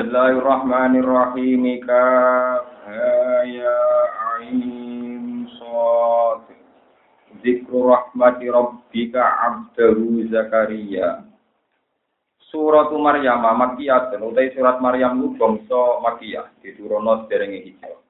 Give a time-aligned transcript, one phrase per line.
[0.00, 1.84] Bismillahirrahmanirrahim.
[1.84, 2.08] Ka
[3.44, 3.80] ya
[4.32, 6.48] ain sad.
[7.44, 11.20] Zikru rahmati rabbika abdahu Zakaria.
[12.48, 18.00] Surat Maryam Makiyah utai surat Maryam ku bangsa Makiyah diturunno derenge hijrah.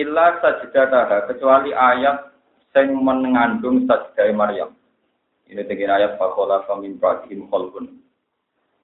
[0.00, 2.32] Illa sajdataha kecuali ayat
[2.72, 4.72] sing mengandung sajdah Maryam.
[5.44, 7.99] Ini tegir ayat fakola famin ba'dihim khalqun.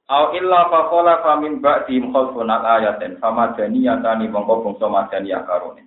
[0.06, 5.82] Au illa fa min ba'di khalfun ayatin famadaniyatani mongko bangsa madaniyah karone.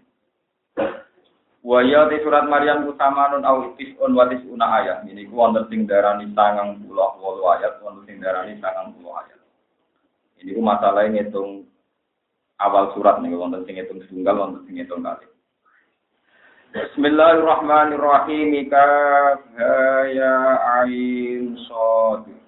[1.63, 5.07] Wa ya di surat Maryam utamanun au tisun wa tisuna ayat.
[5.07, 9.39] Ini ku wonten sing darani 98 ayat, wonten sing darani 90 ayat.
[10.39, 11.67] Ini ku masalah ngitung
[12.63, 15.27] awal surat nih wonten sing ngitung tunggal, wonten sing ngitung kali.
[16.75, 18.51] Bismillahirrahmanirrahim.
[18.71, 18.87] Ka
[20.11, 20.35] ya
[20.79, 22.38] ain sad.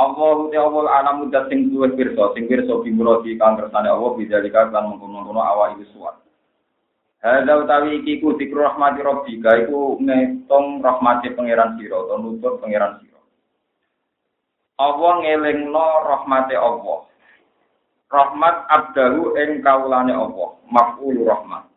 [0.00, 4.72] Allah te Allah alam mudat sing duwe pirsa, sing pirsa bimurati kang kersane Allah bidzalika
[4.72, 6.16] lan mengkono-kono awak iki suwat.
[7.20, 12.96] Hadza utawi iki ku zikru rahmati rabbika iku ngitung rahmati pangeran sira utawa nutut pangeran
[13.04, 13.20] sira.
[14.80, 17.04] Allah ngelingno rahmate Allah.
[18.10, 21.68] Rahmat abdahu ing kaulane Allah, maf'ul rahmat.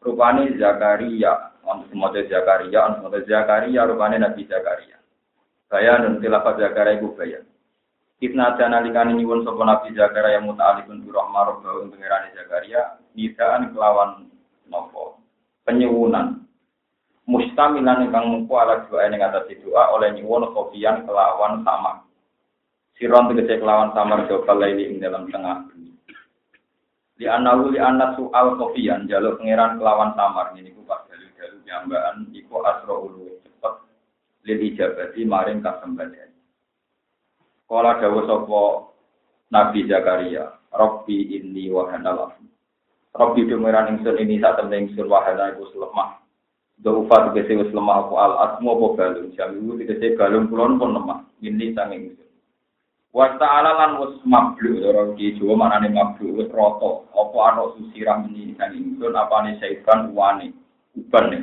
[0.00, 4.96] Rupane Zakaria, untuk semua Zakaria, untuk Zakaria rupane Nabi Zakaria.
[5.68, 7.44] Bayan dan tilafat Zakaria iku bayan.
[8.24, 12.96] Ibna dana likani nyuwun sapa Nabi Zakaria yang muta'alikun bi rahmah rabbahu untuk ngerani Zakaria
[13.12, 14.32] nidaan kelawan
[14.72, 15.20] nopo?
[15.68, 16.44] Penyuwunan
[17.28, 22.04] mustamilan ingkang mengko ala doa ing atas doa oleh nyuwun kopian kelawan sama
[23.00, 25.64] siron tegese kelawan samar jokal laili ing dalam tengah
[27.14, 32.28] di anahu li anak soal kopian jalur pangeran kelawan samar ini ku pas dalu-dalu nyambaan
[32.34, 33.74] iku asro ulu cepet
[34.44, 36.33] lil ijabati maring kasembatan
[37.74, 38.62] Kala dawa sapa
[39.50, 42.30] Nabi Zakaria, Rabbi inni wa hanal
[43.18, 46.22] Rabbi dumiran ingsun ini saat temen ingsun wa hanal iku lemah.
[46.78, 51.26] Daufa tegese wis lemah apa al asmu apa balung, jamiu tegese balung kulon pun lemah.
[51.42, 52.30] Ini sang ingsun.
[53.10, 57.10] Wa ta'ala lan wis mablu ora ki Jawa manane mablu wis rata.
[57.10, 60.54] Apa ana susirah ini sang ingsun apane saiban uwane
[60.94, 61.42] uban nih.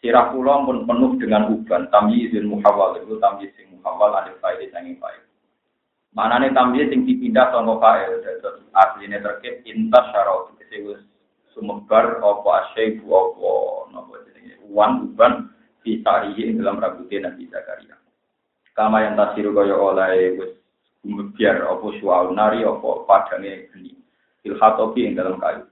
[0.00, 1.92] Sirah kula pun penuh dengan uban.
[1.92, 5.27] Tamyizul muhawwal itu tamyiz sing muhawwal ada faedah sanging faedah.
[6.18, 8.18] Mana nih tambahin sing dipindah sama fa'il.
[8.74, 10.50] Aslinya terkait intas syarau.
[10.58, 10.98] Kesiwus
[11.54, 13.50] sumebar apa asyaibu apa
[13.94, 15.54] nopo jenenge uang uban
[15.86, 17.94] bisa dalam rambutnya Nabi Zakaria.
[18.74, 20.52] Kama yang tasiru kaya oleh wis
[21.38, 23.94] biar apa suau nari apa padangnya geni.
[24.42, 25.66] Ilhatobi yang dalam kayu.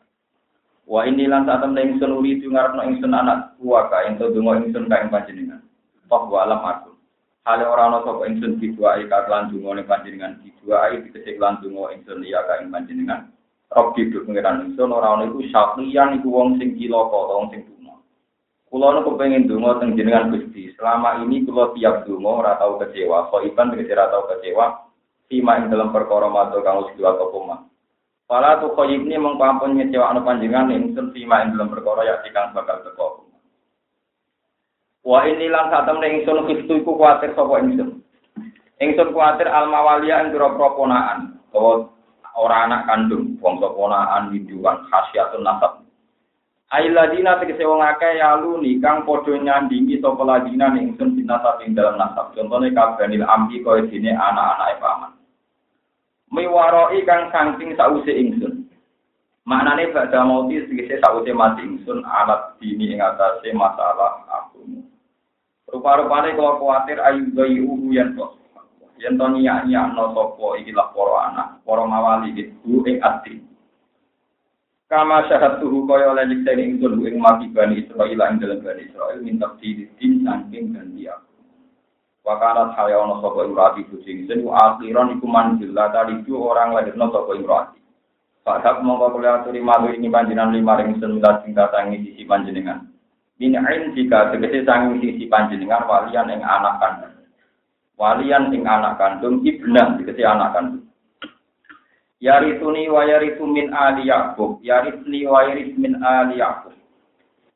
[0.87, 4.87] Wa ini lan saat temen ingsun uri itu ngarepno ingsun anak kuwaka ento donga ingsun
[4.87, 5.63] kae panjenengan.
[6.07, 6.96] Toh walam aku.
[7.47, 12.27] Hale ora ana sapa ingsun diduai kakelan donga ning panjenengan diduai dikecek lan donga ingsun
[12.27, 13.31] ya ka ing panjenengan.
[13.71, 18.03] Rob hidup pengiran ingsun ora ana iku sakliyan iku wong sing cilaka wong sing tuna.
[18.67, 20.75] Kula nu kepengin donga teng jenengan Gusti.
[20.75, 23.31] Selama ini kula tiap donga ora tau kecewa.
[23.31, 24.67] Kok iban ora tau kecewa.
[25.31, 27.63] Sima ing dalam perkara matur kang wis apa mah.
[28.27, 33.26] Pala tu khoyibni mengpampun ngecewakno panjenengan ingsun sima ing dalam perkara ya kang bakal teko.
[35.07, 38.03] Wa ini lan satem ning ingsun kistu iku kuwatir sapa ingsun.
[38.83, 41.87] Ingsun kuwatir al mawalia ing pira-pira ponaan, utawa
[42.35, 45.87] ora anak kandung, bangsa ponaan widuan khasiatun nasab.
[46.75, 52.35] Ailadina tegese wong akeh yalu kang padha nyandingi sapa ladina ingsun binasab ing dalam nasab.
[52.35, 55.15] Contone kabanil ambi kaya dene anak-anake paman.
[56.35, 58.67] Miwaroi kang saking sause ingsun.
[59.47, 64.86] Maknane badha mauti tegese sause mati ingsun alat dini ing atase masalah aku.
[65.67, 68.39] Rupa-rupane kalau khawatir ayu bayi uhu yang tos.
[68.97, 73.45] Yang to niya niya no sopo ikilah poro anak, poro mawali itu ing ati.
[74.87, 78.87] Kama syahat tuhu kaya oleh nyiksa ini ingsun ing mati bani Israel ing dalam bani
[78.87, 81.19] Israel minta didin saking dan dia.
[82.23, 87.35] Wakarat haya ono sopo imrati kucing sen akhiran iku manjil tadi orang lagi no sopo
[87.35, 87.83] imrati.
[88.47, 92.96] Fadak mongko kula aturi malu ini panjenengan lima ring sen minta singkat sisi panjenengan.
[93.37, 93.53] Min
[93.93, 97.17] jika tegese sanging sisi panjenengan walian ing anak kandung.
[98.01, 100.89] Walian ing anak kandung ibnan tegese anak kandung.
[102.17, 106.73] Yarituni wa yaritu min ali Yakub, yaritni wa yarit min ali Yakub.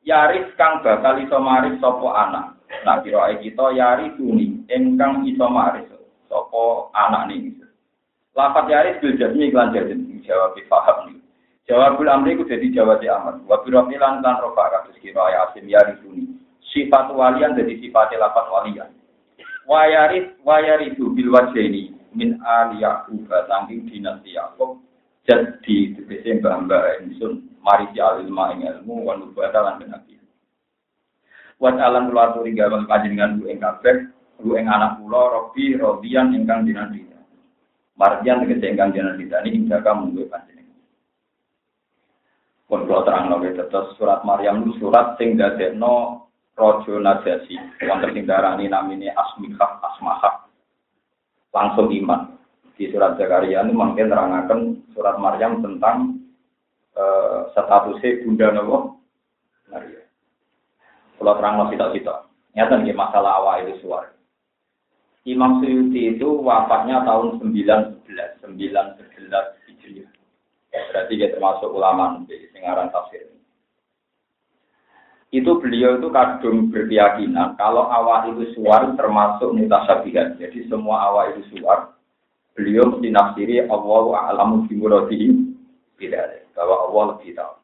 [0.05, 2.45] Yaris kang bakal iso maris sapa anak.
[2.85, 5.89] Nah kira kita yarituni ingkang iso maris
[6.29, 7.57] sapa anak ning.
[8.37, 11.20] Lafat yaris bil jazmi lan jazmi jawab paham.
[11.69, 13.45] Jawabul amri ku jadi jawab di amat.
[13.45, 16.33] Wa birofilan kan rofa kasus kira ya asim ya risuni.
[16.73, 18.89] Sifat walian jadi sifat lapat walian.
[19.69, 24.81] Wayaris wayaris bil ini min ali Yaqub saking dinasti Yaqub.
[25.29, 30.17] Jad tegese mbah-mbah ingsun mari si alilma ing ilmu wa nubata lan nabi.
[31.61, 34.09] Wat alam kula aturi gawe panjenengan ku ing kabeh,
[34.41, 37.05] ku ing anak kula robi rodian ingkang dinanti.
[38.01, 40.60] Marjian tegese ingkang dinanti ini hingga kamu panjenengan.
[42.71, 46.23] Pun kula terang lagi tetes surat Maryam itu surat sing dadekno
[46.55, 50.47] Rojo Najasi, wonten sing darani namine Asmikah Asmahah.
[51.51, 52.39] Langsung iman.
[52.79, 56.23] Di surat Zakaria ini mungkin terangkan surat Maryam tentang
[56.95, 58.75] uh, statusnya Bunda Nabi
[59.67, 60.01] Maria.
[61.19, 62.15] Kalau terang masih tak kita.
[62.55, 64.15] Nyata nih masalah awal itu suara.
[65.27, 69.60] Imam Suyuti itu wafatnya tahun 1911, 1911 Hijriah.
[70.71, 73.27] Ya, berarti dia termasuk ulama di singaran tafsir.
[75.31, 80.39] Itu beliau itu kadung berkeyakinan kalau awal itu suar termasuk mutasabihat.
[80.39, 81.95] Jadi semua awal itu suar
[82.55, 85.31] beliau mesti nafsiri Allah a'lamu bi muradihi
[85.99, 87.55] tidak bahwa Allah lebih tahu.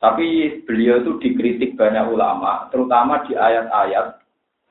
[0.00, 0.26] Tapi
[0.64, 4.20] beliau itu dikritik banyak ulama, terutama di ayat-ayat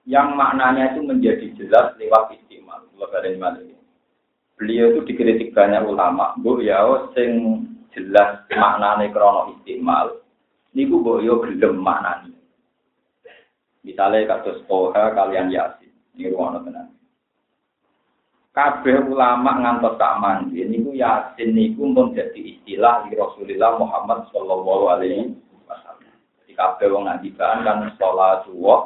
[0.10, 2.50] yang maknanya itu menjadi jelas lewat istimal.
[4.60, 6.84] Beliau itu dikritik banyak ulama, bu ya
[7.16, 7.64] sing
[7.96, 10.20] jelas maknanya krono istimal.
[10.76, 12.36] Niku bu yo gelem maknanya.
[13.88, 15.90] Misalnya kasus Toha kalian Yasin,
[16.20, 17.00] ini ruang tenang
[18.60, 24.86] kabeh ulama ngantos tak mandi niku yasin niku pun jadi istilah di Rasulullah Muhammad sallallahu
[24.92, 25.32] alaihi
[25.64, 26.12] wasallam.
[26.44, 28.84] Jadi kabeh wong ngandikan kan sholatu wa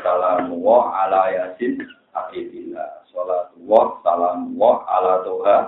[0.00, 1.78] salamu ala yasin
[2.12, 3.08] habibillah.
[3.10, 5.58] Sholatu wa salamu wa ala tuha.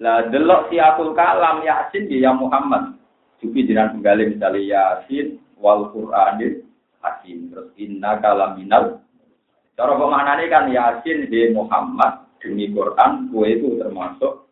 [0.00, 2.96] Lah delok siapul kalam yasin ya Muhammad.
[3.40, 6.64] Jupi jenengan penggali misalnya yasin wal Qur'anil
[7.00, 7.52] hakim.
[7.52, 9.00] Terus inna kalaminal
[9.80, 14.44] Cara pemaknane kan Yasin di Muhammad demi Quran, kue itu termasuk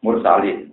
[0.00, 0.72] mursalin.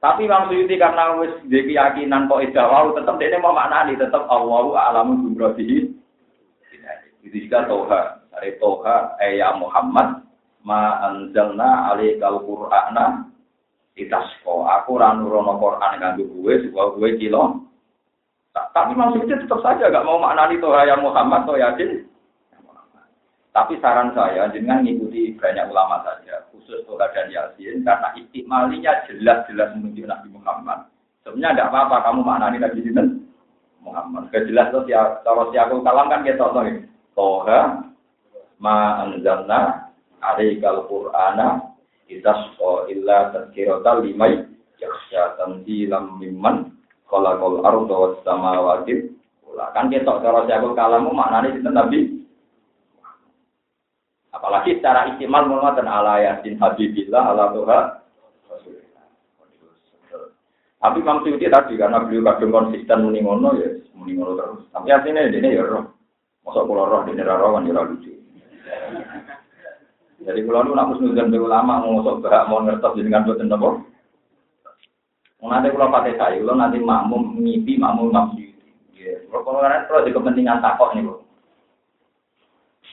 [0.00, 4.24] Tapi Imam Suyuti karena wis di keyakinan kok ida wau tetap dia mau maknani tetap
[4.32, 5.92] Allahu a'lamu bimrodihi.
[7.34, 8.00] Juga Toha.
[8.30, 10.22] Dari Toha, eh ya Muhammad,
[10.62, 13.26] ma anzalna alaikal Qur'ana
[13.98, 14.66] itasco.
[14.66, 17.66] Aku ranurono Quran nganggo gue, supaya gue kilo.
[18.54, 22.06] Tapi Suyuti tetap saja gak mau maknani Toha ya Muhammad, Toha Yasin.
[23.54, 29.74] Tapi saran saya dengan mengikuti banyak ulama saja, khusus Toha dan Yasin, karena istimalinya jelas-jelas
[29.78, 30.90] menunjuk Nabi Muhammad.
[31.22, 33.06] Sebenarnya tidak apa-apa kamu maknani Nabi Sinten
[33.82, 34.30] Muhammad.
[34.30, 36.93] Kejelas tuh ya, kalau si aku kalam kan kita nih.
[37.14, 37.90] Toha
[38.58, 41.74] ma anzalna alaikal qur'ana
[42.10, 44.44] itasqa illa tadhkirata limai
[44.82, 46.74] yakhsha tanzilam mimman
[47.08, 49.14] khalaqal arda was samawati.
[49.54, 52.24] Kan kita cara si aku kalamu maknani sinten Nabi
[54.34, 57.80] Apalagi secara istimal mengatakan ala yasin habibillah ala tuha.
[60.84, 64.68] Tapi Imam Suyuti tadi karena beliau kadang konsisten meningono ya meningono terus.
[64.68, 65.93] Tapi artinya ini ya roh.
[66.44, 68.12] Masa pulau roh di negara roh kan ya lucu.
[70.24, 73.84] Jadi kalau nu nak musnudon be ulama mau sok berak mau ngertos buat nopo.
[75.44, 78.72] Mau nanti kalau pakai saya, kalau nanti makmum ngipi makmum Suyuti.
[78.96, 81.04] Ya, kalau kalau kalau di kepentingan takok nih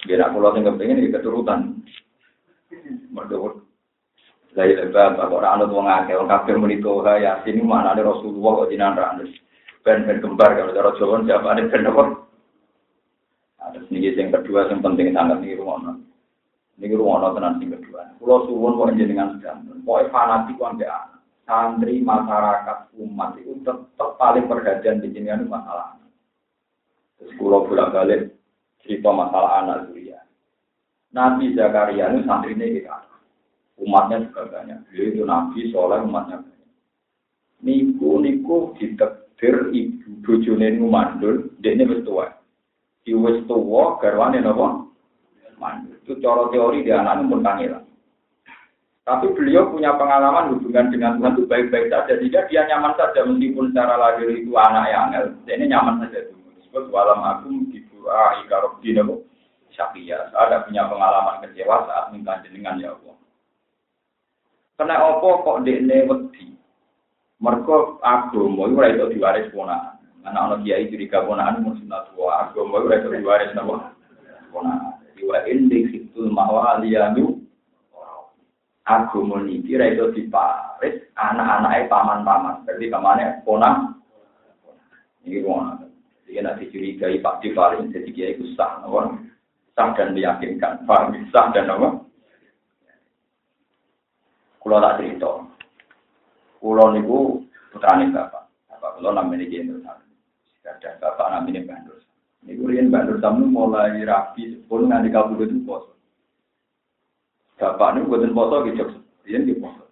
[0.01, 1.79] Biar aku sing kepengen iki keturutan.
[3.13, 3.63] Mergo
[4.51, 8.67] Dari lebar, bahwa orang anut wong akeh, wong kabeh muni toha yasin mana ada Rasulullah
[8.67, 9.31] kok jinan ra anut.
[9.87, 12.03] Ben ben kembar kalau cara Jawa siapa ada ben apa?
[13.87, 15.95] Sini yang kedua yang penting sangat nih rumah
[16.81, 18.17] Ini rumah tenan sing kedua.
[18.17, 19.69] Pulau suwun kok jenengan sedang.
[19.85, 21.21] Pokoknya fanatik kok anak.
[21.45, 25.99] Santri masyarakat umat itu tetap paling perhatian di jenengan masalah.
[27.21, 28.33] Terus pulau bolak balik
[28.81, 30.25] cerita masalah anak Zuria.
[31.13, 32.97] Nabi Zakaria itu santri ini kita.
[33.81, 34.89] Umatnya juga banyak.
[34.89, 36.71] Beliau itu Nabi, soalnya umatnya banyak.
[37.61, 42.40] Niku niku ditekdir ibu bojone niku mandul, ini wis tua.
[43.01, 44.85] Di wis tua garwane napa?
[46.01, 47.85] Itu cara teori dia anak pun kangelan.
[49.01, 52.13] Tapi beliau punya pengalaman hubungan dengan Tuhan itu baik-baik saja.
[52.21, 56.53] Jika dia nyaman saja meskipun secara lahir itu anak yang angel, ini nyaman saja dulu.
[56.69, 59.25] Sebab walam agung di doa ika robbi nopo
[59.73, 60.29] syakia.
[60.37, 63.17] Ada punya pengalaman kecewa saat minta jenengan ya Allah.
[64.77, 66.53] Kena opo kok dekne wedi.
[67.41, 70.00] Mergo agama iku ora diwaris ponakan.
[70.21, 70.85] Ana ana kiai
[71.57, 73.97] mung sunat wa agama iku ora iso diwaris napa?
[74.53, 75.01] Ponakan.
[75.01, 77.41] Jadi wa indi situl mawaliyanu
[78.85, 82.61] agama niki ora iso diparis anak-anake paman-paman.
[82.69, 83.97] Berarti pamane ponak.
[85.25, 85.89] Ini ponak.
[86.29, 88.79] Jadi nanti dicurigai Pak Divarin, jadi dia itu sah,
[89.75, 91.11] sah dan meyakinkan, paham?
[91.27, 92.07] Sah dan apa?
[94.63, 95.43] Kulo tak cerita.
[96.61, 97.41] Kulo niku
[97.73, 98.47] putrane bapak.
[98.69, 99.67] Bapak kulo namanya Kiai
[100.61, 101.97] Ada bapak namanya Bandur.
[102.45, 105.93] Niku riyen Bandur tamu mulai rapi sepuluh nganti kabudut itu poso.
[107.57, 108.85] Bapak niku buatin poso gitu.
[109.25, 109.89] Riyen di poso.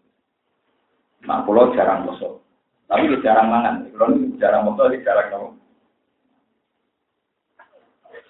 [1.25, 2.41] Nah, kulo jarang poso.
[2.89, 3.85] Tapi jarang mangan.
[3.93, 4.05] Kulo
[4.37, 5.47] jarang poso, jarang nopo.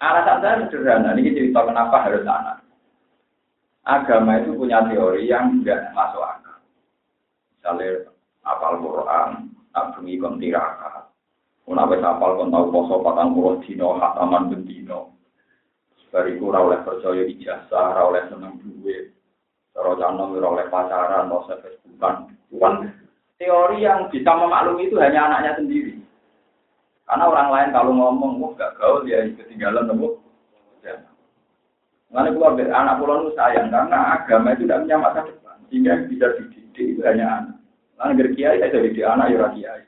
[0.00, 2.64] Alasan saya sederhana, ini cerita kenapa harus anak.
[3.84, 6.56] Agama itu punya teori yang tidak masuk akal.
[7.52, 8.08] Misalnya,
[8.40, 10.40] apal Quran, abungi kon
[11.66, 11.98] tirakat.
[11.98, 15.14] Menawa apal kon tau poso patang puluh dino, hataman bendino.
[16.10, 19.14] Bariku ora oleh percaya ijazah, ora oleh seneng duit.
[19.70, 22.34] Cara canom ora oleh pacaran, ora Facebookan.
[22.50, 22.74] Bukan
[23.38, 25.94] teori yang bisa memaklumi itu hanya anaknya sendiri.
[27.06, 30.18] Karena orang lain kalau ngomong, wah gak gaul ya ketinggalan nemu.
[30.82, 30.94] Ya.
[32.10, 36.26] Mengenai keluarga anak pulau itu sayang karena agama itu tidak punya masa depan, sehingga bisa
[36.38, 37.56] dididik itu hanya anak.
[38.18, 39.82] Dari kiai saya jadi anak ya kiai.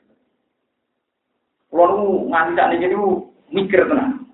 [1.73, 2.93] Pulau itu nganti saat ini
[3.49, 4.29] mikir tenang.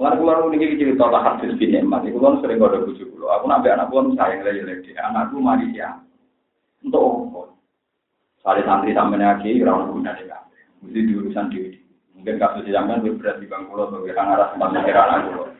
[0.00, 3.28] Lalu pulau ini cerita tak hadis bin Emat, itu kan sering ada bujuk pulau.
[3.36, 6.00] Aku nabi anak pulau sayang lagi lagi, anakku mari ya.
[6.80, 7.52] Untuk apa?
[8.40, 10.40] Salih santri sampai lagi, orang guna dia.
[10.80, 11.76] Mesti diurusan diri.
[12.16, 15.52] Mungkin kasus zaman lebih berat di Bangkulo, sebagai kan arah tempat pikiran aku.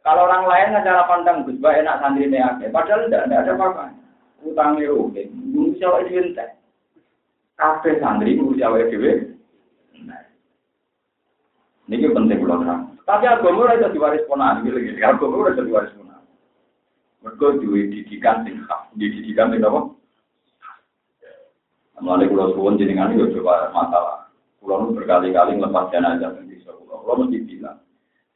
[0.00, 2.64] Kalau orang lain cara pandang Gus enak santri ini aja.
[2.72, 3.84] Padahal tidak, ada apa-apa.
[4.40, 5.20] Utangnya oke.
[5.52, 6.46] Nunggu siapa itu ente.
[7.60, 9.36] Kafe santri nunggu siapa itu
[11.92, 12.82] Ini penting kalau terang.
[13.02, 15.02] Tapi agama ora iso diwaris ponan iki lagi.
[15.02, 16.22] Agama ora iso diwaris ponan.
[17.20, 18.62] Mergo duwe didikan sing
[18.96, 19.80] didikan sing apa?
[22.02, 24.26] Mulai kulo suwon jenengan yo coba masalah.
[24.58, 27.02] Kulo berkali-kali ngelepas jenazah di desa kulo.
[27.02, 27.78] Kulo mesti bilang,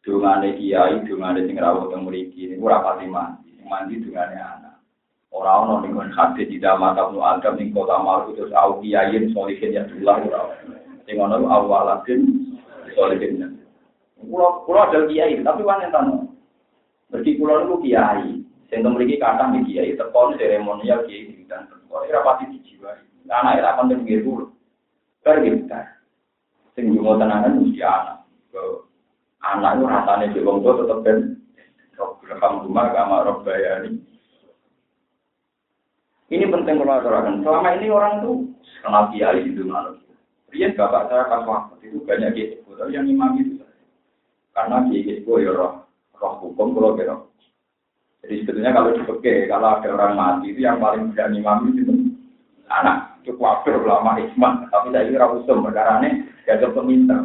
[0.07, 3.59] dungane kiai, dungane sing rawuh teng mriki niku ora pati mandi.
[3.59, 4.79] Sing mandi dungane anak.
[5.35, 8.79] Ora ono ning kon hati di dalam mata nu adam ning kota malu terus au
[8.79, 10.41] kiai solihin ya dullah ora.
[11.07, 12.27] Sing ono awalatin
[12.99, 13.63] solihin.
[14.19, 16.07] Kulo kulo ada kiai, tapi wong enten.
[17.15, 18.43] Berarti kulo niku kiai.
[18.67, 22.99] Sing mriki kathah ning kiai tekon seremonial kiai dan tekon ora pati dijiwai.
[23.31, 24.51] Anak ora kon nggih dulu.
[25.23, 25.63] Pergi
[26.75, 28.27] sing yo tenanan mesti anak.
[29.47, 31.39] Anak itu rasanya di wong tua tetap ben
[32.27, 34.03] rekam rumah sama roh bayani.
[36.27, 37.47] Ini penting kalau aturakan.
[37.47, 38.51] Selama ini orang tuh
[38.83, 39.95] kenal kiai itu malu.
[40.55, 43.59] Rian bapak saya pas waktu itu banyak gitu, tapi yang imam itu
[44.55, 45.85] karena kiai itu ya roh
[46.17, 47.29] roh hukum kalau.
[48.23, 51.83] Jadi sebetulnya kalau dipakai, kalau ada orang mati itu yang paling berani imam itu
[52.67, 53.19] anak.
[53.23, 57.19] Itu kafir ulama ismat, tapi saya kira usum ini ke peminta.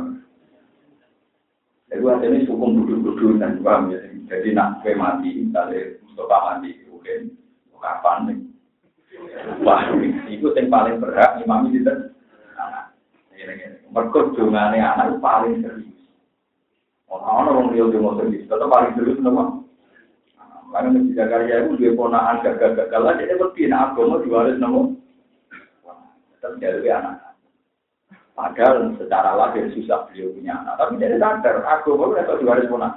[1.90, 4.02] Jadi ini hukum duduk-duduk dan paham ya.
[4.32, 7.36] Jadi nak kue mati, misalnya Mustafa mati, mungkin
[7.82, 8.38] kapan nih?
[9.66, 9.92] Wah,
[10.30, 11.84] itu yang paling berat, imam itu
[12.56, 12.91] anak.
[13.92, 16.00] Mereka dungane anak paling serius.
[17.12, 19.60] Orang-orang orang dia mau serius, tetap paling serius nama.
[20.72, 24.88] Karena di Jakarta itu dia ponaan gagal-gagal aja, dia nak agama diwaris nama.
[26.40, 27.36] Tetap jadi anak.
[28.32, 30.80] Padahal secara lahir susah beliau punya anak.
[30.80, 32.94] Tapi dia sadar, agama juga harus punah.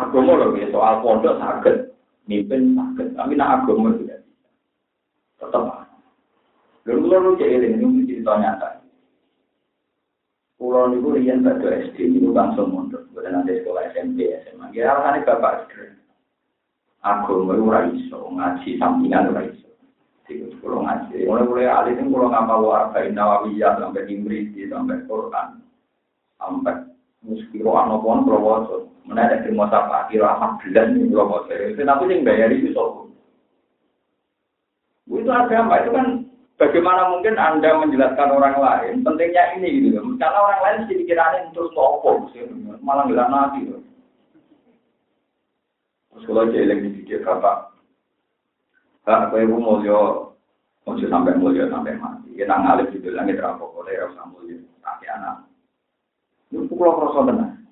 [0.00, 1.92] Agama loh, ya, soal pondok sakit,
[2.24, 3.12] mimpin sakit.
[3.12, 4.48] Tapi nak agama tidak bisa.
[5.44, 5.89] Tetap.
[6.88, 8.80] Lalu kalau jadi ini cerita nyata.
[10.60, 13.08] Pulau itu rian pada SD, itu langsung mundur.
[13.16, 14.68] Bukan nanti sekolah SMP, SMA.
[14.76, 16.04] Ya, alasannya bapak sederhana.
[17.00, 19.72] Agama itu raiso, ngaji sampingan raiso.
[20.28, 21.24] Itu kalau ngaji.
[21.24, 25.64] Mulai mulai alih ini kalau ngapal warga Nawawiyah sampai Imriti sampai Quran
[26.36, 26.76] sampai
[27.24, 28.92] muskiro anopon prowoso.
[29.08, 31.50] Mana ada di masa pagi rahmat belas nih prowoso.
[31.50, 33.08] Tapi yang bayar itu soal.
[35.08, 36.06] Itu agama itu kan
[36.60, 41.72] bagaimana mungkin anda menjelaskan orang lain pentingnya ini gitu karena orang lain sih pikirannya terus
[41.72, 42.28] opo
[42.84, 43.80] malah nggak nanti gitu.
[46.10, 47.70] Terus kalau jelek di pikir bapak
[49.00, 50.28] Kak, kowe mulya
[50.84, 52.36] ojo sampai mulya sampai mati.
[52.36, 55.48] Kita ngalih di langit rapo oleh rasa mulya kaki anak.
[56.52, 57.64] Itu pulau kroso tenan.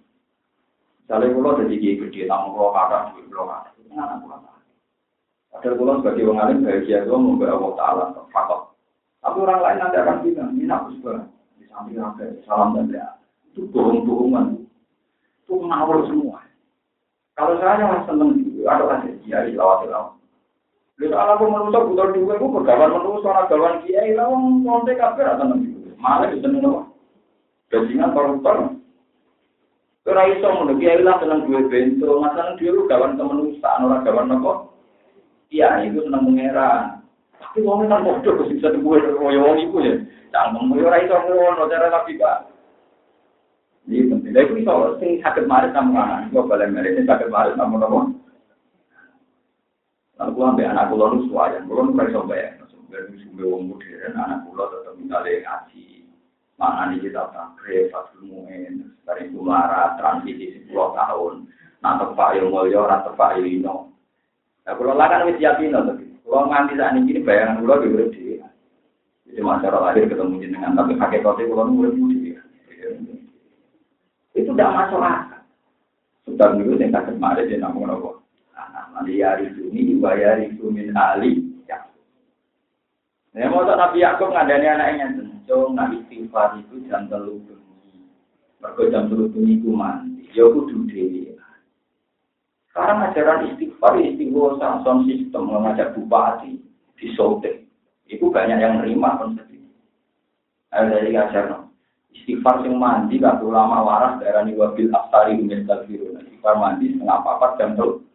[1.05, 4.61] Misalnya pulau jadi kiai gede, tamu pulau kata, duit pulau kata, itu anak pulau kata.
[5.53, 8.61] Padahal pulau sebagai orang alim bahagia itu membawa Allah Ta'ala, fakot.
[9.19, 11.27] Tapi orang lain nanti akan bilang, ini aku juga.
[11.59, 13.11] Di samping apa, salam dan doa.
[13.51, 14.47] Itu bohong-bohongan.
[15.43, 16.47] Itu ngawur semua.
[17.39, 20.19] Kalau saya yang seneng gitu, ada kasih kiai lawat-lawat.
[20.99, 24.35] Lalu kalau aku manusia butuh dua, aku bergawan manusia, orang gawan kiai, lalu
[24.67, 25.71] ngontek kafe atau nanti.
[25.95, 26.83] Malah itu seneng apa?
[27.71, 28.57] Bajingan koruptor.
[30.09, 34.53] Ora iso ngono kiai lah seneng duwe bento, masalah dhewe gawan kemanusiaan ora gawan apa?
[35.55, 36.98] Iya, itu senang mengeran.
[37.49, 39.97] Tapi wong kan bodoh kok bisa tunggu koyo wong iku ya.
[40.29, 42.39] Cangkem yo ora iso ngono cara tapi Pak.
[43.89, 44.37] Ini penting.
[44.37, 44.53] Lha iku
[45.01, 46.29] sing saged marit sama anak.
[46.29, 48.13] Kok balen marit sing saged marit sama nopo?
[50.21, 52.53] Lalu gua ambil anak kula nu suwayan, kula nu iso bayar.
[52.69, 55.85] Sumber sumber wong modern anak kula tetep misale ngaji.
[56.61, 61.47] Mana nih kita takrif, fatul mu'in, dari kumara, transisi 10 tahun.
[61.79, 63.95] Nah, tepak yang mulia, orang tepak yang
[64.67, 68.37] Nah, kan yakin tapi kalau nganti saat ini bayangan kalau di dhewe.
[69.25, 72.37] Jadi masyarakat lahir ketemu jenengan tapi hakikatnya kalau urip dhewe.
[74.37, 75.41] Itu tidak masuk akal.
[76.29, 78.11] Sudah dulu yang tak kemarin dia namun apa?
[78.53, 81.41] Anak hari ini dibayari min ali.
[81.65, 81.89] Ya.
[83.49, 85.07] Mau Nabi Yakub ngadani anaknya
[85.49, 88.05] cung nak istighfar itu jam telu bengi.
[88.61, 90.29] Mergo jam telu bengi ku mandi.
[90.37, 90.85] Ya kudu.
[92.79, 96.63] Sekarang ajaran istighfar, istighfar, sound sistem mengajak bupati
[96.95, 97.67] di Sote.
[98.07, 99.67] Itu banyak yang menerima konsep ini.
[100.71, 101.67] Ayo dari ajar
[102.15, 106.23] Istighfar yang mandi, gak ulama waras daerah wabil aftari umestagfirun.
[106.23, 108.07] Istighfar mandi setengah papat jam tuh.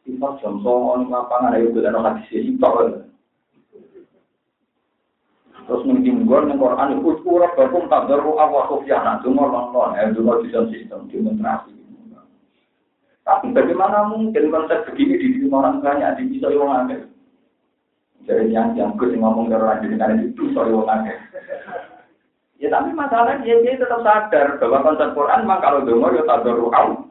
[0.00, 3.12] Istighfar jam songon lapangan ayo bulan hadis istighfar.
[5.68, 10.08] Terus mungkin gue nih Quran itu kurang berpun tak beru awal kofiana, cuma nonton, ya
[10.16, 11.81] cuma di sistem demonstrasi.
[13.22, 17.00] Tapi bagaimana mungkin konsep begini di orang banyak di bisa orang akeh.
[18.26, 21.18] Jadi yang yang gue ngomong ke orang jadi karena itu bisa orang akeh.
[22.62, 27.10] Ya tapi masalahnya dia, tetap sadar bahwa konsep Quran memang kalau dengar ya tak doruau.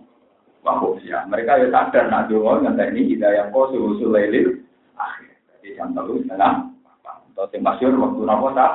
[1.04, 1.28] ya.
[1.28, 4.64] Mereka ya sadar nak dengar nggak ini hidayah kau susul lelil
[4.96, 5.36] akhir.
[5.60, 6.72] Jadi jam terus setengah.
[7.36, 8.74] Atau yang masyur waktu nopo tak.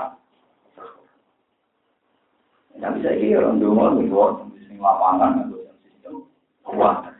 [2.76, 4.08] Bisa ini orang dengar nih,
[4.52, 6.14] di lapangan atau sistem
[6.60, 7.15] kuat.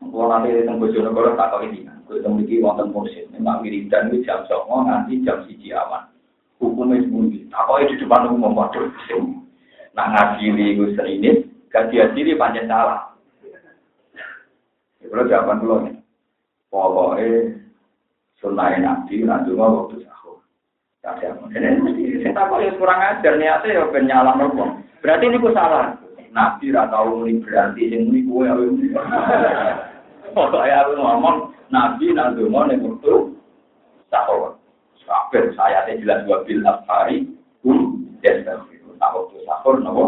[0.00, 4.48] Kalau nanti tempat Bojonegoro tak tahu ini, gue temui wonten mursid, memang wiridan itu jam
[4.48, 6.08] songo nanti jam siji awan.
[6.56, 8.88] Hukumnya sembunyi, apa di depan umum waduh.
[9.92, 13.12] Nah ngadili gue serinit, ganti asili panjang salah.
[15.04, 15.96] Ya jawaban dulu nih,
[16.72, 17.28] pokoknya
[18.40, 20.40] sunai nabi, nanti mau waktu sahur.
[21.04, 21.16] Ya,
[21.52, 24.80] ini mesti saya tahu ya kurang ajar niatnya ya penyalah nopo.
[25.04, 25.96] Berarti ini gue salah.
[26.30, 28.48] Nabi ratau ini berarti ini gue
[30.30, 30.34] ya.
[30.38, 31.36] Pokoknya aku ngomong,
[31.74, 32.06] Nabi
[32.46, 33.14] mau nih waktu
[34.10, 34.54] sahur.
[35.10, 37.26] Kabeh saya teh jelas dua bil afari
[37.66, 38.62] um desel.
[39.00, 40.04] Tak waktu sahur nopo.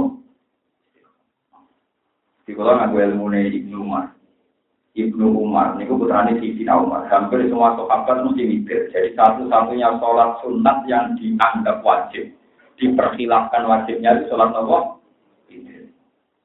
[2.46, 4.14] Di kalau ngaku ilmu nih Ibnu Umar.
[4.92, 7.10] Ibnu Umar, ini putrane Siti Umar.
[7.10, 8.92] Hampir semua sahabat mesti mikir.
[8.92, 12.30] Jadi satu-satunya sholat sunat yang dianggap wajib.
[12.78, 15.01] Diperkhilafkan wajibnya di sholat nopo.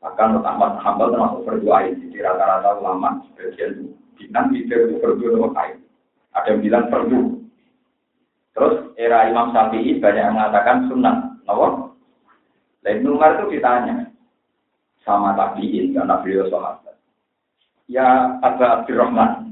[0.08, 2.08] Bahkan Ahmad Hambal termasuk berdoa ini.
[2.08, 5.78] Jadi rata-rata ulama sebagian bilang tidak itu berdoa sama kain.
[6.32, 7.22] Ada yang bilang perlu.
[8.56, 11.36] Terus era Imam Syafi'i banyak yang mengatakan sunnah.
[11.44, 11.92] Kenapa?
[12.88, 14.08] Lain Umar itu ditanya
[15.04, 16.96] sama tabiin karena beliau sahabat.
[17.92, 19.52] Ya Aba Abdurrahman.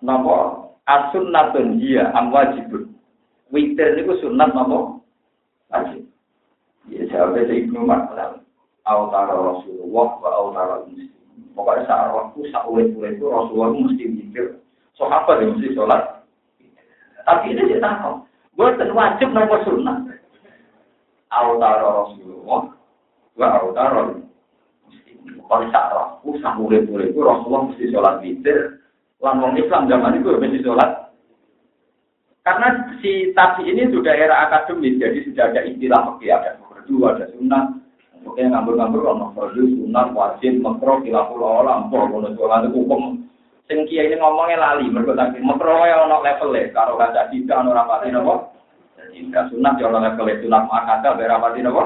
[0.00, 0.36] Napa
[0.88, 2.96] as-sunnatun dia am wajibun.
[3.52, 5.04] Witir niku sunat napa?
[5.68, 6.01] Wajib.
[6.92, 8.44] Ya jawabnya si Ibnu Maklam.
[8.84, 11.08] Autara Rasulullah wa autara muslim.
[11.56, 14.46] Pokoknya saat waktu, saat ulit-ulit itu Rasulullah mesti mikir.
[15.02, 16.02] apa yang mesti sholat.
[17.26, 18.22] Tapi ini dia tahu.
[18.54, 19.98] Buat wajib nomor sunnah.
[21.32, 22.62] Autara Rasulullah
[23.40, 24.00] wa autara
[24.84, 25.16] muslim.
[25.40, 28.84] Pokoknya saat waktu, saat ulit-ulit itu Rasulullah mesti sholat witir.
[29.22, 31.02] Lan Islam zaman itu mesti sholat
[32.42, 37.24] karena si tadi ini sudah era akademis, jadi sudah ada istilah fakir ada fardu, ada
[37.30, 37.64] sunnah.
[38.22, 43.22] Oke, ngambur-ngambur ono fardu, sunnah, wajib, makro, kilaful olam, ngono sholat hukum.
[43.70, 47.70] Sing ini ngomongnya lali, mergo tak makro ya ono level e, karo kaca tidak ono
[47.70, 48.50] rapati napa?
[48.98, 51.82] Tidak sunat ya ono level e, sunat makata be rapati napa?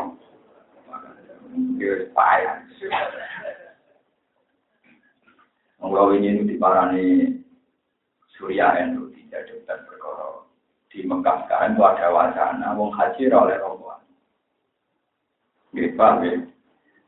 [1.77, 2.65] Yo payah.
[5.85, 7.37] Monggo ini diparani
[8.35, 10.49] Surya Endo tidak dokter perkara
[10.97, 14.06] di Mekah sekarang itu ada wacana wong haji oleh rombongan.
[15.97, 16.33] Paham ya?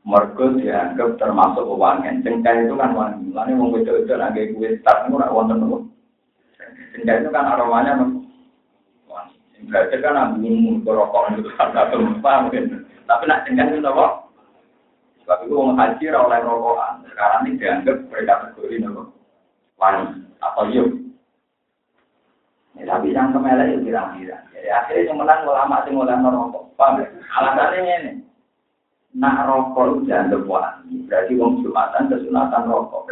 [0.08, 2.24] Mereka dianggap termasuk wangen.
[2.24, 3.28] Cengkai itu kan wangi.
[3.32, 5.84] Lalu wong itu lagi kue start itu nak wonten nopo.
[6.96, 8.24] Cengkai itu kan aromanya nopo.
[9.68, 12.60] Berarti kan ambil rokok itu kan satu paham ya?
[13.04, 14.32] Tapi nak cengkai itu nopo.
[15.24, 17.04] Sebab itu wong haji oleh rokokan.
[17.12, 19.12] Sekarang ini dianggap berkategori nopo.
[19.76, 20.88] Wangi atau yuk.
[22.78, 24.38] Ya, tapi yang kemelek itu kira-kira.
[24.54, 26.70] Jadi akhirnya yang menang ulama sing mulai merokok.
[26.78, 27.02] Paham?
[27.02, 28.12] Alasannya ini.
[29.18, 31.02] Nak rokok itu jangan wangi.
[31.10, 33.10] Berarti wong jumatan kesunatan rokok.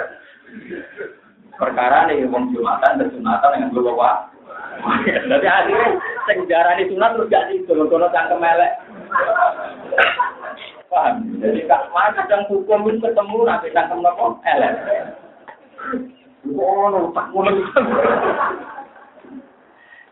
[1.57, 4.29] Perkara nih wong Jumatan dan Jumatan dengan gue bawa.
[5.09, 5.88] Jadi akhirnya
[6.29, 8.73] sing di sunat terus gak sih kono cangkem elek.
[10.92, 11.40] Paham?
[11.40, 14.73] Jadi kak mana kadang hukum itu ketemu nanti cangkem nopo elek.
[16.53, 17.57] Oh, tak mulai.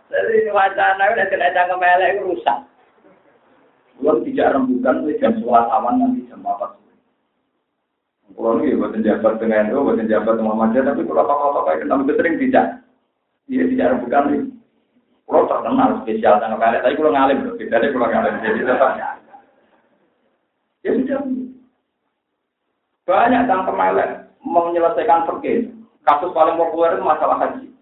[0.09, 2.59] Jadi wacana udah kena cangkem elek itu rusak.
[3.99, 6.75] Belum tidak rembukan jam sholat awan nanti jam apa?
[8.35, 11.95] Kalau ini buat jabat dengan itu, buat jabat sama aja, tapi kalau apa-apa kayak kita
[11.95, 12.67] itu sering tidak.
[13.47, 14.43] Iya tidak rembukan nih.
[15.25, 18.93] Kalau terkenal spesial tanggal kali, tapi kalau ngalim, beda deh kalau ngalim jadi tetap.
[20.85, 21.21] Ya sudah.
[23.05, 24.11] Banyak tangkem elek
[24.45, 25.73] mau menyelesaikan perkir.
[26.05, 27.74] Kasus paling populer itu masalah haji.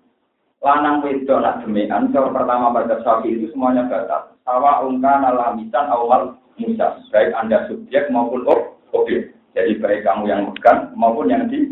[0.62, 4.30] Lanang wedok nak demian, kalau pertama pada sapi itu semuanya batal.
[4.46, 8.46] Sawa ungkan alamisan awal musa, baik anda subjek maupun
[8.94, 9.34] objek.
[9.58, 11.66] Jadi baik kamu yang megang maupun yang di.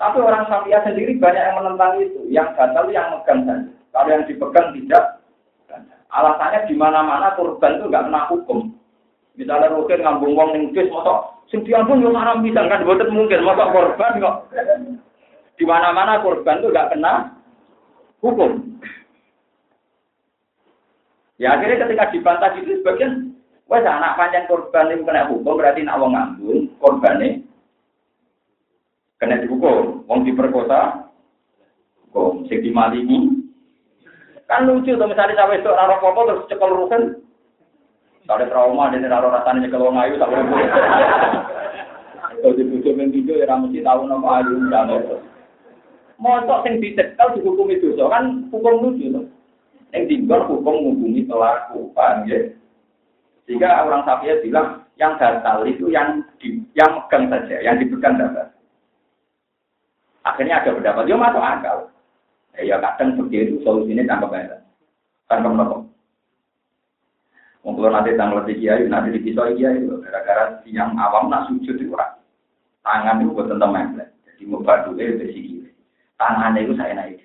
[0.00, 2.20] Tapi orang Syafi'iyah sendiri banyak yang menentang itu.
[2.32, 3.70] Yang batal yang megang saja.
[3.92, 5.04] Kalau yang dipegang tidak.
[6.08, 8.72] Alasannya di mana-mana korban itu nggak kena hukum.
[9.36, 13.68] Misalnya mungkin ngambung wong ning bis, masa sing diambung haram bisa kan boten mungkin masa
[13.68, 14.36] korban kok.
[15.58, 17.34] Di mana-mana korban itu nggak kena
[18.22, 18.78] hukum.
[21.38, 23.34] Ya akhirnya ketika dibantah itu sebagian,
[23.66, 27.42] wes anak panjang korban itu kena hukum berarti nak wong ngambung korban
[29.18, 30.06] kena dihukum.
[30.06, 31.10] Wong diperkosa,
[32.06, 32.46] hukum.
[32.46, 33.38] Sing dimalingi,
[34.46, 37.02] kan lucu tuh misalnya sampai itu raro popo terus cekel rusen.
[38.28, 40.68] Kalau trauma dan raro rasanya nyekel wong ayu tak boleh.
[42.38, 44.94] Kalau dibujuk mengkijo ya mesti tahu nama ayu dan
[46.18, 46.24] itu.
[46.24, 49.26] Motok sing dicekel dihukumi dosa kan hukum lucu tuh.
[49.94, 52.52] Yang tinggal hukum menghubungi pelaku, paham ya?
[53.46, 58.52] Sehingga orang Safia bilang yang batal itu yang di, yang megang saja, yang dipegang dapat.
[60.28, 61.78] Akhirnya ada pendapat, dia masuk akal.
[62.52, 64.60] Ya, ya kadang begitu solusinya tangkap aja.
[65.24, 65.76] Tangkap nopo.
[67.64, 71.80] Mungkin nanti tanggal tiga kiai, nanti di pisau kiai itu gara-gara yang awam nak sujud
[71.80, 72.20] itu orang.
[72.84, 73.72] Tangan itu buat tentang
[74.28, 75.57] Jadi mau badu besi
[76.18, 77.22] tangannya itu saya naik.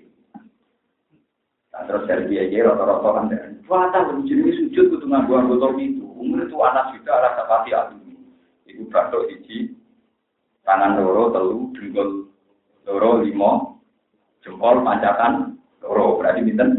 [1.74, 6.06] Nah, terus dari dia aja rata-rata kan dan puasa jadi sujud kudu nganggo anggota itu.
[6.06, 7.98] Umur itu anak juga rasa pasti aku.
[8.70, 9.74] Ibu batuk siji,
[10.64, 12.30] tangan loro, telu, dengkul
[12.86, 13.82] loro, limo,
[14.46, 16.22] jempol, pancatan, loro.
[16.22, 16.70] Berarti binten.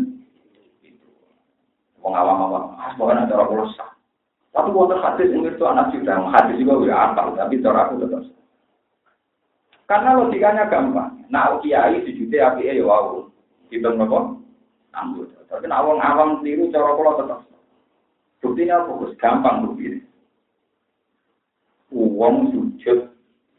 [1.99, 3.97] Wong awam-awam, ah, pokoknya cara kulo sah.
[4.55, 8.23] Tapi wonten hadis umur itu anak juga, hadis juga ya apal, tapi cara aku tetap
[9.85, 11.29] karena logikanya gampang.
[11.29, 13.29] Nah, kiai dijute api ya wow.
[13.69, 14.41] Kita nopo
[14.95, 15.45] anggota.
[15.51, 17.41] Tapi nak wong awam tiru cara kula tetep.
[18.41, 20.01] Buktinya fokus gampang bukti.
[21.95, 23.13] Uang sujud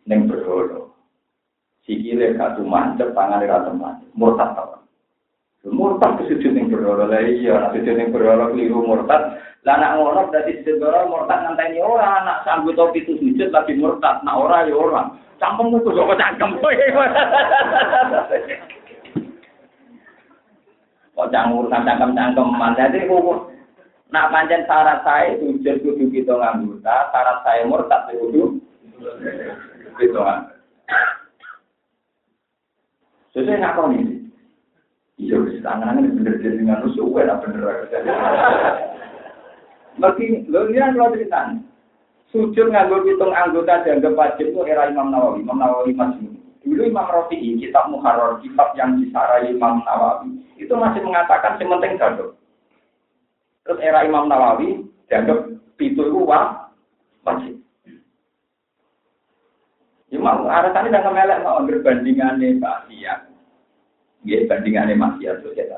[0.06, 0.92] neng berhala.
[1.86, 4.10] Sikile gak mancep, tangan ra mancep.
[4.18, 4.75] Murtad ta.
[5.66, 7.10] Murtad kesujud ning berhala.
[7.10, 9.42] Lah iya, nek sujud ning berhala keliru murtad.
[9.66, 13.74] Lah nak ngono berarti sujud berhala murtad ngenteni ora, nak sanggup topi itu sujud lagi
[13.74, 15.10] murtad, nak ora ya ora.
[15.42, 16.50] Cangkem ku kok cangkem.
[21.18, 22.78] Kok canggur cangkem-cangkem man.
[22.78, 23.50] Jadi ku
[24.14, 28.62] nak pancen syarat saya sujud kudu kita nganggota, syarat saya murtad kudu
[29.98, 30.46] gitu kan.
[33.34, 34.25] Sesuai ngakon ini.
[35.16, 37.88] Iya, tangan-tangan bener jadi dengan suwe lah bener.
[39.96, 41.56] Mungkin, lo ini kan lo cerita
[42.36, 47.06] Sujud nganggur hitung anggota dianggap wajib itu era Imam Nawawi, Imam Nawawi masih Dulu Imam
[47.06, 52.34] Rafi'i, kitab Muharrar, kitab yang disarai Imam Nawawi, itu masih mengatakan sementing jadul.
[53.64, 55.46] Terus era Imam Nawawi dianggap
[55.78, 57.56] itu itu wajib.
[60.10, 63.35] Imam alasannya jangan melek mau berbandingannya maksiat.
[64.26, 65.70] Ya, bandingannya maksiat itu ya.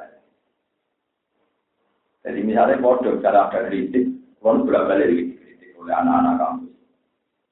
[2.24, 4.08] Jadi misalnya bodoh, cara ada kritik,
[4.40, 5.36] kalau bolak balik
[5.80, 6.76] oleh anak-anak kampus.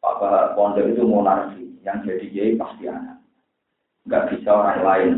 [0.03, 3.23] Apa pondok itu monarki, yang jadi kiai pasti anak.
[4.03, 5.13] Enggak bisa orang lain.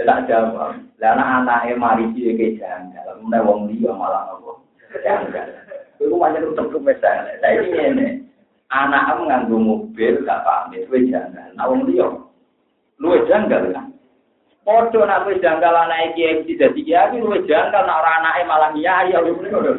[0.00, 0.80] Tidak jawab.
[0.96, 3.20] Karena anaknya mari dia ke janggal.
[3.20, 4.58] Kemudian wong dia malah apa?
[5.04, 5.46] Janggal.
[6.00, 7.36] Itu itu tuh misalnya.
[7.44, 8.08] Saya ini ini.
[8.72, 11.12] Anak nganggo mobil gak pamit, gue.
[11.12, 12.08] Nah wong dia,
[12.96, 13.91] lu janggal kan?
[14.62, 18.70] Podo nak wis janggal anak iki iki dadi kiai, lu janggal nak ora anake malah
[18.70, 19.74] kiai ya lu ngono.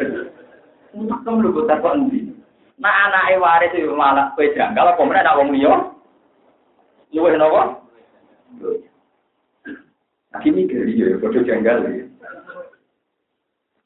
[1.24, 2.28] Kamu lu kok takon ndi?
[2.84, 5.88] Nah anak waris itu malah kue janggal, apa mana nak wong liya?
[7.15, 7.80] Luwih napa?
[10.36, 12.04] Lagi mikir ya, bodoh janggal ya.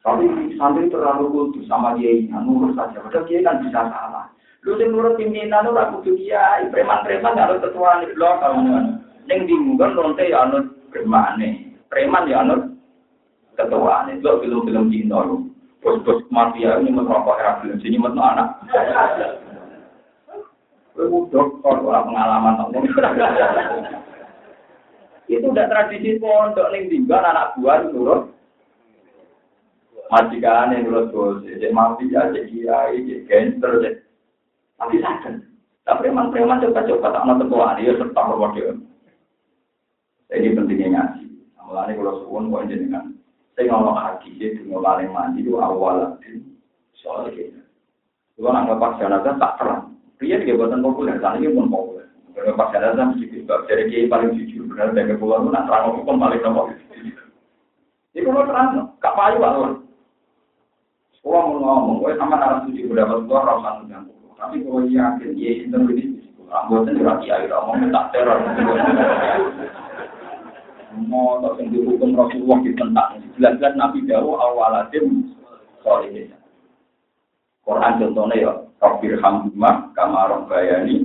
[0.02, 3.04] Tapi santri terlalu kultus sama dia ini, nurut saja.
[3.04, 4.26] Padahal dia kan bisa salah.
[4.64, 8.64] Lu sing nurut pimpinan ragu kudu dia, preman-preman harus ketua di blok kalau
[9.28, 10.48] Ning dinggon lonte ya
[10.94, 11.78] germane.
[11.88, 12.76] Preman ya anut
[13.56, 14.20] ketuane.
[14.20, 15.48] Lo film-film Cina lo.
[15.78, 18.66] Bos-bos mafia ini merokok era film sini metno anak.
[20.98, 22.74] Kowe dokter ora pengalaman.
[25.28, 28.32] Itu udah tradisi pondok ning dinggon anak buah nurut
[30.08, 33.96] majikan yang nurut bos, cek mafia, cek kiai, cek gangster, cek
[34.80, 35.36] tapi sadar.
[35.88, 38.76] Tapi preman-preman coba-coba tak nonton tua dia serta berwakil.
[40.28, 41.24] Ini pentingnya ngaji.
[41.64, 43.06] Mulanya kalau suwun kok jenengan.
[43.56, 46.44] Saya ngomong haji sih, tunggu paling mandi itu awal lagi.
[47.00, 47.60] Soalnya gitu.
[48.38, 49.84] Kalau nak lepas jenazah tak terang.
[50.18, 52.06] Dia juga buatan populer, sana ini pun populer.
[52.36, 54.64] Kalau lepas jenazah mesti disebab jadi kiai paling jujur.
[54.68, 56.66] Benar dari pulau itu nak terang hukum paling nomor.
[58.14, 58.68] Itu kalau terang,
[59.00, 59.72] gak payu Allah.
[61.24, 64.16] Kalau mau ngomong, gue sama narasi suci udah berdoa rasa mengganggu.
[64.40, 68.40] Tapi kalau yakin, ya lebih Anggota lagi air ngomong tak teror.
[70.96, 73.20] Mau sing dihukum Rasulullah ditentang.
[73.36, 75.36] Jelas-jelas Nabi Dawo awaladim
[75.84, 76.32] solihin.
[77.68, 81.04] Quran contohnya ya, Rabbir Hamdumah, Kamarong Bayani.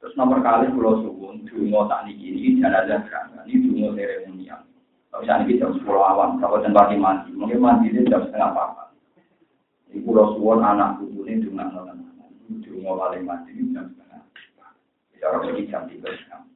[0.00, 4.66] Terus nomor kali pulau suwun, dungo tak niki ini jenazah serangan, ini dungo seremonial.
[5.12, 8.90] Kalau misalnya kita jam 10 awam, kalau tempat mandi, mungkin mandi itu jam setengah apa.
[9.92, 12.02] Ini pulau suwun anak buku ini dungo nonton.
[12.64, 14.20] Dungo paling mandi ini jam setengah.
[15.12, 16.51] Bicara pergi jam tiga setengah.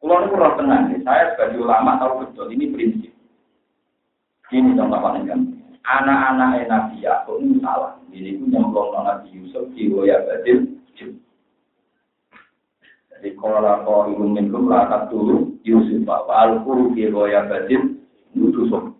[0.00, 3.12] Kalau ini kurang tenang, saya sebagai ulama tahu betul, ini prinsip.
[4.48, 5.60] Ini contoh paling gampang.
[5.84, 8.00] Anak-anak Nabi Yakub ini salah.
[8.10, 10.80] Ini pun nyemplung Nabi Yusuf di Woya Badil.
[13.20, 18.00] Jadi kalau kau ingin minum lakat dulu Yusuf bahwa al-Quru di Woya Badil
[18.32, 18.96] Yusuf.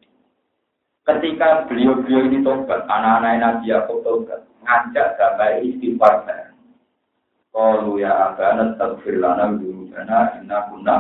[1.09, 6.29] Ketika beliau-beliau ini tobat, anak-anak Nabi Yakub tobat, ngajak sampai istighfar
[7.51, 9.59] Kalau ya abana tagfir lana
[9.91, 10.97] dana inna kunna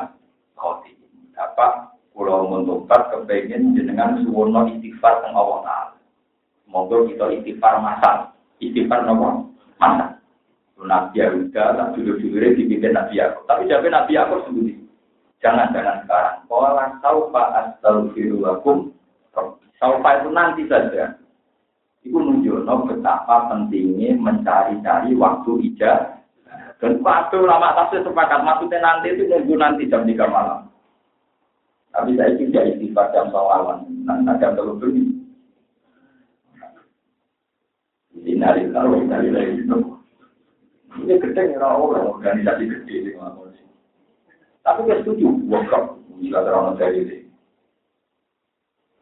[0.59, 0.93] khoti.
[1.33, 5.97] Dapat pulau mentobat kepengen jenengan suwono istighfar teng Allah Taala.
[6.67, 8.35] Semoga kita istighfar masal.
[8.61, 9.55] Istighfar nopo?
[9.81, 10.21] Masal.
[10.81, 13.45] Nabi Yahuda, tak dulu-dulu dipimpin Nabi Yakub.
[13.45, 14.81] Tapi jadi Nabi Yakub sendiri.
[15.45, 16.37] Jangan-jangan sekarang.
[16.49, 18.93] Kalau saufa astagfirullakum.
[19.77, 21.21] Saufa itu nanti saja.
[22.01, 26.20] Itu menunjukkan betapa pentingnya mencari-cari waktu ijazah
[26.81, 30.65] dan waktu lama tafsir sepakat maksudnya nanti itu nunggu nanti jam 3 malam.
[31.93, 33.85] Tapi saya tidak istighfar jam sawalan.
[34.09, 35.03] Nah, jam terlalu beli.
[38.17, 39.77] Ini nari taruh, nari lagi itu.
[41.05, 43.47] Ini gede ya orang organisasi gede di mana
[44.61, 47.17] Tapi saya setuju, workshop, jika terang dari ini.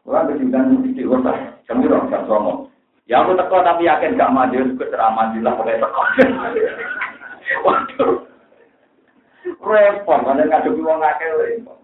[0.07, 1.33] Orang kejutan di kota,
[1.67, 2.67] jam berapa jam.
[3.09, 6.01] Ya aku teko tapi yakin gak maju, aku ceramah lah pakai teko.
[7.65, 8.29] Waduh.
[9.59, 11.79] Repot, mana ngadepi wong akeh repot.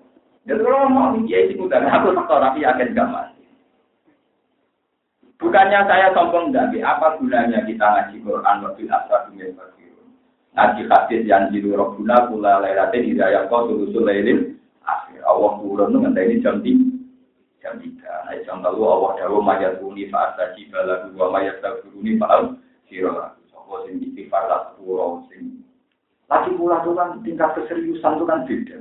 [0.45, 3.43] Jadi kalau mau ya itu udah aku tahu tapi yakin gak mati.
[5.41, 10.09] Bukannya saya sombong tapi apa gunanya kita ngaji Quran waktu asar dunia fakirun.
[10.53, 14.53] Ngaji hadis yang jiru robbuna pula lelatin hidayah kau sulusul lailin
[14.85, 15.25] akhir.
[15.25, 16.87] Allah turun dengan ini jam tiga.
[17.65, 18.13] Jam tiga.
[18.29, 23.33] Nah, jam lalu Allah dawu mayat buni faat saji balagu wa mayat tabuni faal sirah.
[23.49, 24.71] Sopo sing istighfar lah
[25.33, 25.54] sing.
[26.25, 28.79] Lagi pula itu kan tingkat keseriusan itu kan beda.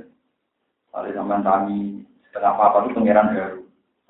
[0.89, 1.77] Kalau zaman kami
[2.31, 3.61] setengah apa itu pangeran baru.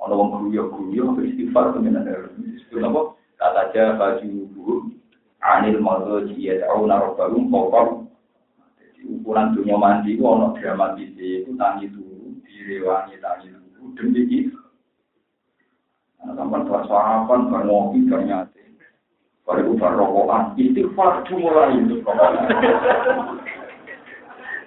[0.05, 2.29] Ono wong guyu guyu istighfar pangeran baru.
[2.55, 3.01] Itu apa?
[3.35, 4.73] Kata aja baju buku
[5.43, 7.87] anil mazo jia tahu naruh baru pokok.
[8.79, 14.55] Jadi ukuran dunia mandi itu ono dramatis itu tangi dulu, direwangi tangi dulu demi itu.
[16.25, 18.64] Nah, sampai bersarapan, bermopi, ternyata.
[19.45, 21.37] Baru bubar rokokan, istighfar itu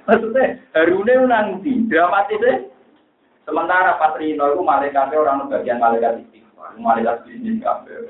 [0.08, 2.64] Maksudnya, harune nanti, dramatisnya.
[3.42, 8.06] Sementara pas Rino itu malaikatnya orang bagian malaikat istighfar, malaikat bisnis kafe.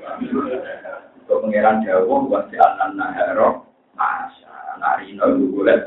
[1.25, 3.65] Untuk pengiran Jawa, buat si anan nahero,
[3.97, 5.79] masa, nah Rino itu boleh.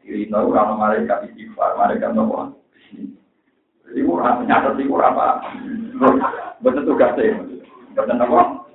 [0.00, 2.56] Di Rino orang malaikat istighfar, malaikat nopo.
[3.86, 5.26] Jadi, kurang, nyata sih apa.
[6.58, 7.38] Betul tugasnya,
[7.94, 8.65] betul apa?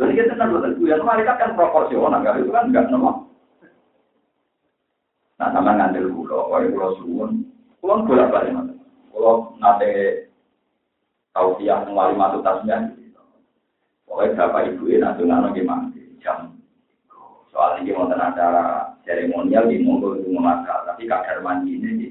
[0.00, 3.28] Jadi kita kan betul ya, malaikat kan proporsional, kan itu kan enggak nomor.
[5.36, 7.44] Nah, sama ngandel pulau, wali pulau suwun,
[7.84, 8.72] pulau bolak balik mas.
[9.12, 10.24] Pulau nate
[11.36, 12.96] tahu siang wali masuk tasnya.
[14.08, 15.92] Pokoknya bapak ibu ini nanti nano gimana
[16.24, 16.56] jam.
[17.52, 22.08] Soal ini mau acara seremonial di monggo itu mengasal, tapi kadar mandi ini di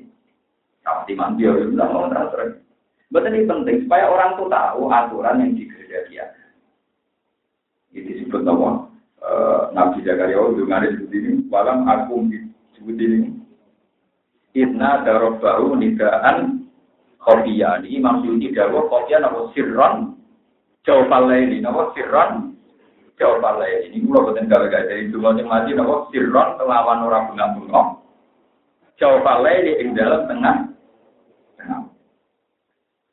[0.85, 2.61] kapti mandi ya udah mau transfer.
[3.09, 6.25] Betul ini penting supaya orang tuh tahu aturan yang di gereja dia.
[7.99, 8.89] Itu disebut nama
[9.75, 11.31] Nabi Zakaria ngaris seperti ini.
[11.51, 12.25] Walam aku
[12.79, 13.35] Sebut ini.
[14.57, 16.65] Inna darobahu nidaan
[17.21, 17.83] khofiyah.
[17.83, 20.15] Ini Syuuti dawa khofiyah nama sirron
[20.87, 21.59] jawab ini.
[21.59, 22.55] Nama sirron
[23.19, 23.93] jawab ini.
[23.93, 27.81] Ini pulau betul gawe gawe dari dua yang mati nama sirron kelawan orang bunga-bunga.
[28.97, 30.57] Jawab ini ing dalam tengah.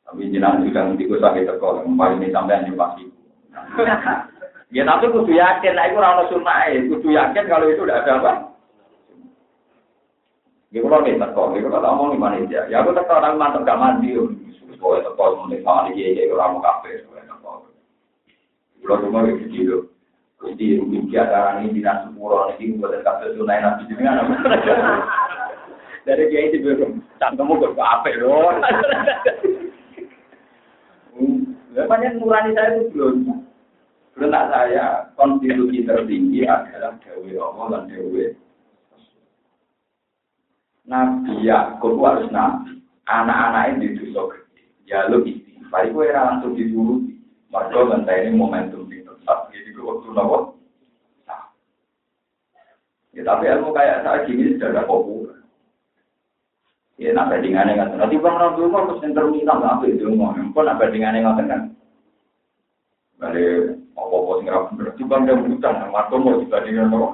[0.07, 1.83] Tapi jenang juga nanti gue sakit terkol.
[1.83, 3.03] Paling ini sampai yang pasti.
[4.67, 8.31] Ya tapi kudu yakin, nah itu orang sunnah kudu yakin kalau itu udah ada apa.
[10.75, 13.63] Ya kalau kita kok, ya kalau ngomong di mana ya, ya aku tetap orang mantap
[13.63, 14.11] gak mandi,
[14.75, 16.99] supaya tetap mau sama dia, ya orang mau kafe.
[18.83, 19.77] Kalau cuma gitu gitu,
[20.43, 24.23] jadi mungkin ada ini di nasi pura, ini buat kafe sunai nabi juga ada.
[26.07, 28.51] Dari dia itu belum, cangkemmu ke kafe loh.
[31.87, 33.46] Banyak nurani saya itu belum.
[34.17, 38.33] Benar saya, konstitusi tertinggi adalah Dewi Allah dan Dewi.
[40.89, 42.81] Nabi Yakub harus nabi.
[43.05, 44.63] Anak-anak ini dosa gede.
[44.89, 47.13] Ya lo istighfar, itu era langsung dituruti.
[47.53, 49.53] Mereka ini momentum di tempat.
[49.53, 50.57] Jadi waktu nopo.
[53.15, 55.41] Ya tapi ilmu kayak saya gini sudah ada populer.
[57.01, 60.33] Ya nak bandingannya nggak bang Nabi Umar terus yang terminal nggak apa itu mau.
[60.33, 61.61] Kok nak bandingannya nggak kan?
[63.17, 64.87] Balik apa-apa sing ra bener.
[64.93, 67.09] Timbang dia utang, marco mau dibandingkan apa?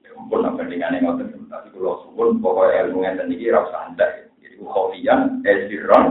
[0.00, 1.46] Ya ampun, apa bandingannya ngoten.
[1.52, 4.24] Tapi kalau suwun, pokoknya ilmu yang iki ra usah andai.
[4.40, 6.04] Jadi khofian, esiron,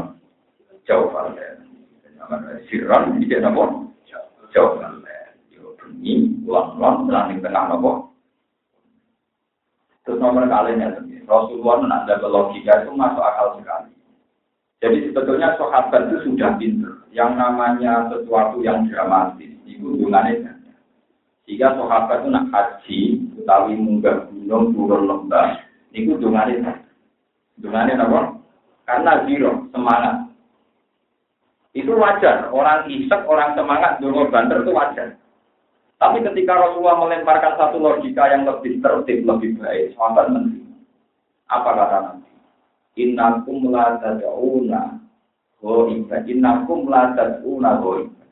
[0.85, 1.65] jauh falen.
[2.69, 3.63] Siron, ini apa?
[4.53, 5.01] Jauh falen.
[5.49, 7.91] Yo bunyi, ulang-ulang, langit tengah apa?
[10.05, 10.89] Terus nomor kalian ya,
[11.29, 13.93] Rasulullah ada logika itu masuk akal sekali.
[14.79, 20.73] Jadi sebetulnya sahabat itu sudah pinter yang namanya sesuatu yang dramatis itu hubungannya ganda.
[21.49, 22.99] Jika sahabat itu nak haji
[23.41, 25.61] utawi munggah gunung turun lembah
[25.93, 26.89] itu hubungannya ganda.
[27.57, 28.21] Hubungannya apa?
[28.85, 30.15] Karena zero semangat.
[31.77, 32.49] Itu wajar.
[32.49, 35.09] Orang isek, orang semangat, dulu banter itu wajar.
[35.99, 40.79] Tapi ketika Rasulullah melemparkan satu logika yang lebih tertib, lebih baik, sahabat menerima.
[41.51, 42.31] Apa kata nanti?
[42.99, 44.98] Innakum la tad'una
[45.59, 48.23] Goiba, innakum la tad'una goiba.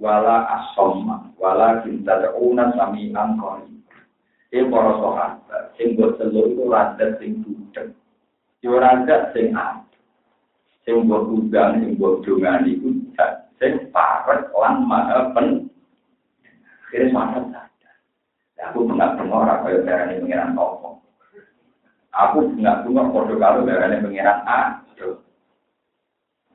[0.00, 3.74] Wala asomma, wala kintad'una sami'an goiba.
[4.54, 7.90] Ini para sahabat, sing buat seluruh itu radat sing budek.
[8.62, 9.82] Yo radat sing ada.
[10.86, 13.02] Sing buat udang, sing buat dungan itu,
[13.58, 15.66] sing paret lan maha pen.
[16.86, 17.96] Akhirnya sahabat sadar.
[18.70, 20.54] Aku tengah dengar apa yang darah ini pengiran.
[22.14, 24.83] Aku nggak dengar kode kalau darah ini pengiran A.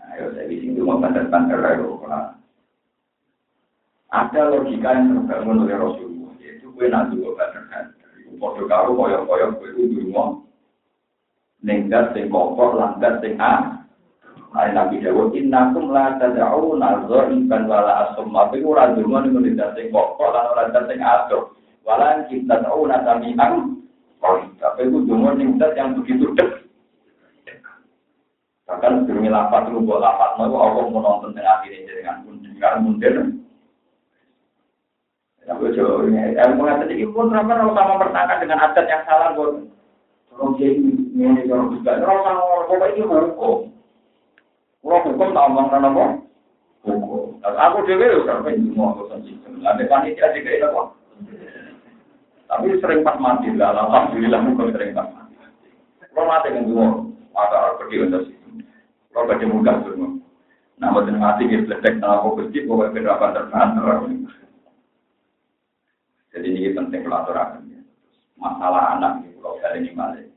[0.09, 1.61] Ayo saya di sini mau bandar-bandar
[4.09, 7.93] Ada logika yang terbangun oleh Rasulullah, yaitu kue nanti gue bandar
[8.39, 10.49] Podo karo koyok-koyok kue itu mau
[11.59, 13.83] nenggat sing kokok, langgat sing a.
[14.49, 18.33] Nah, Nabi Dawud, innakum la tada'u nazar iban wala asum.
[18.33, 21.53] Tapi ora dungo ning nenggat sing kokok lan langgat sing adoh.
[21.85, 23.77] Wala kita tahu nasami ang.
[24.59, 26.58] Tapi itu dungo nenggat yang begitu dek.
[28.69, 32.85] Bahkan sebelum lapat lu buat lapat mau Allah mau nonton tengah ini dengan pun dengan
[32.85, 33.15] mundur.
[35.49, 39.01] Ya gue coba ini, yang mengatakan ini pun kenapa kalau sama pertanyaan dengan adat yang
[39.09, 39.65] salah gue.
[40.29, 43.57] Kalau dia ini kalau juga, kalau sama orang ini hukum.
[44.85, 46.05] Kalau hukum tak omong apa?
[46.85, 47.41] Hukum.
[47.41, 49.65] Aku juga udah pengen mau urusan sistem.
[49.65, 50.87] Ada panitia juga itu kok.
[52.45, 55.33] Tapi sering pas mati lah, alhamdulillah hukum sering pas mati.
[56.13, 56.87] Kalau mati kan dua,
[57.33, 58.23] maka pergi untuk
[59.19, 60.15] kalau baca muka semua.
[60.79, 63.83] Nah, buat mati kita ledek nama fokus di pokoknya penerapan terbantu.
[66.31, 67.67] Jadi ini penting pelajaran.
[68.39, 70.31] Masalah anak di pulau kali ini balik.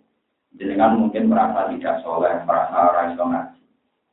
[0.59, 3.63] Jenengan mungkin merasa tidak soleh, merasa raiso ngaji.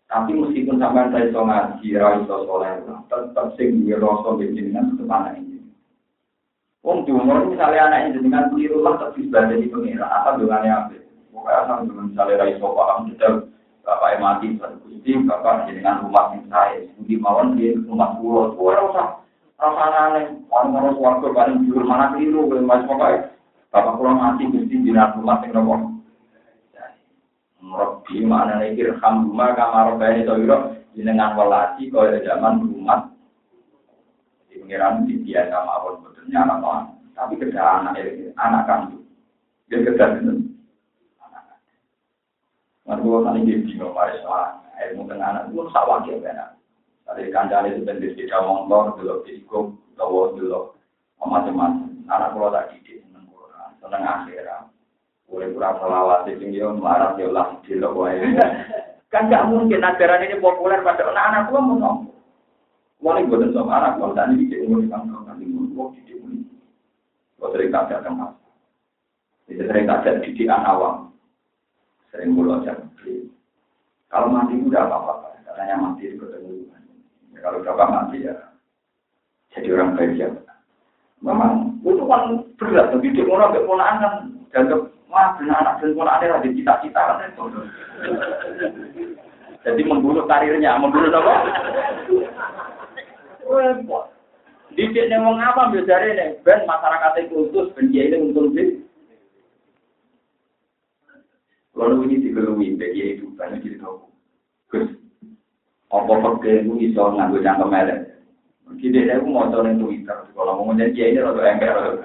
[0.06, 2.78] Tapi meskipun sampai raiso ngaji, raiso soleh,
[3.10, 5.66] tetap sing duwe rasa jenengan tetap anak ini.
[6.86, 10.98] Wong diumur misalnya anak ini jenengan keliru lah tapi sebagai di pengira, apa dengannya apa?
[11.34, 13.49] Pokoknya sama misalnya raiso paham, kita
[14.20, 16.86] mati gusti bapak dengan rumah yang saya.
[17.00, 19.04] Budi mawon di rumah pulau tua rasa
[19.58, 20.26] rasa aneh.
[20.52, 23.34] Orang orang suarga paling jujur mana keliru belum mas bapak
[23.72, 25.76] bapak pulau mati gusti di rumah yang nopo?
[27.70, 33.14] Rabbi mana nih irham rumah kamar bayi soiro jenengan walasi kau zaman rumah.
[34.50, 38.00] Di pengiran di dia sama awal betulnya anak tapi kerja anak
[38.40, 38.96] anak kamu
[39.68, 40.06] dia kerja
[42.90, 46.58] Mereka kali dia bingung, mari soal ilmu tengah anak itu sawah ya benar.
[47.06, 50.74] Tadi kancane itu bentuk tidak motor, dulu diikum, bawa dulu
[51.22, 51.86] macam-macam.
[52.10, 54.74] Anak kalau tak didik seneng Quran, seneng akhirat.
[55.30, 57.62] Boleh kurang selawat sing yo marah yo lah
[57.94, 58.18] wae.
[59.14, 62.14] Kan gak mungkin ajaran ini populer pada anak-anak tua mau ngomong.
[63.02, 66.46] Gue dan sama anak gue tadi di umur di kantor nanti gue di umur.
[67.42, 68.06] Gue sering kaget.
[69.50, 71.09] Jadi sering kaget didikan awam.
[72.10, 72.74] Sering mulut aja.
[74.10, 75.38] Kalau mati udah apa-apa.
[75.46, 76.66] Katanya mati itu ketemu.
[77.34, 78.50] Ya, kalau bapak mati ya
[79.54, 80.30] jadi orang baik ya.
[81.26, 82.22] Memang itu kan
[82.56, 82.94] berat.
[82.94, 84.14] Tapi di orang keponaan kan
[84.54, 87.42] dianggap Wah, benar anak dan pola ada di cita-cita kan itu.
[89.66, 91.34] Jadi membunuh karirnya, membunuh apa?
[94.78, 98.86] Didik nih mau ngapa biasanya nih, ben masyarakat itu khusus, ben dia ini untung sih.
[101.80, 104.04] Lalu ini digelui, bagi itu banyak jadi tahu.
[105.90, 108.00] Apa pakai itu iso nganggo cangkem elek.
[108.78, 111.98] Kita aku mau coba Twitter, kalau mau ngomong dia ini rada ember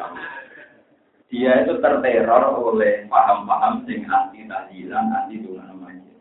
[1.34, 6.14] dia itu terteror oleh paham-paham sing anti tahlilan, anti dungan namanya.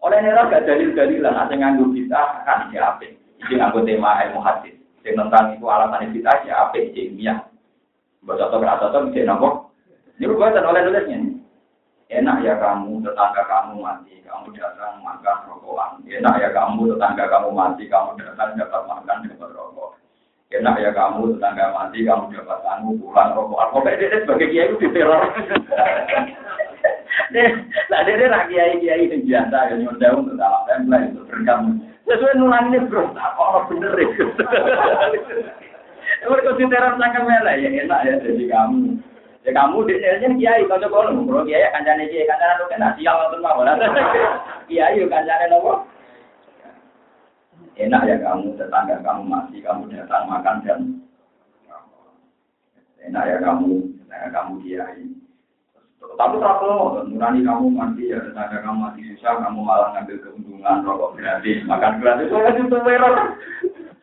[0.00, 3.10] Oleh neror gak dalil-dalilan, ada nganggo kita kan ya apa?
[3.10, 4.78] Ini nganggo tema ilmu hadis.
[5.02, 6.78] Sing tentang itu alasan kita ya apa?
[6.78, 7.42] Ilmiah.
[8.22, 9.74] Baca atau berasa atau bisa nopo.
[10.20, 11.18] Ini buatan oleh nulisnya.
[12.10, 16.02] Enak ya kamu, tetangga kamu mati, kamu datang makan rokokan.
[16.10, 19.94] Enak ya kamu, tetangga kamu mati, kamu datang dapat makan, dapat rokok.
[20.50, 23.70] Enak ya kamu tetangga mati, kamu dapat tanggung pulang rokokan.
[23.70, 25.22] Pokoknya dia sebagai kiai itu diteror.
[27.30, 31.78] Nah, dia dia kiai kiai yang biasa yang nyonda untuk dalam template untuk berkam.
[32.10, 34.24] Sesuai nulan ini bro, tak kok bener itu.
[36.26, 38.98] Mereka diteror melah ya enak ya jadi kamu.
[39.40, 43.32] Ya kamu di sini kiai kalau coba kalau kiai kancane kiai kancane lu kena sial
[43.32, 43.64] untuk mau.
[44.68, 45.88] Kiai kancane nopo?
[47.80, 50.80] Enak ya kamu, tetangga kamu mati, kamu datang makan dan
[53.00, 55.08] enak ya kamu, tetangga kamu kiai.
[56.20, 61.16] Tapi terlalu nurani kamu mati ya, tetangga kamu mati susah, kamu malah ngambil keuntungan rokok
[61.16, 63.32] gratis, makan gratis, itu kan itu merah.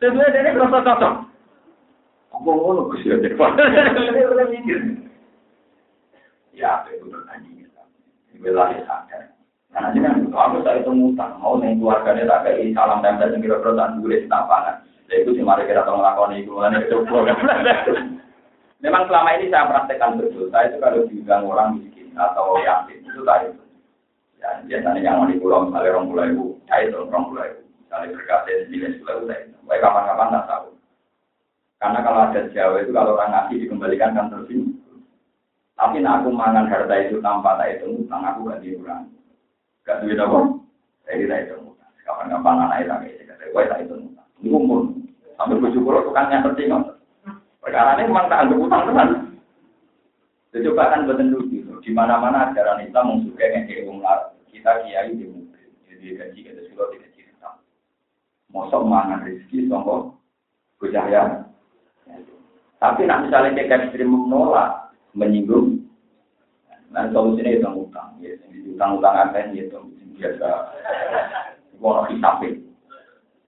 [0.02, 1.14] Sesuai dari rasa cocok.
[2.34, 3.06] Apa ngono Gus
[6.58, 7.48] ya, Ya, itu bertanya.
[8.34, 9.38] Ini sadar.
[9.68, 13.76] Karena jangan aku saya itu ngutang, mau nih keluarganya tak kayak salam tempel yang kira-kira
[13.76, 14.76] tak boleh tampanan.
[15.12, 16.98] Ya itu sih mari kita tolong lakukan itu, itu
[18.78, 20.48] Memang selama ini saya praktekkan betul.
[20.54, 23.62] Saya itu kalau diundang orang miskin atau yatim itu tadi itu.
[24.38, 27.62] Ya, biasanya yang mau di pulau misalnya orang pulau ibu, saya itu orang pulau ibu.
[27.66, 29.56] Misalnya berkasih sembilan pulau saya itu.
[29.66, 30.68] Baik kapan-kapan tak tahu.
[31.78, 34.50] Karena kalau ada Jawa itu kalau orang ngasih dikembalikan kan terus
[35.78, 39.14] Tapi nak aku mangan harta itu tanpa tak itu utang aku gak diurangi.
[39.86, 40.38] Gak duit apa?
[41.06, 41.88] Saya tidak itu mudah.
[42.02, 44.26] Kapan-kapan anak itu kayak kata gue tak itu mudah.
[44.42, 44.80] Ini umur.
[45.38, 46.84] Sampai bersyukur tukangnya ngerti nggak?
[47.62, 49.08] Perkara ini memang tak anggap utang teman.
[50.58, 51.62] Coba kan betul lucu.
[51.78, 54.34] Di mana-mana ajaran Islam mensukai yang kayak.
[54.50, 55.70] Kita kiai di mobil.
[55.86, 57.62] Jadi gaji kita sudah tidak cerita.
[58.50, 60.18] Mosok mangan rezeki songko
[60.82, 61.46] bujaya.
[62.82, 65.88] Tapi nak misalnya kayak ekstrim menolak, menyinggung,
[66.88, 68.16] Nah, solusinya itu utang.
[68.24, 68.32] Ya,
[68.72, 69.78] utang-utang apa ya, itu
[70.16, 70.48] biasa.
[71.78, 72.64] Wono hisapin.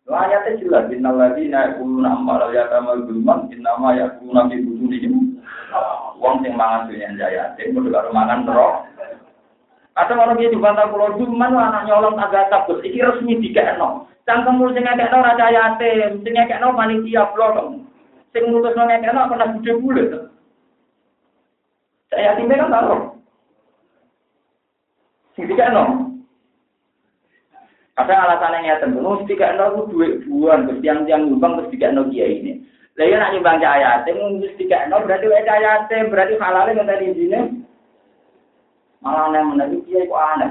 [0.06, 4.30] Lo ayatnya jelas, Inna lagi naik ulu nama ya kama gulman, Inna ma ya ulu
[4.36, 5.02] nabi budu nih.
[6.20, 8.76] Uang sing mangan tuh yang jaya, sing kudu karo mangan terus.
[9.98, 12.80] Atau orang dia dibantah pulau Juman, anak nyolong agak takut.
[12.84, 14.06] Iki resmi dikekno.
[14.24, 17.82] Cangkemmu sing ngekekno raja yatim, sing ngekekno panitia blok.
[18.30, 20.29] Sing ngutus ngekekno pernah bude bulet.
[22.11, 23.02] Saya yatimnya kan taruh.
[25.38, 25.84] Tiga no.
[27.94, 31.70] Ada alasan yang nyata, nu tiga no itu dua buan, terus tiang tiang nyumbang terus
[31.70, 32.52] tiga no kiai ini.
[32.98, 37.40] Lalu nak nyumbang cahaya, temu terus tiga no berarti wa cahaya berarti halalnya tadi sini.
[39.00, 40.48] Malah yang menarik kiai kok aneh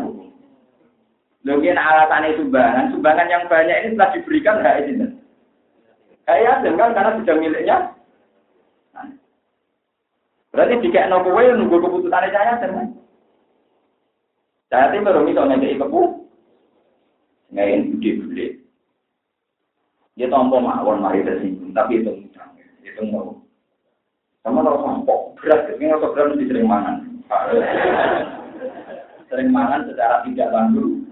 [1.46, 5.08] nak alasan sumbangan, sumbangan yang banyak ini telah diberikan hak ini.
[6.30, 7.78] Kayak kan karena sudah miliknya.
[10.60, 12.92] Berarti tiga no kue nunggu keputusan cahaya kan?
[14.68, 16.28] Saya tim baru misalnya kayak kepu,
[17.56, 18.46] ngain budi budi.
[20.20, 23.40] Dia tompo mawon mari tersinggung, tapi itu utang, itu mau.
[24.44, 27.08] Sama kalau tompo berat, ini kalau berat mesti sering mangan.
[29.32, 31.08] sering mangan secara tidak langsung.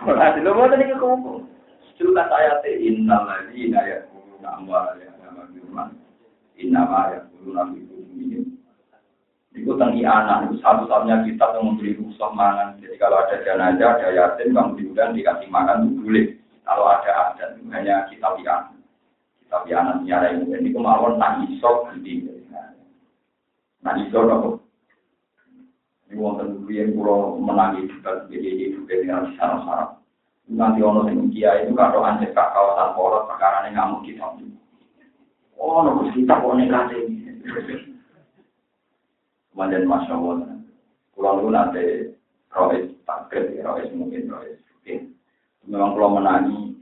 [0.00, 1.44] Berarti lo mau tadi ke kumpul.
[2.00, 5.15] Sudah saya teh innal amwalana ma birman.
[6.56, 7.86] Inna ya yaquluna fi
[9.56, 12.76] itu tentang anak, itu satu-satunya kitab yang memberi rusuh mangan.
[12.76, 16.26] Jadi kalau ada jenazah, ada yatim, kamu diundang dikasih makan itu boleh.
[16.68, 18.76] Kalau ada adat, hanya kitab yang
[19.40, 20.52] kitab yang nyara ini.
[20.60, 22.36] Ini kemauan tak isok gede.
[23.80, 24.50] Nah, iso nopo.
[26.06, 29.90] Ini wonten yang pulau menangi juga jadi juga dengan sana sarap.
[30.46, 34.26] Nanti ono sing kia itu kalau anjek kak kawasan poros perkara ini ngamuk kita.
[35.56, 37.32] Oh, nunggu kita kok negatif ini.
[39.56, 40.60] Kemudian Masya Allah,
[41.16, 42.12] pulang lu nanti
[42.52, 45.16] rohis takut, rohis mungkin, rohis mungkin.
[45.64, 46.76] Memang kalau menani,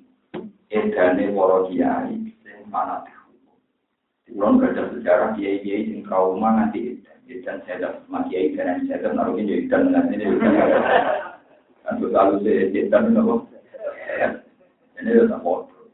[0.75, 3.55] edane waro kiai, yang mana dihukum.
[4.27, 7.19] Di pulang kerja sejarah, kiai-kiai yang trauma nanti edan.
[7.31, 10.53] Edan sedap, maki kiai dan yang sedap, naruhin ya edan, nanti ini edan.
[11.87, 13.37] Kan itu selalu sedap, edan, nunggu.
[14.99, 15.87] Ini udah tak bodoh.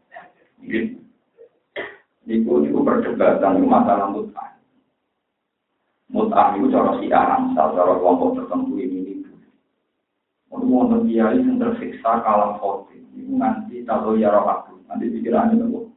[2.31, 4.55] Niku niku perdebatan masalah mutah.
[6.14, 9.31] Mutah itu cara si aram cara kelompok tertentu ini itu
[10.70, 14.47] Wonten kiai yang tersiksa kalah foto, itu nanti tahu ya roh
[14.91, 15.95] nanti pikirannya nopo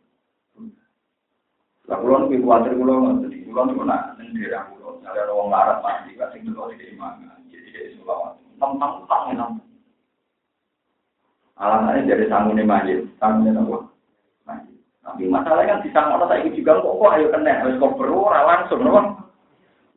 [1.90, 5.82] lah kulon kuwi kuwatir kula ngoten kulon niku nak ning daerah kula ada wong larat
[5.82, 9.50] mati gak sing delok iki mangan jadi dari sulawat tentang utang enak
[11.58, 13.93] alasannya dari sangune majid sangune nopo majid
[15.04, 18.80] tapi masalahnya kan disang orang saya juga kok kok ayo kena harus kok perlu langsung
[18.80, 19.02] nopo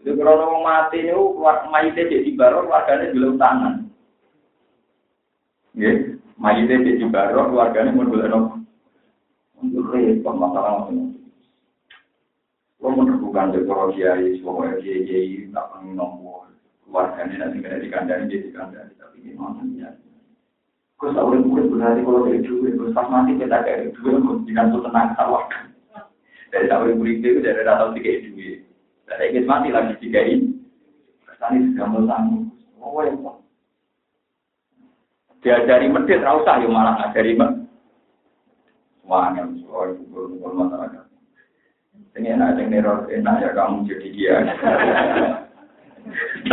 [0.02, 3.74] itu kalau mati niku keluar mayite jadi baru keluarganya belum tangan
[5.78, 8.54] Nggih, mayite jadi baru keluarganya mau nopo
[9.62, 11.14] untuk repot masalah ngono
[12.76, 16.50] Lo menemukan dekor kiai, semua kiai kiai tak pengen nomor
[16.84, 19.90] keluarganya nanti kena dikandani jadi dikandani tapi gimana ya?
[20.96, 24.80] Kau tahu mungkin berarti kalau dari dulu, terus pas mati kita kayak dulu, jangan tuh
[24.88, 25.44] tenang sawah.
[26.48, 28.64] Dari tahu yang itu dari datang tiga dua.
[29.04, 30.56] Dari ingin mati lagi tiga ini.
[31.28, 32.00] Sudah mau
[32.80, 33.12] Oh ya,
[35.44, 37.36] diajari medit, rasa ya malah ngajari.
[39.02, 40.00] Semuanya, soal
[40.40, 41.04] masyarakat.
[42.16, 42.72] Ini enak, yang
[43.12, 44.36] enak ya kamu jadi dia.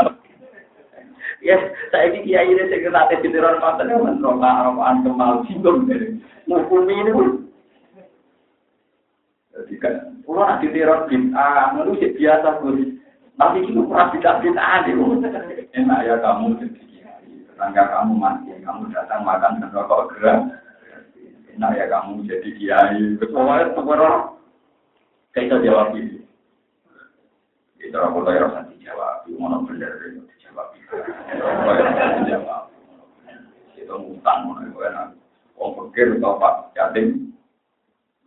[1.43, 1.57] ya,
[1.91, 6.15] saya ini kiai ini saya kena tes neror pasal yang menroka arokaan kemal singgung dari
[6.47, 7.27] ngukumi ini pun.
[9.53, 12.97] Jadi kan, pulau nanti neror bintang, lalu biasa pun.
[13.33, 14.87] Tapi itu pernah bintang-bintang
[15.73, 17.33] Enak ya kamu jadi kiai.
[17.49, 20.61] Tetangga kamu mati, kamu datang makan dan rokok gerak.
[21.57, 23.01] Enak ya kamu jadi kiai.
[23.17, 23.81] Kecuali itu
[25.33, 26.21] kita jawab itu.
[27.81, 29.25] Itu orang kota yang harus dijawab.
[29.33, 29.91] Mana benar
[30.53, 32.63] Dijawab.
[33.77, 34.39] Itu ngutang.
[35.57, 37.33] Wong pikir atau yatim.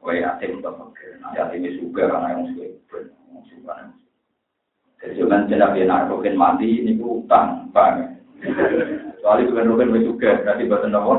[0.02, 1.18] Wah yatim atau pikir.
[1.22, 2.98] Nah yatim itu juga karena yang suka
[3.30, 3.74] Yang suka
[4.96, 8.16] Jadi jangan tidak enak rokin mati ini utang, bang.
[9.20, 11.18] Soalnya bukan rokin juga, berarti buatan nomor.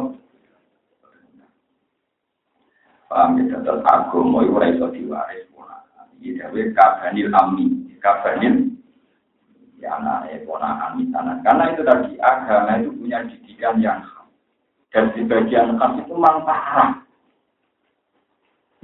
[3.08, 5.45] Paham ya, tetap agama itu iso diwaris.
[6.18, 7.66] Dawe kabanil amni,
[8.01, 8.76] kabanil
[9.78, 11.34] ya anak ponakan misalnya.
[11.45, 14.28] Karena itu tadi agama itu punya didikan yang khas.
[14.89, 16.91] Dan di bagian khas itu memang parah.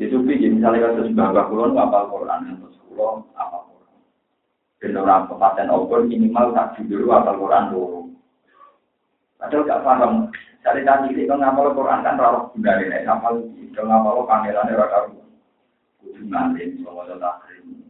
[0.01, 3.97] Itu begini, misalnya kalau sebagai kulon apa Quran, terus kulon apa Quran.
[4.81, 8.01] Dan orang kepaten obor minimal tak dulu apa Quran dulu.
[9.37, 10.13] Padahal gak paham.
[10.63, 13.43] Cari tadi ini kalau ngapal Quran kan rawat bunda ini, ngapal,
[13.75, 14.99] kalau ngapal kameranya rata
[15.99, 17.83] kudu ngalim sama takrim.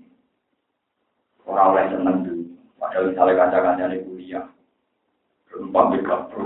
[1.46, 2.43] Orang oleh seneng dulu.
[2.84, 4.46] Padahal misalnya kaca-kaca ini kuliah.
[5.48, 6.44] Berempat mereka bro.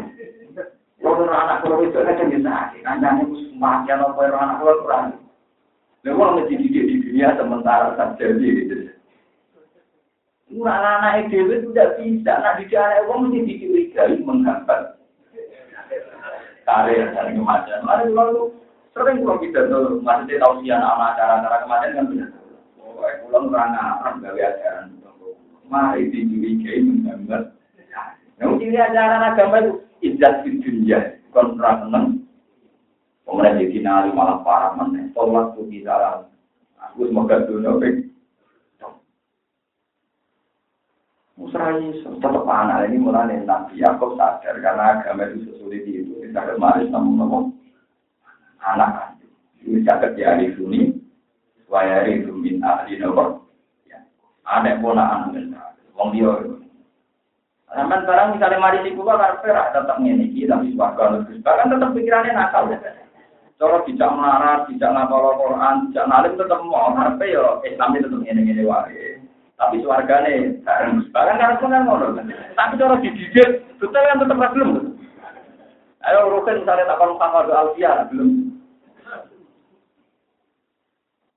[1.01, 2.81] Kalau anak kalau itu kan jadi sakit.
[2.85, 3.23] Kancanya
[3.57, 5.05] mati atau kalau anak kalau kurang.
[6.05, 8.93] Lalu orang mesti dididik di dunia sementara saja gitu.
[10.53, 12.33] Anak-anak itu tidak bisa.
[12.37, 14.93] Nah, di anak orang mesti dididik menggambar.
[16.69, 17.81] Karir dan kematian.
[17.81, 18.53] Lalu
[18.97, 22.29] Sering kalau kita tuh masih tahu sih anak acara-acara kemarin kan benar.
[22.81, 24.96] Oh, pulang orang Arab gawe ajaran.
[25.67, 27.41] Mari dicurigai menggambar.
[28.37, 29.71] Nah, ciri ajaran agama itu
[30.05, 32.05] izzat di dunia, bukan perang seneng.
[33.27, 35.09] Kemudian jadi nari malah parah mana.
[35.11, 36.31] Sholat tuh di dalam.
[36.79, 38.07] Aku semoga dunia baik.
[41.37, 46.17] Musrai tetap anak ini mulai Nabi Yakob sadar karena agama itu sesulit itu.
[46.25, 47.53] Kita kemarin namun
[48.57, 49.33] anak kandung.
[49.61, 50.97] Ini catat di ahli suni,
[51.69, 53.46] wayari min ahli nomor.
[54.47, 54.63] Ya.
[54.63, 55.59] Ada pola anak
[55.99, 56.31] Wong dia.
[57.67, 62.31] Sampai sekarang misalnya mari di kuba karena tetap ngene tapi suarga terus bahkan tetap pikirannya
[62.31, 62.71] nakal.
[63.57, 68.21] Kalau tidak melarat, tidak ngapal Quran, tidak nalim tetap mau karpe yo Islam itu tetap
[68.23, 69.19] ngene ngene wae.
[69.59, 70.63] Tapi suargane
[71.11, 72.07] bahkan karena pun ngono.
[72.55, 73.49] Tapi cara dididik
[73.83, 74.71] betul yang tetap belum.
[76.07, 77.75] Ayo rukun misalnya tak kalau sama doa
[78.07, 78.56] belum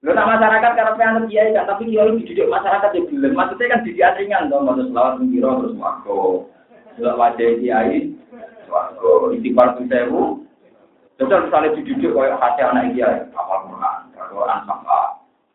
[0.01, 3.33] Lho nak masyarakat karena pengen kiai kan, tapi kiai dididik masyarakat yang belum.
[3.37, 6.49] Maksudnya kan dididik ringan dong, maksud selawat mengira terus wako.
[6.97, 8.09] Sudah wajah kiai,
[8.73, 9.37] wako.
[9.37, 10.23] Istighfar tuh sewu.
[11.21, 15.01] Terus misalnya dididik kayak hati anak kiai, apa Quran, Quran sama.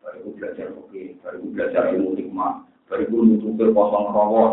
[0.06, 4.52] Baru belajar oke, baru belajar ilmu hikmah, baru nutup kosong rawon.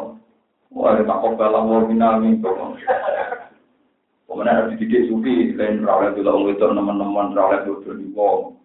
[0.74, 2.50] Wah, tak kok dalam wabina itu.
[4.26, 7.94] Kemudian ada dididik sufi, lain rawat itu lah, itu teman-teman rawat itu.
[8.18, 8.63] Wong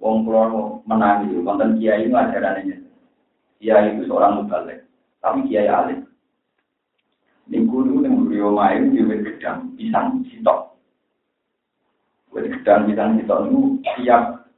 [0.00, 2.76] kulo menangi, konten kiai itu ajarannya.
[3.60, 4.88] Kiai itu seorang mubalik,
[5.20, 6.08] tapi kiai alim.
[7.52, 10.72] Ning guru ning guru main di gedang pisang sitok.
[12.32, 13.60] Wes gedang pisang sitok itu
[14.00, 14.48] tiap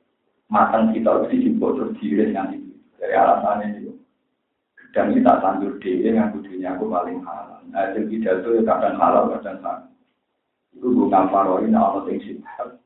[0.46, 2.62] matang sitok dijemput terus diiris nganti
[3.02, 3.92] dari alasannya itu.
[4.78, 7.64] Gedang ini tak tandur dhewe yang kudunya aku paling halal.
[7.72, 9.88] Nah, hasil pidato ya kadang halal kadang haram.
[10.76, 12.76] Itu gue ngamparoin Allah yang sifat.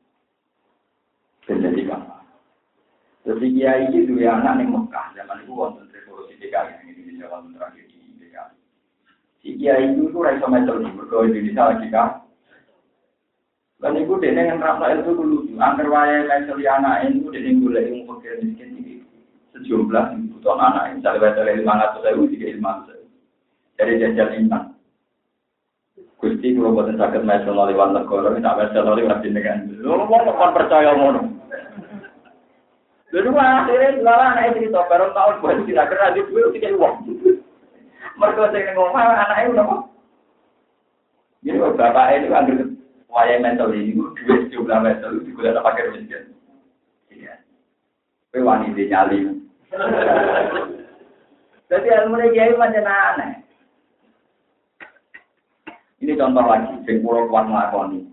[1.45, 2.16] Dan jadi?
[3.27, 7.59] Jadi kiai itu ya anak ning Mekah zaman itu wonten revolusi DKI ini Indonesia wonten
[7.59, 8.55] tragedi DKI.
[9.43, 12.23] Si kiai itu itu raiso meter di mergo Indonesia lagi kan.
[13.83, 17.83] Dan itu dia yang rasa itu dulu, angker waya meter anak itu dia yang boleh
[17.83, 18.93] yang fakir miskin ini
[19.53, 23.05] sejumlah kebutuhan anak misalnya waya lima ratus ribu tiga lima ratus
[23.75, 24.63] dari jajal iman.
[26.17, 29.69] Gusti kalau buatan sakit meter lewat negara, tidak meter lewat jenengan.
[29.77, 31.36] Lu mau percaya ngono?
[33.17, 36.95] Lalu akhirnya malah anak itu cerita baru tahun buat tidak kena di dulu tiga uang.
[38.21, 39.75] Mereka saya ngomong anak itu apa?
[41.41, 42.45] Jadi bapak ini kan
[43.09, 46.29] waya mental ini dua jumlah mental itu juga ada pakai miskin.
[47.09, 47.41] Iya.
[48.29, 49.17] Tapi wanita nyali.
[51.73, 53.31] Jadi ilmu ini kiai macam aneh.
[56.05, 58.05] Ini contoh lagi, sing pulau kuat ngelakoni.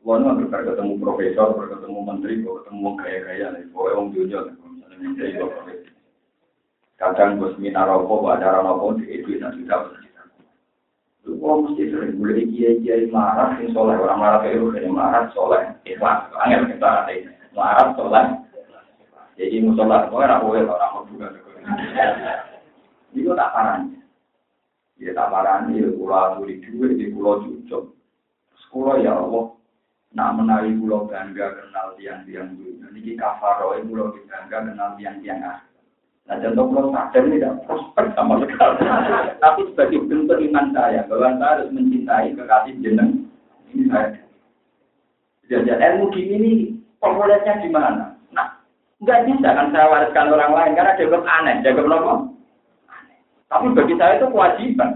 [0.00, 5.28] Wong nggak berkata ketemu profesor, berketemu menteri, ketemu gaya-gaya nih, pokoknya wong dunia misalnya menteri
[5.36, 5.52] kok.
[6.96, 10.24] Kadang bos seminar apa, acara apa, di itu nanti bercerita.
[11.28, 15.28] Lu kok mesti sering boleh kiai kiai marah, sing soleh orang marah kayak lu marah
[15.36, 18.24] soleh, ikhlas, angin kita ada ini, marah soleh.
[19.36, 21.28] Jadi musola, orang boleh orang mau juga.
[23.12, 24.00] Itu tak parahnya.
[24.96, 27.92] Ya tak parahnya, ya pulau di duit, di pulau cucuk.
[28.64, 29.59] Sekolah ya Allah,
[30.10, 32.90] Nak menawi pulau bangga kenal tiang-tiang dunia.
[32.90, 35.62] Niki kafaro pulau bangga kenal tiang-tiang ah.
[36.26, 38.82] Nah contoh pulau sadar tidak prospek sama sekali.
[39.42, 43.30] Tapi sebagai bentuk iman saya bahwa saya harus mencintai kekasih jeneng
[43.70, 44.18] ini saya.
[45.46, 46.52] Jadi ilmu gini ini
[46.98, 48.14] populernya di mana?
[48.34, 48.62] Nah,
[49.02, 51.86] nggak bisa kan saya wariskan orang lain karena dianggap aneh, dianggap?
[52.86, 53.18] Aneh.
[53.50, 54.90] Tapi bagi saya itu kewajiban.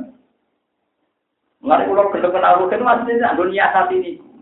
[1.62, 4.33] Mengenai pulau kedua kenal itu masih dunia saat ini.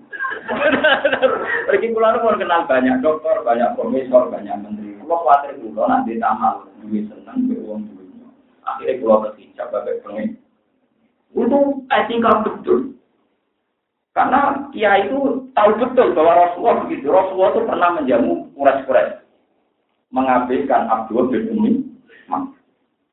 [1.68, 4.98] Pergi pulau mau kenal banyak dokter, banyak profesor, banyak menteri.
[5.00, 8.28] Pulau khawatir pulau nanti tamal, duit senang, beruang duitnya.
[8.66, 10.28] Akhirnya pulau terhijab, bagai pengen.
[11.32, 12.80] Itu etika betul.
[14.12, 17.08] Karena Kia itu tahu betul bahwa Rasulullah begitu.
[17.08, 19.24] Rasulullah itu pernah menjamu kuras-kuras.
[20.12, 21.72] Mengabaikan Abdul bin Umi.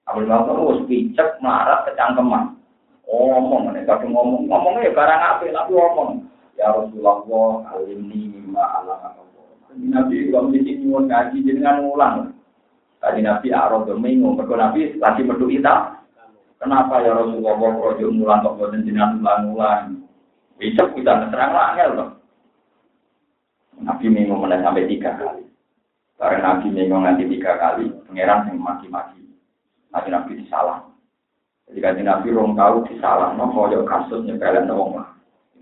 [0.04, 2.60] Abdul bin Umi pijak, melarat, kecangkeman.
[3.08, 4.52] Ngomong, mereka ngomong.
[4.52, 6.10] Ngomongnya ya barang apa, tapi ngomong.
[6.60, 7.24] Ya Rasulullah,
[7.72, 9.16] alimni mimma alam
[9.80, 12.36] Nabi kalau mesti nyuwun ngaji dengan ulang.
[13.00, 16.04] Tadi Nabi Arab domingo, mereka Nabi lagi metu kita.
[16.60, 20.04] Kenapa ya Rasulullah kalau mulang kok boten jenengan ulang-ulang?
[20.60, 22.10] Bisa kita terang angel loh.
[23.80, 25.48] Nabi minggu mulai sampai tiga kali.
[26.20, 29.24] Karena Nabi minggu nanti tiga kali, pangeran yang maki-maki.
[29.96, 30.84] Nabi Nabi disalah.
[31.72, 35.09] Jadi Nabi rong tahu disalah, no koyo kasus nyepelin wong lah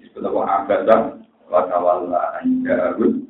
[0.02, 1.02] disebut apa abadah
[1.48, 3.26] wa tawalla anjarud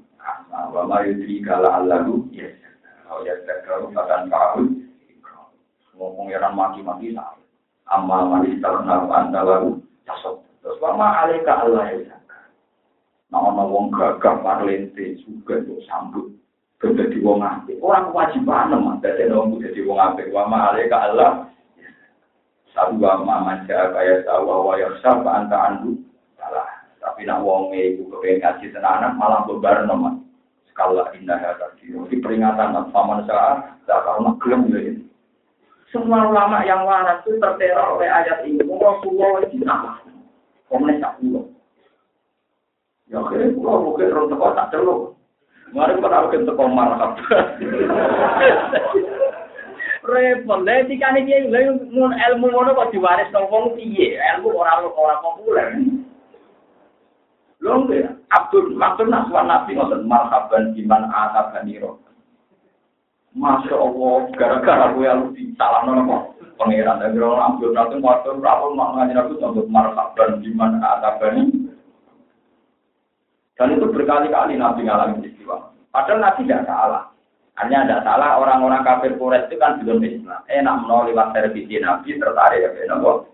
[0.73, 1.03] wa ma
[1.45, 2.47] kala allahu ya
[3.07, 4.67] kalau ya zakaru fakan ka'ud
[5.97, 7.33] ngomong yang maki-maki nah
[7.89, 12.17] amma manis tarna anta lalu jasad terus ma alika allah ya
[13.27, 16.31] Nah, ana wong gagah parlente juga untuk sambut
[16.79, 17.75] dadi wong apik.
[17.83, 20.31] Ora kewajiban mah dadi wong dadi wong apik.
[20.31, 21.51] Wa ma Allah.
[22.71, 26.06] Sabu wa ma maja kaya sawa wa yasab anta salah.
[27.07, 30.19] Tapi nak wong ibu kepengen ngaji tenanan malah bebar nomor.
[30.67, 31.95] Skala indah ya tadi.
[31.95, 34.79] Di peringatan paman saat tak karena gelem ya.
[35.87, 38.59] Semua ulama yang waras itu terteror oleh ayat ini.
[38.59, 40.03] Rasulullah itu apa?
[40.67, 41.47] Komen tak pulau.
[43.07, 45.15] Ya akhirnya pulau mungkin orang teko tak celuk.
[45.71, 47.15] Mari kita harus teko marah.
[50.07, 50.63] repot.
[50.63, 54.17] Lah dikane iki ilmu ngono kok diwaris nang wong piye?
[54.17, 55.75] Ilmu ora ora populer.
[57.67, 57.83] Lho
[58.31, 61.99] Abdul Abdul Naswan Nabi ngoten marhaban iman ata baniro.
[63.37, 69.29] Masya Allah, gara-gara gue yang salah nono pangeran dan orang ambil nanti waktu berapa maknanya
[69.29, 71.69] aku untuk marhaban di mana atabani.
[73.57, 75.69] Dan itu berkali-kali Nabi ngalamin peristiwa.
[75.93, 77.03] Padahal Nabi tidak salah.
[77.57, 80.41] Hanya tidak salah orang-orang kafir Quraisy itu kan belum Islam.
[80.45, 83.25] Enak menolak lewat televisi Nabi tertarik ya Nabi.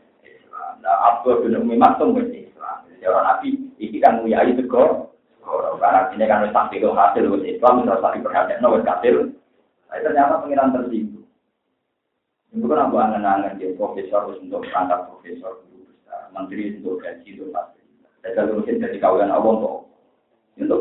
[0.83, 2.42] Nah, Abu bin Umi Maktum Islam.
[3.07, 3.49] Orang Nabi
[3.79, 4.55] ini kan nguyai.
[5.83, 7.83] Karena ini kan hasil Islam,
[8.23, 9.15] perhatian, harus hasil.
[9.91, 10.71] Tapi ternyata pengiran.
[12.53, 15.65] Itu kan aku angen-angen dia profesor untuk perangkat profesor
[16.33, 17.81] menteri untuk gaji itu pasti.
[18.21, 19.75] Dan kalau mungkin jadi kawalan Allah untuk
[20.57, 20.79] untuk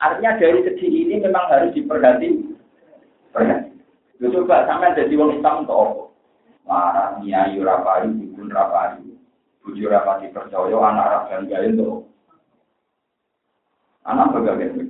[0.00, 2.56] Artinya dari segi ini memang harus diperhati.
[3.32, 3.70] Perhati.
[4.24, 6.04] Coba sampai jadi wong Islam untuk apa?
[9.64, 12.04] Bujur rapati percaya, anak rakyat gaya untuk
[14.04, 14.84] anak bagaimana?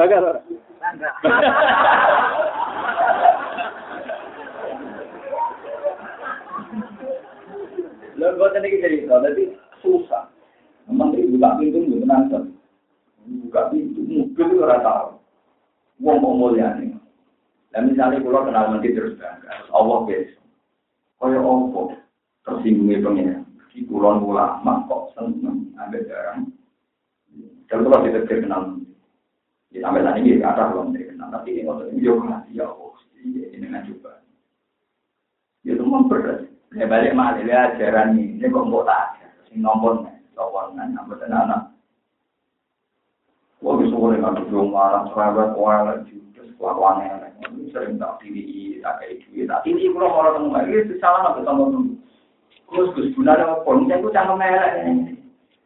[0.00, 0.40] Bagaimana?
[8.14, 9.44] Lalu buat ini cerita, jadi
[9.84, 10.32] susah.
[10.88, 12.46] Menteri buka pintu nggak menantang.
[13.24, 15.08] Buka pintu, mobil itu rata tahu.
[16.00, 16.96] Wong mau mulia nih.
[17.74, 20.44] Dan misalnya kalau kenal menteri terus bangga, Allah besok.
[21.18, 22.03] Kaya apa?
[22.44, 23.44] Tersinggungnya pengen.
[23.74, 26.40] Di pulau ulama kok seneng ambil barang.
[27.66, 28.84] Kalau kalau kita kenal
[29.74, 33.82] Ya, sampai saat ini belum terkenal, tapi ini waktu ini juga ya Allah, ini dengan
[33.82, 34.22] coba.
[35.66, 36.46] Ya itu memberat.
[36.78, 40.78] Ya balik malah dia ajaran ini, ini kok mau tak ajar, sing nombor nih, sopan
[40.78, 40.94] nih,
[41.26, 41.74] anak.
[43.66, 49.50] Wah bisa boleh kan cerewet, kualat juga, kelakuannya yang sering tak diri, tak kayak duit,
[49.50, 51.93] tak ini kalau mau ketemu lagi, itu salah nggak ketemu.
[52.70, 53.70] Terus gus gunanya apa?
[53.70, 54.42] Ini aku cangkem
[54.88, 55.14] ini.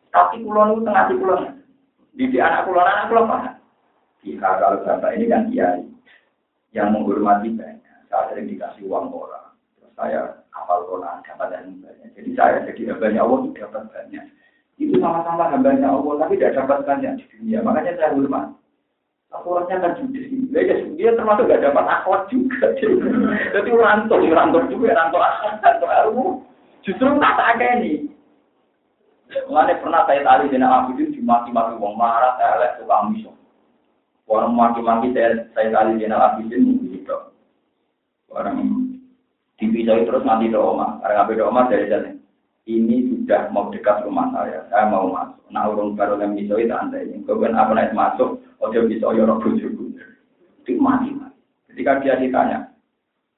[0.08, 1.42] Tapi kulon itu tengah di kulon.
[2.16, 3.54] Di anak kulon, anak kulon paham.
[4.26, 5.86] Jika kalau bapak ini kan kiai
[6.74, 10.20] yang menghormati banyak, saya sering dikasih uang orang, terus saya
[10.50, 12.08] hafal Quran dapat yang banyak.
[12.18, 14.24] Jadi saya jadi hambanya Allah itu dapat banyak.
[14.78, 17.62] Itu sama-sama hambanya Allah, tapi tidak dapat banyak di dunia.
[17.62, 18.46] Makanya saya hormat.
[19.28, 20.24] Akhwatnya kan judes.
[20.48, 22.72] Dia, dia termasuk gak dapat akhwat juga.
[23.54, 26.26] Jadi rantau, rantau juga, rantau akhwat, rantau ilmu.
[26.88, 28.08] Justru tak tak ini.
[29.28, 33.36] Mengenai pernah saya tadi dengan Abu itu dimaki-maki wong marah, saya lihat suka misal.
[34.24, 37.16] Orang maki-maki saya, saya kali di abisin gitu.
[38.32, 38.88] Orang
[39.60, 40.96] dipisah terus nanti ke oma.
[41.04, 42.10] Karena ngapain oma dari sana.
[42.68, 44.64] Ini sudah mau dekat rumah saya.
[44.72, 45.44] Saya mau masuk.
[45.52, 47.24] Nah orang baru yang bisa itu anda ini.
[47.24, 48.40] Kemudian apa naik masuk.
[48.72, 49.92] Dia bisa orang bujuku.
[50.64, 51.36] Itu mati mati.
[51.72, 52.68] Ketika dia ditanya,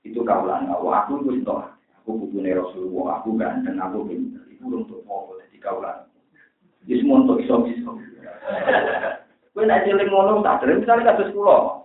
[0.03, 1.07] itu kaulan Allah.
[1.07, 1.55] Aku itu itu.
[2.01, 3.21] Aku butuh Rasulullah.
[3.21, 3.77] Aku ganteng.
[3.77, 4.45] Aku pintar.
[4.49, 6.09] Itu untuk mau jadi kaulan.
[6.89, 7.93] Ini semua untuk iso-iso.
[9.51, 11.85] Kowe nek cilik ngono tak dereng misalnya kados kula.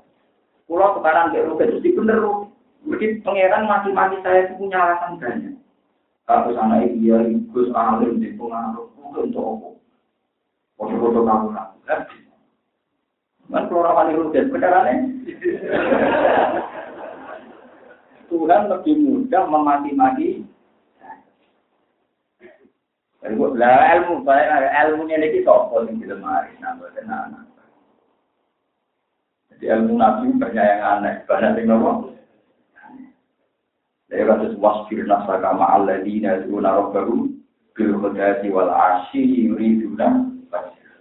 [0.70, 2.48] Kula tukaran ke rugi itu bener rugi.
[2.86, 5.58] Mungkin pangeran mati-mati saya itu punya alasan banyak.
[6.30, 7.18] Kalau sana iya,
[7.50, 9.68] Gus alim di pengaruh, mungkin untuk apa?
[10.78, 11.74] Foto-foto kamu lah.
[13.50, 14.86] Kan keluar wali rugi, beneran
[18.28, 20.56] Tuhan lebih mudah memati-mati
[23.34, 27.50] lah ilmu, ilmu ini kita sopo nih di lemari, nambah tenanan.
[29.50, 32.14] Jadi ilmu nabi banyak yang aneh, banyak yang nopo.
[34.06, 37.34] Dari kasus wasfir nasaka ma'alladina yaduna rabbahu
[37.74, 40.30] bil khudati wal asyi yuriduna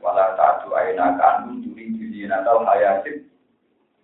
[0.00, 3.28] wala ta'adu aina kanu yuridu zinata hayatin.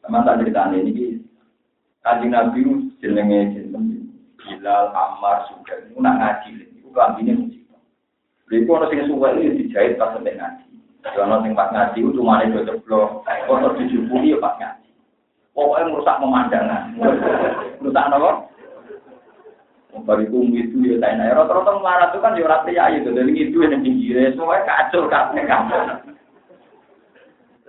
[0.05, 1.25] Teman tak cerita ini,
[2.05, 4.01] kanjeng nabi jenenge jeneng
[4.41, 6.49] Bilal Ammar juga, itu nak ngaji,
[6.81, 7.81] itu kambingnya musibah.
[8.49, 10.67] Beli pun orang yang suka ini dijahit pas sampai ngaji.
[11.05, 14.89] Kalau sing pas ngaji itu cuma ada ceblok, kotor dijupuhi ya pas ngaji.
[15.53, 16.83] Pokoknya merusak pemandangan.
[17.85, 18.31] Merusak apa?
[20.07, 21.37] Baru itu itu ya saya nanya.
[21.43, 23.11] Rata-rata marah itu kan ya orang pria itu.
[23.11, 26.10] Dari itu yang pinggirnya semua kacau kabeh kacau.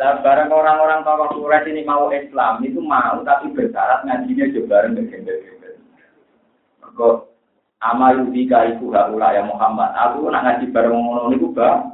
[0.01, 4.97] Lah barang orang-orang tokoh Quraisy ini mau Islam itu mau tapi bersyarat ngajinya juga bareng
[4.97, 5.77] bergembel-gembel.
[6.97, 7.29] Kok
[7.85, 9.93] amal yudika iku haula ya Muhammad.
[9.93, 11.85] Aku nak ngaji bareng ngono niku bang.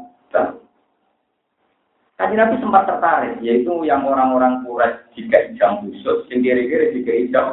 [2.17, 7.47] Kaji Nabi sempat tertarik, yaitu yang orang-orang Quraisy jika jam khusus, yang kira-kira jika jam.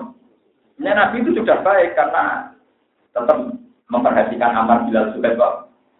[0.78, 2.54] Nah, Nabi itu sudah baik karena
[3.10, 3.58] tetap
[3.92, 5.54] memperhatikan amal Bilal juga kok.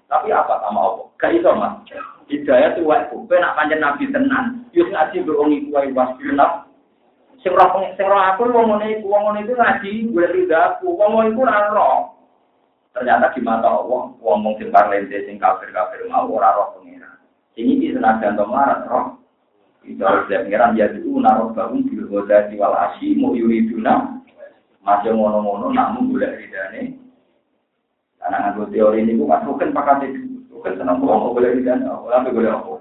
[0.09, 1.07] Tapi apa sama Allah?
[1.25, 1.81] Gak iso mas.
[2.29, 6.69] Hidayah waktu, kue nak panjang Nabi tenan, yus ngaji berongi kue wasbirnaf.
[7.41, 10.97] Sing roh sing roh aku wong ngene iku wong ngene iku ngaji gue tidak aku
[10.97, 11.97] wong ngene iku ora roh.
[12.93, 17.09] Ternyata di mata Allah, wong mung sing parlente sing kafir-kafir mau ora roh pengira.
[17.57, 19.21] Sing iki senajan to marat roh.
[19.85, 24.25] Kita lihat pengiran ya itu naruh bangun di kota di walasi mau yuriduna
[24.81, 26.97] masih ngono-ngono namun boleh ridane.
[28.17, 30.24] Karena nganggo teori ini bukan bukan pakai itu,
[30.65, 32.81] bukan senang bohong boleh ridane, tapi boleh apa?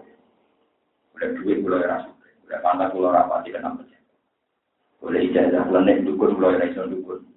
[1.12, 3.84] Boleh duit boleh rasa, boleh pantas boleh rapati kenapa?
[5.04, 7.28] Boleh ijazah, boleh nek dukun, boleh rasa dukun.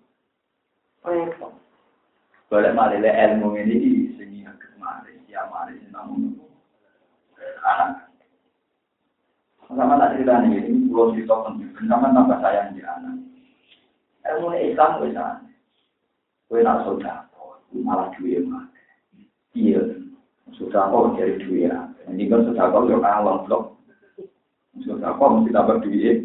[2.47, 6.39] Boleh malah ilmu ini di sini yang kemarin, ya malah namun
[7.67, 8.07] anak
[9.67, 11.75] sama tak cerita nih, ini pulau cerita penting.
[11.91, 13.19] Sama tambah sayang di anak.
[14.23, 15.43] Ilmu Islam sana.
[16.47, 17.27] Gue nak saudara,
[17.75, 18.71] malah duit mah.
[19.59, 20.06] Iya,
[20.55, 21.91] sudah kok dari duit ya.
[22.07, 23.65] Ini kan sudah kok yo kalong blok.
[24.87, 26.19] Sudah kok mesti dapat duit.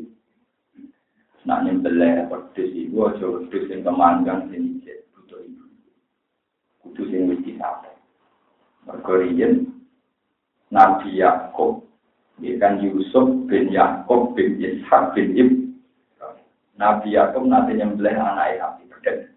[1.41, 5.65] Nak nyembelih pedes ibu aja pedes yang kemanggang sini cek butuh ibu.
[6.85, 7.89] Kudu sing wis disape.
[8.85, 9.17] Mergo
[10.71, 11.91] Nabi Yakub
[12.41, 15.49] Ya kan Yusuf bin Yakub bin Ishak bin Ib.
[16.73, 19.29] Nabi Yakub nanti nyembelih anak Nabi Berdek.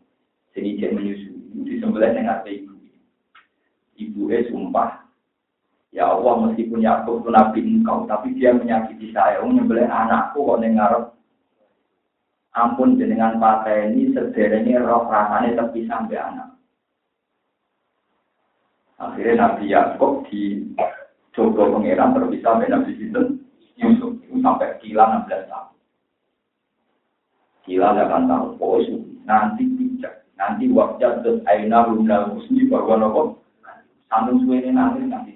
[0.57, 1.37] Sini dia menyusui.
[1.69, 2.74] Disembelih dengan ibu.
[3.95, 5.07] Ibu eh sumpah.
[5.95, 8.07] Ya Allah meskipun Yakub itu Nabi engkau.
[8.11, 9.43] Tapi dia menyakiti saya.
[9.43, 11.05] Nyembelih anakku kok ngarep.
[12.55, 16.55] Ampun jenengan pakai ini sederhana roh rasanya tapi sampai anak.
[18.95, 20.71] Akhirnya Nabi Yakub di
[21.35, 23.43] Coba pengiran terpisah dengan Nabi Sinten
[23.75, 25.75] Yusuf itu sampai kila 16 tahun.
[27.67, 28.51] Kila 8 tahun.
[28.63, 28.79] Oh,
[29.27, 30.23] nanti bijak.
[30.39, 33.43] Nanti waktu terus aina rumna musni bahwa nopo
[34.09, 35.33] sambung suwe nanti nanti.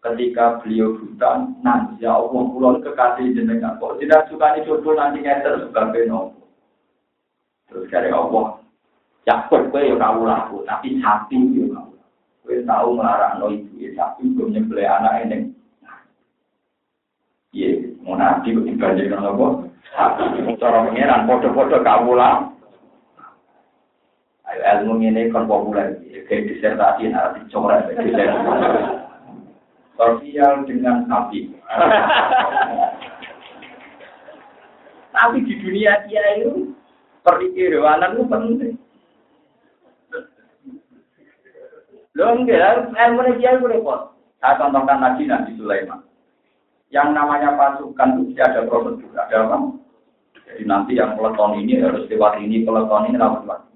[0.00, 3.76] Ketika beliau buta, nanti ya Allah pulau kekasih jenengan.
[3.76, 6.40] Kok tidak suka jodoh nanti ngeter sebagai nopo.
[7.68, 8.64] Terus dari Allah,
[9.28, 11.92] cakep gue ya kau laku, tapi hati ya kau.
[12.48, 15.38] Gue tahu melarang no ibu ya sapi belum nyembelih anak ini.
[17.52, 19.46] Iya, mau nabi kok dibandingkan apa?
[20.56, 22.30] Cara pengiran foto-foto kawula.
[22.40, 22.59] Ayo
[24.58, 25.94] ilmu ini kan populer,
[26.26, 27.86] kayak disertasi nanti coret.
[29.94, 31.52] Sosial dengan sapi.
[35.12, 36.72] Tapi di dunia dia itu
[37.22, 38.74] perikirwanan itu penting.
[42.16, 44.16] Lo enggak, ilmu dia repot.
[44.40, 46.00] Saya contohkan lagi Nabi Sulaiman.
[46.90, 49.56] Yang namanya pasukan itu ada prosedur, ada apa?
[50.42, 53.69] Jadi nanti yang peleton ini harus lewat ini, peleton ini lewat.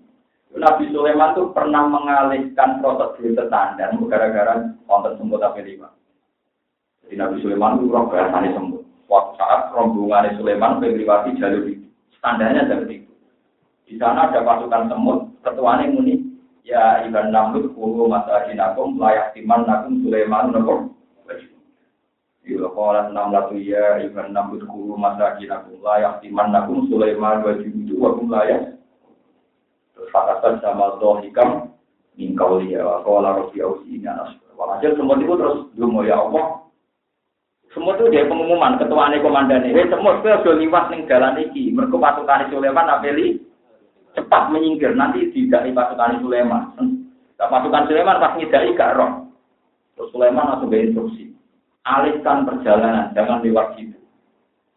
[0.54, 5.90] Nabi Sulaiman itu pernah mengalihkan prosedur standar gara-gara konten semut tapi lima.
[7.02, 8.86] Jadi Nabi Sulaiman itu roh bahasanya semut.
[9.10, 11.86] Waktu saat rombongan Sulaiman melewati jalur itu,
[12.16, 13.12] standarnya seperti itu.
[13.84, 16.34] Di sana ada pasukan semut, ketuanya muni,
[16.64, 20.96] Ya iban namlut kulu masajinakum layak timan nakum Sulaiman nakum.
[22.44, 28.16] Ila qala namlatu ya iban namlut kulu masajinakum layak timan nakum Sulaiman wa judu wa
[28.16, 28.80] kum layak.
[30.14, 31.74] Terus fakatan sama dohikam
[32.14, 34.38] mingkau liya wa qala rabbi ausini anas.
[34.54, 36.70] Walhasil semua itu terus dungo ya Allah.
[37.74, 39.90] Semua itu dia pengumuman ketua komandan ini.
[39.90, 41.74] Semua itu sudah liwat ning jalan iki.
[41.74, 43.42] Mereka pasukan Sulaiman apeli
[44.14, 46.70] cepat menyingkir nanti tidak pasukan Sulaiman.
[47.34, 49.34] Nah, pasukan Sulaiman pas ngidai gak roh.
[49.98, 51.34] Terus Sulaiman langsung instruksi.
[51.82, 53.98] Alihkan perjalanan, jangan lewat situ.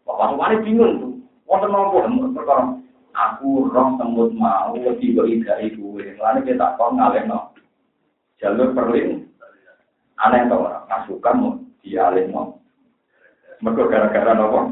[0.10, 1.14] Wah, pasukan bingung tuh.
[1.46, 2.02] Wonten nopo
[2.34, 2.87] perkara.
[3.18, 5.98] Aku roh tembut mau tiba ida ibu.
[5.98, 7.50] Lalu kita kok ngalih no.
[8.38, 9.26] Jalur perlin.
[10.22, 10.86] Aneh tau orang.
[10.86, 11.52] Pasukan mau
[12.30, 12.44] no.
[13.58, 14.70] Mereka gara-gara nopo.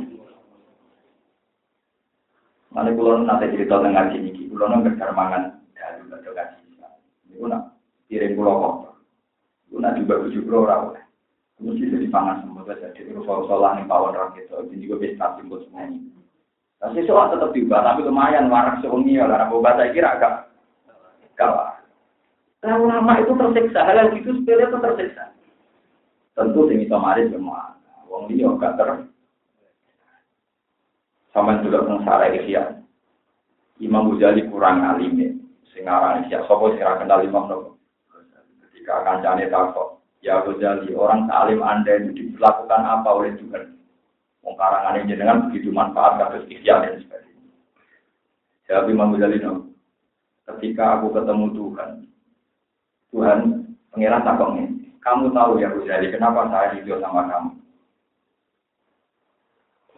[2.70, 6.60] Mana kulo nanti cerita tentang ngaji ini, kulo nggak mangan dari baca ngaji.
[7.32, 7.58] Ini kulo
[8.12, 8.94] kirim kulo kotor.
[9.72, 11.00] Kulo nanti baru tujuh kulo rawol.
[11.56, 12.92] Kulo sih jadi pangan semua saja.
[12.92, 13.48] Jadi soal
[13.80, 14.60] nih pawon orang gitu.
[14.70, 16.15] Jadi juga bisa timbul semuanya.
[16.80, 20.34] Tapi soal tetap tiba, tapi lumayan warak sewengi ya karena bawa saya kira agak
[21.40, 21.80] kalah.
[22.66, 25.24] Lalu lama itu tersiksa, hal itu sepele itu tersiksa.
[26.36, 27.80] Tentu sing iso maris semua.
[28.12, 29.08] Wong liya gak ter
[31.36, 32.80] sama juga sengsara Ihya.
[33.84, 35.30] Imam Ghazali kurang alim ya.
[35.76, 37.76] Sing aran Ihya sapa sing kenal Imam Nawawi.
[38.64, 43.75] Ketika kancane takok, ya Ghazali, orang alim Anda itu dilakukan apa oleh Tuhan?
[44.46, 47.50] Wong karangane jenengan begitu manfaat kados Ihya dan sebagainya.
[48.70, 49.42] Jawab Imam Ghazali.
[50.46, 51.90] Ketika aku ketemu Tuhan,
[53.10, 53.40] Tuhan
[53.90, 54.70] pengiran takoknya,
[55.02, 57.50] kamu tahu ya Ghazali, kenapa saya hidup sama kamu?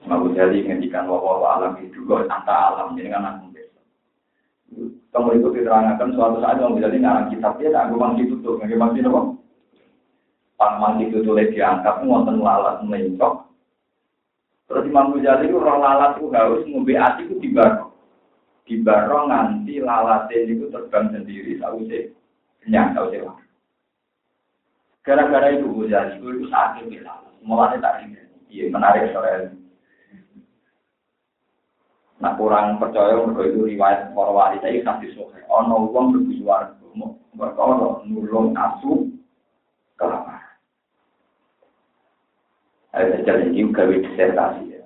[0.08, 3.46] Imam Ghazali ngendikan bahwa alam itu kok anta alam jadi kan aku
[5.08, 8.80] Kamu itu diterangkan suatu saat Imam Ghazali ngarang kitab dia tak gue itu tuh nggak
[8.80, 9.44] masih nopo.
[10.58, 13.47] Pas mangki itu tulis diangkat ngonten lalat mencok.
[14.68, 17.92] Terus Imam Ghazali itu roh lalat itu harus ngombe ati itu di barong.
[18.68, 22.12] Di barong lalatnya itu terbang sendiri sausé
[22.64, 23.24] kenyang sausé
[25.08, 27.16] Gara-gara itu Ghazali itu sakit ya.
[27.48, 28.28] Mulanya tak ingat.
[28.52, 29.56] Iya menarik soal
[32.18, 35.38] Nah kurang percaya mereka itu riwayat para wali saya kasih sohe.
[35.54, 36.74] Ono uang berbuju warga,
[37.38, 39.06] mereka ono nulung asu
[40.02, 40.37] kelapa.
[42.98, 44.82] Ada jalan ini gawe disertasi ya.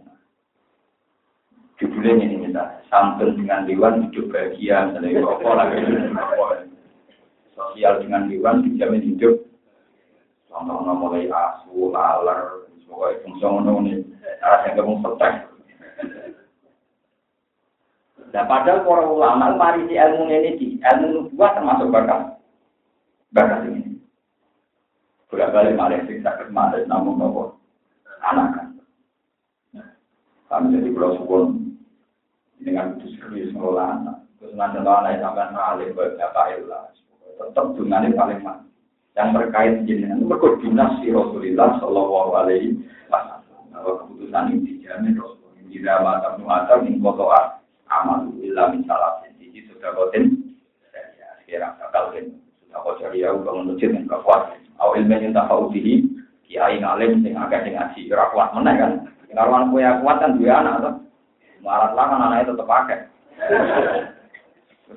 [1.80, 5.80] Judulnya ini kita santun dengan dewan hidup bahagia, misalnya apa lagi
[7.56, 9.40] sosial dengan dewan dijamin hidup.
[10.52, 13.94] Contohnya mulai asu, laler, semuanya fungsi ini,
[14.44, 15.34] arah yang kamu setek.
[18.32, 22.36] Nah, padahal para ulama mari si ilmu ini di ilmu nubuah termasuk bakat
[23.32, 23.96] bakat ini.
[25.32, 27.61] Bolak balik malah sing sakit malah namun nopo
[28.22, 28.68] anak kan.
[30.52, 31.46] Kami jadi pulau sukun
[32.60, 34.18] dengan itu serius ngelola anak.
[34.38, 36.86] Terus nanti anak sampai ngalir buat apa ilah.
[37.40, 38.64] Tetap dengan paling mana.
[39.12, 42.80] Yang terkait jenengan itu berkoordinasi si Rasulullah Shallallahu Alaihi
[43.12, 43.68] Wasallam.
[43.72, 45.40] Bahwa keputusan ini dijamin Rasulullah.
[45.72, 50.52] Tidak mata muatar ning kotoa amal min salah siji sudah koten.
[50.92, 54.52] Ya, sekarang bakal sudah kau cari ya udah menuju yang kuat.
[54.84, 55.32] Awal ilmu
[56.52, 58.92] kiai ngalim sing agak sing ngaji ora kuat meneh kan.
[59.32, 60.96] Karuan kue kuat kan dua anak tuh.
[61.64, 63.00] Marat lah kan anaknya tetap pakai.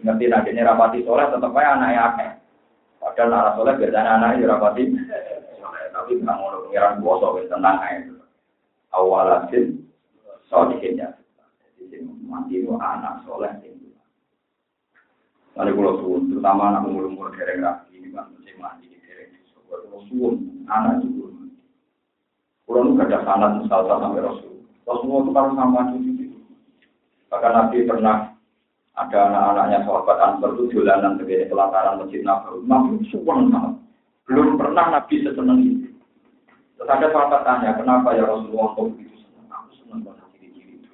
[0.02, 2.30] Ngerti nantinya rapati soleh tetap aja anaknya akeh.
[2.98, 4.82] Padahal arah soleh biasanya anaknya rapati.
[5.94, 8.10] Tapi nggak mau pengiran bosok tenang aja.
[8.90, 9.86] Awalatin
[10.50, 11.14] sodikinnya.
[11.78, 13.54] Jadi mati itu anak soleh.
[15.54, 19.30] Lalu kalau suwun, terutama anak umur-umur dereng rapi, ini kan mesti mati di dereng.
[19.70, 21.23] Kalau suwun, anak itu
[22.64, 24.52] Kalau itu ada sanat misalnya sampai Rasul.
[24.88, 26.26] Rasulullah itu kan sama cucu.
[27.28, 28.16] Bahkan Nabi pernah
[28.94, 32.64] ada anak-anaknya sahabat Ansar itu jalanan sebagai pelataran masjid Nabawi.
[32.64, 33.74] Nabi suwun banget.
[34.24, 35.88] Belum pernah Nabi sesenang itu.
[36.78, 39.46] Terus ada sahabat tanya, kenapa ya Rasulullah kok begitu senang?
[39.50, 40.88] Aku senang banget ciri-ciri itu.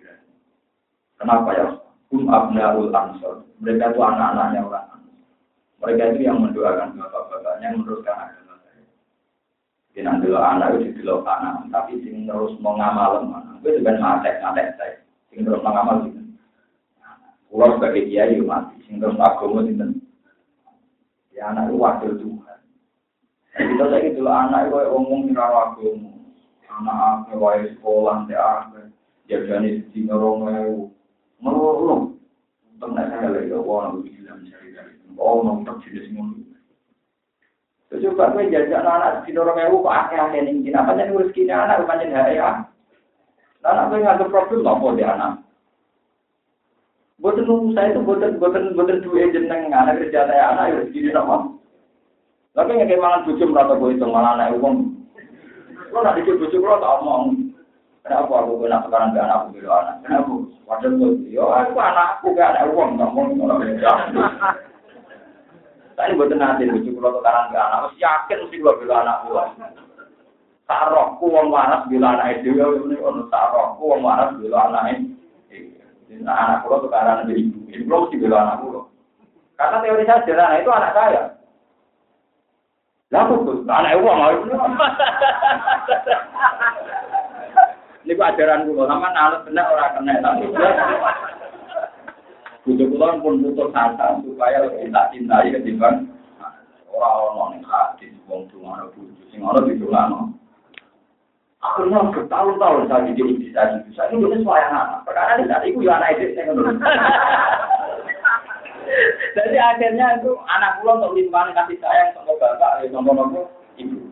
[1.20, 1.66] Kenapa ya?
[2.10, 2.90] Hum abnaul.
[3.60, 4.88] Mereka itu anak-anaknya orang
[5.84, 8.39] Mereka itu yang mendoakan bapak-bapaknya, meneruskan agama
[10.00, 13.60] Jadi nanti anak itu dulu anak, tapi sing terus mau ngamal mana?
[13.60, 14.96] Gue juga ngatek ngatek saya.
[15.28, 16.24] Sing terus mau ngamal gitu.
[17.52, 19.92] Pulau sebagai kiai mati, sing terus agama gitu.
[21.36, 22.60] Ya anak itu wakil Tuhan.
[23.60, 26.12] Kita saya gitu anak itu ngomong kira agama.
[26.80, 28.88] Anak apa, wae sekolah, dia apa,
[29.28, 30.48] dia jadi di ngorong
[31.44, 32.16] Menurut
[32.72, 36.49] untuk nak saya lagi, wah nabi bilang cari dari oh nonton jenis ngono.
[37.90, 42.14] Coba gue jajak anak di dorong ewu kok akeh-akeh ning kene apa rezeki anak pancen
[42.14, 42.62] ya.
[43.66, 45.32] Anak gue nggak problem apa dia anak.
[47.18, 51.50] Boten saya itu boten boten boten duwe jeneng anak kerja saya anak rezeki sama.
[52.54, 54.94] Tapi nggak malah bojo merata gue itu malah anak uang.
[55.90, 57.50] Lo nak dikit bojo lo omong.
[58.00, 60.00] Kenapa aku kena sekarang gak anakku gitu anak?
[60.00, 60.34] Kenapa?
[60.64, 63.92] Padahal gue, yo aku anakku gak ada uang, beda.
[66.00, 69.44] Saya buat nanti lucu kalau sekarang gak anak, mesti yakin mesti gue bilang anak gue.
[70.64, 75.12] Sarokku wong waras bila anak itu, ya ini ono sarokku wong waras bila anak itu.
[76.24, 78.80] Nah, anak kulo sekarang jadi ibu, ini kulo mesti bila anak kulo.
[79.60, 81.22] Karena teori saya sederhana itu anak saya.
[83.12, 84.56] Lah kok anak uang itu.
[88.08, 90.48] Ini ajaran kulo, sama nalar benar orang kena tapi
[92.60, 96.10] Butuh kulo pun butuh asa supaya lebih tak cintai ketimbang
[96.92, 100.36] orang-orang yang hadis, wong ada butuh, sing orang di no.
[101.60, 106.00] Akhirnya bertahun-tahun saya jadi iblis tadi, saya ini benar suara anak, perkara tadi itu ya
[106.00, 106.56] anak iblis yang
[109.36, 114.08] Jadi akhirnya itu anak pulau untuk limpahan kasih sayang sama bapak, sama nopo ibu.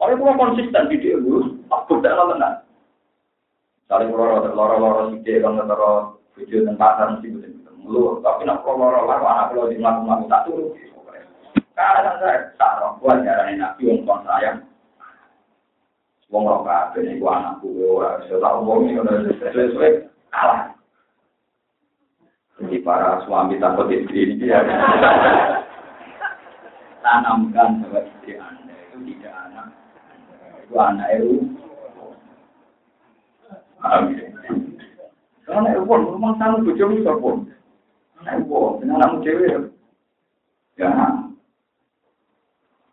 [0.00, 1.20] Kalau pulau konsisten di dia,
[1.68, 2.56] aku tidak tenang.
[3.86, 8.60] Saling loro loro loro sih kalau loro video tentang pasar mesti betul betul Tapi nak
[8.62, 10.54] loro loro anak kalau di melakukan melakukan satu.
[11.76, 14.64] Karena saya tak buat jalan nabi untuk sayang.
[16.28, 19.14] Wong roh kabeh niku anakku ora bisa tak omong iki ora
[19.54, 20.74] sesuai kalah.
[22.58, 24.60] Jadi para suami takut istri ini ya.
[27.04, 29.68] Tanamkan bahwa istri Anda itu tidak anak.
[30.66, 31.56] Itu anak itu
[35.46, 37.46] Karena ibu, memang sama bujuk itu pun.
[38.26, 39.70] Ibu, dengan kamu cewek.
[40.76, 40.90] Ya,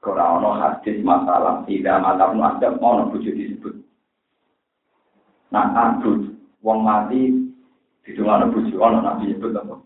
[0.04, 3.72] kalau ono hadis masalah tidak mata pun ada mau bujuk disebut.
[5.56, 7.32] Nah, abud wong mati
[8.04, 9.80] di dungane bojo ana nabi itu apa?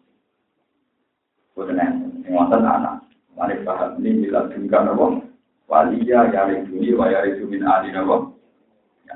[1.53, 3.05] Boten enten, wonten anak.
[3.37, 5.05] Malik bahas ini bila dungkan apa?
[5.69, 8.15] Waliya yari duni wa yari dumin adi apa?
[9.05, 9.15] Ya.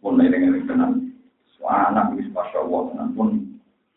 [0.00, 0.92] Ini dengan kenal.
[1.66, 3.42] Anak ini masya Allah, pun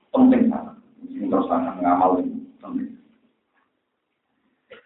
[0.09, 0.76] penting banget.
[1.05, 2.89] Ini terus akan ngamal ini penting.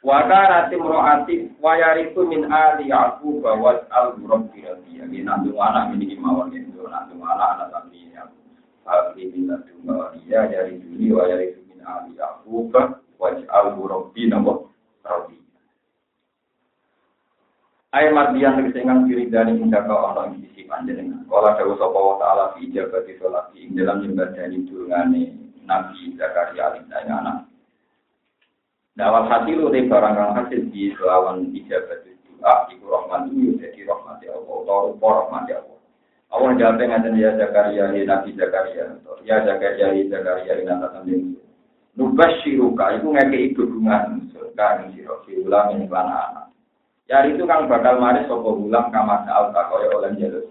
[0.04, 5.96] Waka rati mroati wayariku min ali aku bawa al buruk dirati ya ini nanti anak
[5.96, 8.28] ini mawon itu nanti anak anak tapi ya
[8.84, 9.72] min nanti
[10.28, 14.28] dia dari dulu wayariku min ali aku bawa al buruk di
[17.94, 21.30] Ayat mardian tegese ingkang diri dari hingga kau ana ing sisi panjenengan.
[21.30, 25.22] Kala dawuh sapa wa taala fi ijabati sholati ing dalam nyembadani durungane
[25.70, 27.46] Nabi Zakaria alaihi anak.
[28.98, 32.02] Dawal hati lu deh barang hasil di lawan ijabat
[32.44, 35.80] doa iku rahmat itu jadi rahmat ya Allah atau rupa rahmat ya Allah.
[36.34, 38.86] Allah jawab dengan ya Zakaria ya Nabi Zakaria
[39.24, 41.40] ya Zakaria ya Zakaria ini nata tanding.
[41.96, 46.43] Nubas shiruka itu ngeke ibu bunga surga ing lan anak.
[47.12, 50.48] Yari itu kang bakal mari sopo ulang kamar saal takoy oleh jalur.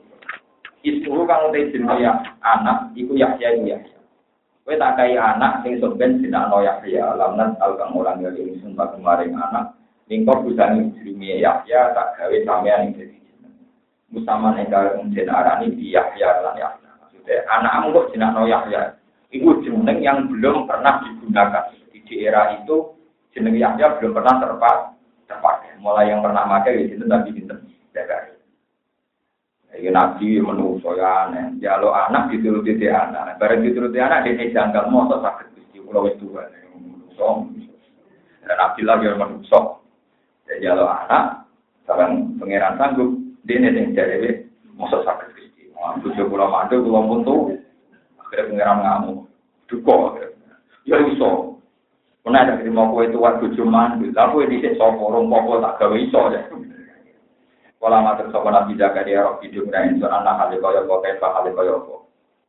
[0.85, 1.73] Isu kang utai
[2.03, 2.13] ya
[2.45, 3.99] anak iku Yahya iku Yahya.
[4.63, 8.93] Kowe tak kai anak sing soben sinakno Yahya, lamnan al kang ora ngene ingsun tak
[8.95, 9.75] kemaring anak.
[10.13, 13.55] Ningko busani jenenge Yahya tak gawe sampean ing dadi jeneng.
[14.13, 16.91] Musaman enggal jeneng arani di Yahya lan Yahya.
[17.01, 18.93] Maksudnya anakmu kok sinakno Yahya.
[19.33, 21.73] Iku jeneng yang belum pernah digunakan.
[21.91, 22.93] Di era itu
[23.33, 24.92] jeneng Yahya belum pernah terpakai.
[25.39, 25.81] Terpakai.
[25.81, 27.59] Mulai yang pernah pakai di situ Nabi Binten
[27.97, 28.43] Zakaria.
[29.73, 31.57] Iki nabi menungso ya aneh.
[31.65, 33.41] Ya lo anak dituruti dia anak.
[33.41, 36.53] Bareng dituruti anak dia janggal motor sakit gusti pulau itu kan.
[36.77, 37.49] Menungso.
[38.45, 39.81] Dan Abdillah ya menungso.
[40.45, 41.49] Jadi ya lo anak
[41.83, 43.17] sekarang pangeran sanggup
[43.49, 44.45] dia nih yang jadi
[44.77, 45.73] motor sakit gusti.
[46.05, 47.37] Tujuh pulau mandu pulau buntu.
[48.21, 49.19] Akhirnya pangeran ngamuk.
[49.73, 50.21] Duko.
[50.85, 51.52] Ya iso.
[52.23, 54.15] Mana ada mau kue tua tujuh mandu.
[54.15, 56.43] Lalu ini sih soporong pokok tak gawe iso ya.
[57.83, 61.51] Kala matur sapa Nabi Zakaria roh hidup ra insun anak hale kaya apa kae hale
[61.51, 61.95] kaya apa.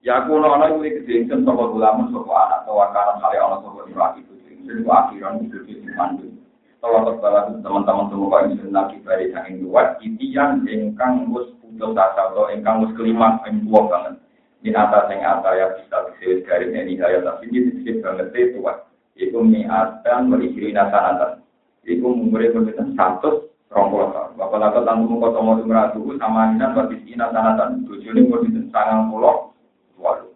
[0.06, 3.82] Ya kuno ana kuwi gede ingsun sapa ulama sapa anak tawa karan hale ana sapa
[3.90, 6.30] ira itu ingsun ku akhiran hidup iki mandu.
[6.78, 12.30] Tawa terbala teman-teman semua kaya ingsun lagi bari saking luar itian ingkang wis putus asa
[12.30, 14.22] atau ingkang wis kelima ing tuwa banget.
[14.62, 18.62] Min atas yang atas ya bisa disebut dari ini kaya tapi ini disebut banget itu
[19.14, 21.46] Iku mi adan merihiri nasanatan.
[21.86, 25.58] Iku umurnya berbeda satu rongkol bapak lata tanggung muka tomo
[26.22, 27.34] sama ina berarti ina
[27.90, 28.38] tujuh ini mau
[28.70, 29.50] sangang pulau
[29.98, 30.30] walu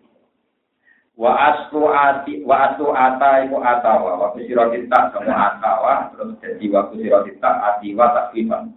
[1.17, 4.11] wa aslu ati wa aslu ata iku atawa.
[4.21, 8.73] Waktu siro kita semua atawa terus jadi waktu siro kita atiwa takfifan.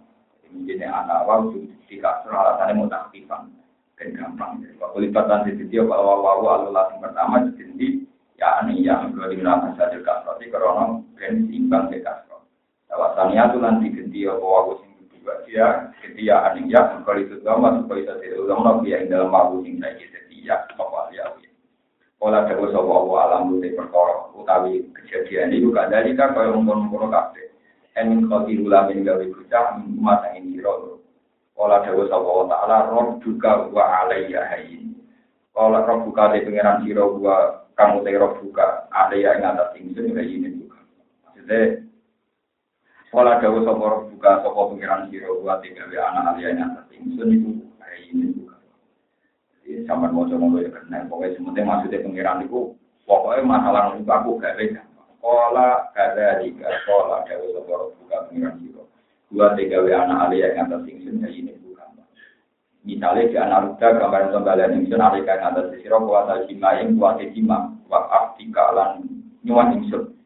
[0.51, 1.47] Ini atawa
[1.89, 3.53] jika surah alasannya mau takfifan.
[3.97, 4.65] Dan gampang.
[4.81, 8.01] Waktu lipatan di video kalau wawu alulah pertama jadi
[8.41, 12.49] ya ini yang kedua digunakan saja kasroti karena ben imbang ke kasroti
[12.89, 15.67] Tawasania itu nanti ganti apa aku sing kedua dia
[16.01, 19.77] setia aning ya kalau itu lama supaya bisa tidak ulang lagi yang dalam aku sing
[19.77, 21.29] saya setia apa ya
[22.21, 27.49] Ola dawa sapa wa alam lute perkara utawi kejadian dari kan kaya mungkon-mungkon kabeh.
[27.97, 31.01] Emin khoti ulamin gawe bocah mata ini ro.
[31.57, 35.01] Ola dawa sapa wa taala roh duka wa alayya hayyin.
[35.57, 40.15] Ola roh buka de pangeran sira wa kamu te roh buka alayya ing atas ingsun
[40.15, 40.79] hayyin buka.
[41.25, 41.91] Maksudnya
[43.11, 47.51] Kala dawa sapa buka sapa pengiran sira wa tiga anak aliyane atas ingsun iku
[47.83, 48.55] hari ini buka.
[49.51, 52.71] Jadi sampean maca ngono ya kena pokoke sementing maksudnya pengiran iku
[53.03, 54.81] pokoke masalah buka aku gak beda.
[55.19, 58.83] Kala kada diga kala dawa sapa buka pengiran sira.
[59.27, 61.60] Wa tiga anak aliyane atas ingsun hari ini.
[62.81, 67.77] Misalnya di anak ruda gambaran tembalian ingsun alika yang atas sira kuasa yang kuasa jima
[67.85, 69.05] wa aftika lan
[69.45, 70.17] nyuwun ingsun.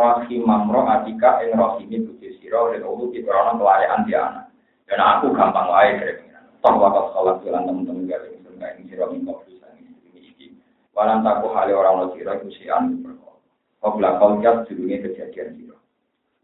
[0.00, 4.46] Rohim mamro atika ing rohimi buji siro dan ulu di korona kelayaan dia anak.
[4.88, 6.44] Dan aku gampang wae dari pengiran.
[6.64, 9.92] Toh wakil sholat jalan teman-teman gak ada yang ing siro mingkau bisa ini
[10.24, 10.56] iki.
[10.96, 13.36] Walan taku hali orang lo siro anu berkol.
[13.84, 15.76] Kobla kol jas judulnya kejadian siro.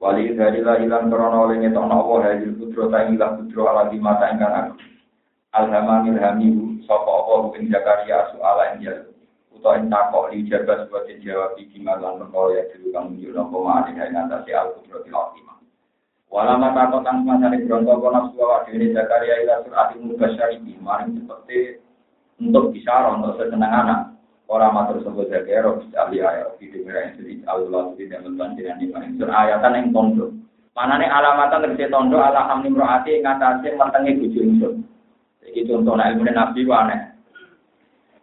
[0.04, 3.96] Wali dari lah ilang korona oleh ngetokno Allah hajil putro ta ilah putro ala di
[3.96, 4.95] mata ingkang aku.
[5.56, 9.16] Alhamamil hamihu sopo Allah ing Zakaria suala ing jalur
[9.56, 13.56] utawa ing takok li jabat sebagai jawab iki malan perkara ya dulu kang muncul napa
[13.64, 15.56] mari ing ngatasi al-qudrat al-azimah.
[16.28, 21.58] Walama takok kang masane bronto apa nafsu wa dhewe Zakaria ila surati mubasyari mari seperti
[22.36, 24.00] untuk bisa untuk sesenang anak.
[24.52, 29.32] Orang matur sebut Zakaria ahli ayat video merah sedih Allah tidak membantiran di mana sur
[29.32, 30.26] ayatan yang tondo.
[30.76, 34.85] Manane alamatan tegese tondo ala hamni mroati ngatasi mentengi bojo.
[35.56, 37.16] Iki contoh ilmu nabi ku aneh.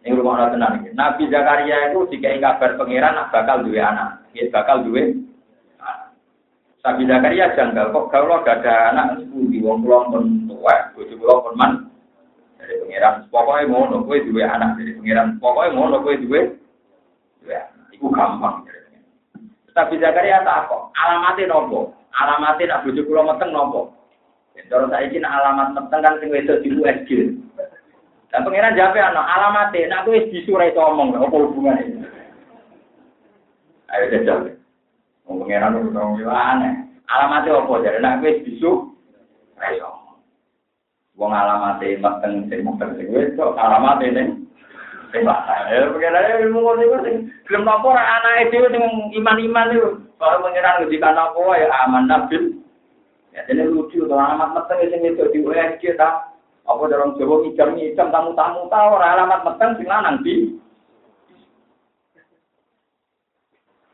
[0.06, 5.18] Ini rumah tenan Nabi Zakaria itu jika kabar pangeran bakal duwe anak, ya bakal duwe
[6.84, 11.34] Nabi Zakaria janggal kok kalau gak ada anak sepundi wong kula pun tua, bojo kula
[11.42, 11.72] pun man
[12.60, 13.26] dari pangeran.
[13.34, 15.28] Pokoknya ngono kowe duwe anak dari pangeran.
[15.42, 16.40] Pokoknya ngono kowe duwe
[17.42, 17.56] duwe
[17.96, 18.68] Iku gampang.
[19.74, 21.98] Tapi Zakaria tak kok alamatnya nopo?
[22.14, 24.03] Alamatnya nak bojo kula meteng nopo?
[24.54, 27.10] Kalau saya izin alamat meteng kan sing wedok di USG.
[28.30, 32.02] Dan pengiran jawab ana alamate, nek kowe disurai omong apa hubungane.
[33.94, 34.58] Ayo jajal.
[35.26, 36.74] Wong pengiran wong yo aneh.
[37.10, 38.72] Alamate apa jare nek kowe disu
[39.62, 39.90] ayo.
[41.14, 44.44] Wong alamate meteng sing meteng sing wedok alamate ning
[45.14, 47.16] Ya, pengiran ilmu ngono iku sing
[47.46, 48.82] gelem napa ora anake dhewe sing
[49.22, 49.88] iman-iman iku.
[50.18, 52.63] Kalau pengiran ngendikan apa ya aman nabil.
[53.34, 57.74] Ya, jadi lucu, kalau alamat meteng sing itu di USG tak apa dalam Jawa ngidam
[57.74, 60.54] ngidam tamu-tamu tahu orang alamat meteng sing lanang di.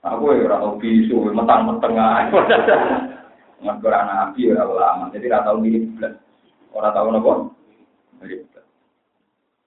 [0.04, 2.24] Aku ya ora tau bisu metang-meteng ae.
[3.64, 5.08] Nggak ora nabi ora ulama.
[5.08, 6.14] Jadi ora tau mirip blas.
[6.76, 7.08] Ora tau?
[8.20, 8.44] Mirip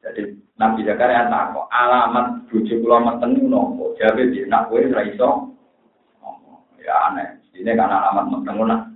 [0.05, 0.21] Jadi
[0.53, 3.97] Nabi Zakaria kok alamat bojo kula meteng nopo?
[3.97, 4.45] Jawabe piye?
[4.45, 5.29] Nak kowe ora iso.
[6.81, 7.41] Ya aneh.
[7.57, 8.92] Ini kan alamat meteng ngono.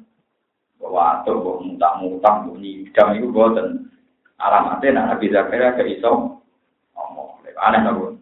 [0.77, 3.89] Bahwa atau kok mutak-mutak bunyi jam itu boten.
[4.37, 6.41] Alamatnya nak Nabi Zakaria ke iso
[6.93, 7.41] ngomong.
[7.57, 8.13] Aneh aku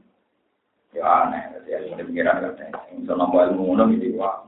[0.95, 4.47] ya aneh ya ini pikiran katanya iso nopo ilmu ngono gitu wah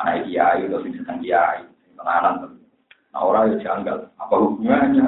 [0.00, 1.60] anak kiai itu sing sedang kiai.
[2.00, 2.56] Tenanan
[3.12, 4.08] nah orang itu janggal.
[4.16, 5.04] Apa hubungannya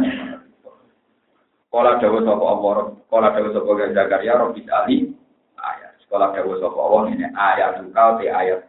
[1.72, 5.08] Sekolah dawa sopo Allah, sekolah dawa sopo Zakaria, Robi Ali,
[5.56, 5.96] ayat.
[6.04, 7.80] Sekolah dawa sopo Allah ini ayat.
[7.80, 8.68] Tukau di ayat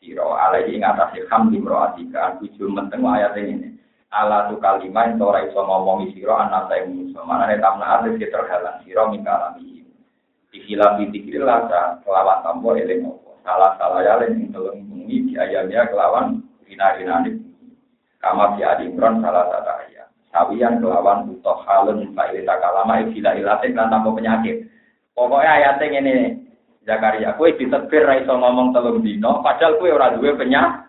[0.00, 3.76] siro alaihi ngatasi hamdi mro'atika, tujuh menteng ayat ini.
[4.10, 8.18] Ala tu kalimah yang ora iso ngomongi sira ana ta ing manusa manane tamna ate
[8.18, 8.82] terhalang.
[8.82, 9.86] Sira mikalami
[10.50, 15.86] dikila dikil lasa kelawan tambo eling opo salah salah ya ing telung bengi di ayamnya
[15.86, 17.38] kelawan rina-rinane
[18.18, 23.94] kama di adimron salah satu ayat sawiyan kelawan utoh halun failita kalama ikilah ilatik lan
[23.94, 24.66] tanpa penyakit.
[25.14, 26.14] Pokoknya ayatnya ini
[26.88, 30.88] Zakaria, kue ditebir ra iso ngomong telung dino, padahal kue ora duwe penyakit.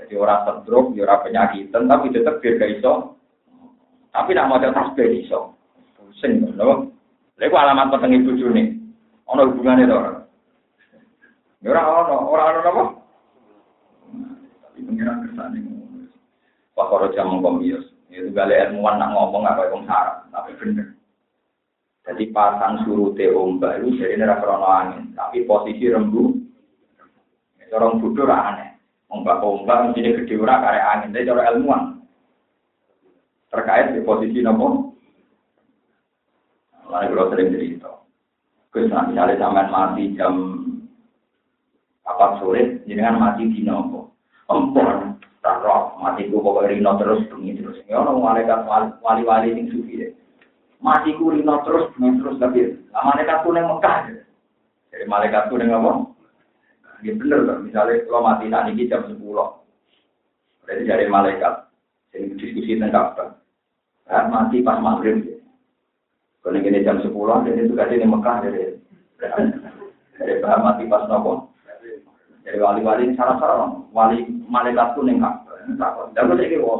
[0.00, 3.14] Jadi orang stroke, ya orang penyakitan, tapi biar gak iso.
[4.10, 5.54] Tapi nak mau tasbih iso.
[5.96, 6.90] Pusing, loh.
[7.38, 8.78] Lalu alamat peteng ibu juni.
[9.26, 10.18] Ono hubungannya tuh orang.
[11.64, 12.82] Ya orang ono, orang ono apa?
[14.70, 15.72] Tapi pengiran kesan ini.
[16.78, 17.82] Pak Koro jam kombios.
[18.06, 20.93] Itu balik ilmuwan nak ngomong apa yang sarap, tapi bener.
[22.04, 26.36] Jadi pasang surute ombak itu jadi neraka angin, tapi posisi rembu.
[27.74, 28.78] Orang bodoh aneh.
[29.10, 31.82] Ombak-ombak mesti gede ora karek angin, tapi cara ilmuwan.
[33.50, 34.94] Terkait di posisi nopo.
[36.86, 37.90] Lalu kalau sering cerita.
[38.70, 40.34] Terus misalnya sampai mati jam
[42.06, 44.14] apa sore, dengan mati di nopo.
[44.46, 47.82] Empon, taruh mati ku pokoknya rino terus bunyi terus.
[47.90, 48.70] Ya orang malaikat
[49.02, 50.12] wali-wali yang sufi deh.
[50.82, 54.10] Mati ku rino terus terus tapi malaikat ku neng Mekah.
[54.90, 56.14] Jadi malaikat ku neng apa?
[57.04, 59.20] Ya bener kan, misalnya kalau mati saat ini jam 10.
[60.64, 61.68] Berarti dari malaikat.
[62.16, 63.24] Jadi diskusi tentang apa.
[64.08, 65.20] Ya, mati pas maghrib.
[66.40, 67.12] Kalau ini jam 10,
[67.44, 68.36] jadi itu kasih di Mekah.
[68.48, 68.80] Dari,
[70.16, 71.52] dari bahan mati pas nopo.
[72.40, 73.84] Dari wali-wali sarang-sarang.
[73.92, 75.20] Wali malaikat pun yang
[75.76, 76.12] Takut.
[76.12, 76.76] Dan saya kira,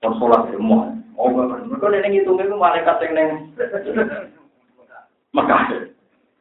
[0.00, 0.99] semua.
[1.20, 3.30] Oh, mereka ini ngitungnya itu malaikat yang neng.
[5.36, 5.62] Mekah.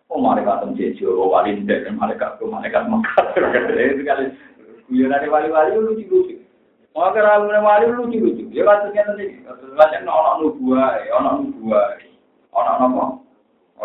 [0.09, 3.29] Oh malaikat temjejo, oh wali ndek, malaikat tuh malaikat mekar.
[3.75, 4.31] Itu kali
[4.89, 6.41] guyonan wali-wali lucu-lucu.
[6.95, 8.49] Mau kira wali lucu-lucu.
[8.49, 12.01] Ya kasusnya nanti, kasus banyak ono nubuah, ono nubuah,
[12.55, 13.03] ono apa?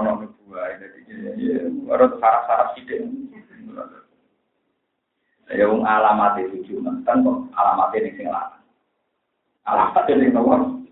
[0.01, 0.81] Ono nubuah.
[0.81, 1.45] Jadi
[1.91, 3.05] harus saraf-saraf sidik.
[5.53, 8.65] Ya wong alamat itu cuma kan kok alamat ini sing lanang.
[9.69, 10.84] Alamat ini nomor.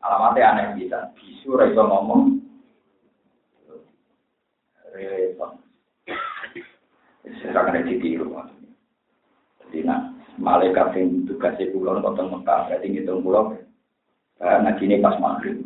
[0.00, 1.12] Alamatnya aneh bisa.
[1.16, 2.40] Bisu raiso ngomong,
[4.96, 5.60] repot.
[7.40, 8.32] Saya akan ditiru.
[9.60, 10.10] Jadi nah,
[10.40, 13.54] malaikat yang tugasnya pulau nonton Mekah, berarti ngitung pulau.
[14.40, 15.62] Nah, ini pas maghrib.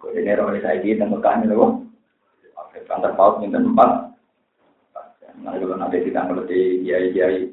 [0.00, 1.86] Kode ini roh saya di Mekah ini loh.
[2.88, 3.90] Kantor paut minta tempat.
[5.42, 7.50] Nah, kalau nanti kita ngerti kiai-kiai,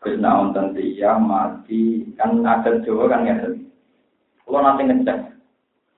[0.00, 3.34] terus naon tentu ya mati kan ada Jawa kan ya.
[4.44, 5.18] Kalau nanti ngecek,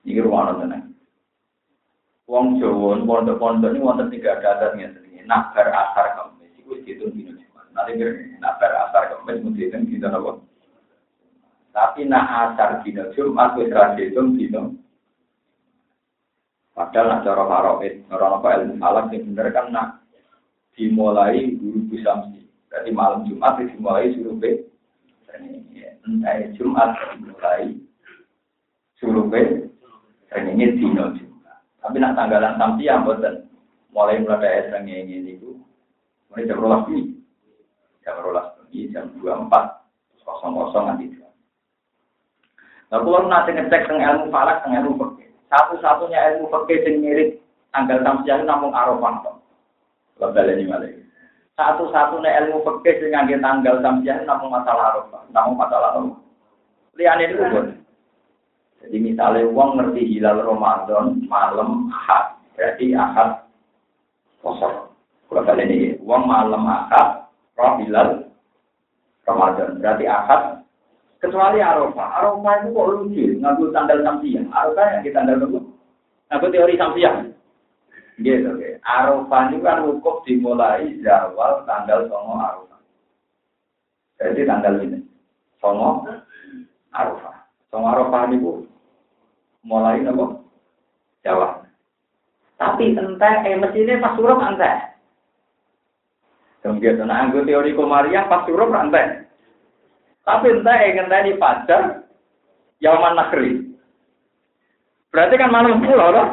[0.07, 0.87] ini rumah nonton
[2.27, 5.23] Wong Jawa pondok-pondok ini wonten tiga adatnya sedikit.
[5.31, 7.71] Nak bar asar kemis itu dihitung dino Jumat.
[7.71, 8.03] Nanti
[8.43, 10.31] nak bar asar kemis mesti dihitung dino apa?
[11.71, 14.75] Tapi nak asar dino Jumat wis ra dihitung dino.
[16.75, 19.87] Padahal nak cara faroid, orang apa ilmu falak yang bener kan nak
[20.75, 22.43] dimulai guru samsi.
[22.67, 24.67] Berarti malam Jumat dimulai suruh be.
[26.03, 27.79] Entah Jumat dimulai
[28.99, 29.71] suruh be.
[30.45, 31.57] Ini dino Jumat.
[31.81, 33.49] Tapi nak tanggalan samsi yang boten
[33.89, 35.57] mulai mulai dari ini itu.
[36.29, 37.17] Mulai jam rolas ini.
[38.05, 39.87] Jam rolas ini jam dua empat
[40.27, 41.07] kosong kosong nanti.
[42.87, 45.27] Nah, kalau nanti ngecek tentang ilmu falak, tentang ilmu fakir.
[45.51, 47.29] Satu-satunya ilmu fakir yang mirip
[47.75, 49.35] tanggal samsiah namun arafah.
[50.15, 50.87] Kalau baleni malah.
[51.59, 56.19] Satu-satunya ilmu fakir yang ngangge tanggal samsiah namun masalah arafah, namun masalah arafah.
[56.95, 57.65] Liane itu pun.
[58.83, 63.45] Jadi misalnya uang ngerti hilal Ramadan malam Ahad, berarti Ahad
[64.39, 64.93] kosong.
[65.27, 67.27] Kalau kalian ini uang malam Ahad,
[67.59, 68.31] roh hilal
[69.27, 70.57] Ramadan, berarti Ahad
[71.17, 72.07] Kecuali Arafah.
[72.21, 74.45] Arafah itu kok lucu, ngaku tanggal samsiah.
[74.53, 75.59] Arafah yang kita tanggal dulu.
[76.29, 77.15] Ngaku teori samsiah.
[78.21, 78.69] Gitu, oke.
[78.85, 82.79] Arafah itu kan hukum dimulai zawal tanggal songo Arafah.
[84.21, 84.99] Jadi tanggal ini.
[85.57, 86.05] Songo
[86.93, 87.36] Arafah.
[87.67, 88.63] Songo Arafah itu
[89.67, 90.47] mulai nopo
[91.27, 91.67] Jawa.
[92.57, 94.97] Tapi entah, eh mesinnya pas suruh entah.
[96.65, 99.27] Kemudian, nah, teori komariah pas suruh entah.
[100.25, 102.07] Tapi entah yang tadi fajar,
[102.79, 103.67] Yaman Nakri.
[105.11, 106.27] Berarti kan malam pulau loh.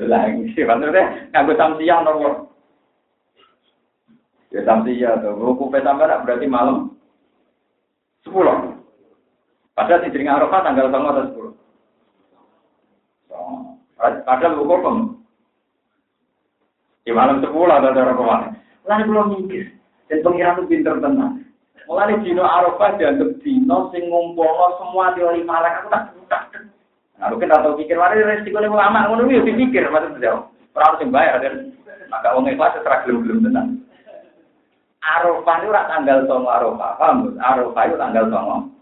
[0.00, 2.48] Lagi sih, maksudnya nganggo samsiah nomor.
[4.48, 6.96] Ya samsiah tuh, ruku petambara berarti malam
[8.24, 8.79] sepuluh.
[9.80, 11.54] Padahal di Jering Arafah tanggal sama atau sepuluh.
[13.96, 15.24] Padahal hukum
[17.00, 18.48] di malam sepuluh ada cara ke mana.
[18.84, 19.72] Lalu belum mikir.
[20.12, 21.48] Dan pengiran itu pinter tenang.
[21.88, 26.60] Mulai dino Arafah dianggap dino sing semua teori malak aku tak tak.
[27.16, 30.44] Nah, mungkin atau pikir mari resiko nih ulama ngono yo dipikir maksud jauh.
[30.76, 31.72] Ora sing bayar kan.
[32.12, 33.80] Maka wong ikhlas setra gelem-gelem tenan.
[35.00, 37.32] Arafah itu tanggal 9 Arafah, paham?
[37.40, 38.79] Arafah itu tanggal 9.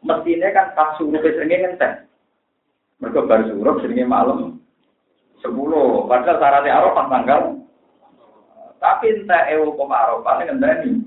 [0.00, 2.08] Mestinya kan pas suruh seringe ngenteng.
[3.00, 4.60] Mergo bar suruh seringe malam
[5.44, 5.48] 10.
[6.08, 7.42] Padahal syaratnya Arafah tanggal
[8.80, 11.04] tapi entah ewo kok Arafah ngenteni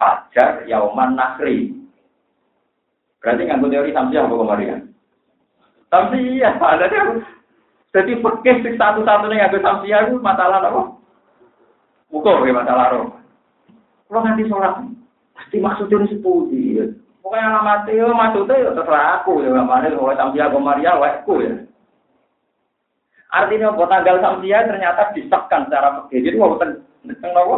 [0.00, 1.76] fajar yauman nakri.
[3.20, 4.82] Berarti nggak teori samsiah apa kemarin?
[5.92, 6.86] Samsiah, ada
[7.94, 10.82] jadi fikih satu-satunya nggak samsiah itu masalah apa?
[12.12, 13.06] Ukur ya masalah roh.
[14.06, 14.78] Kalau nanti sholat,
[15.34, 16.46] pasti maksudnya sepuluh
[17.26, 21.58] Pokoknya alamat itu maksudnya ya terserah aku ya mana kalau samsiah kemarin wekku ya.
[23.34, 26.22] Artinya buat tanggal samsiah ternyata disekkan secara fikih.
[26.22, 27.56] Jadi mau tentang apa?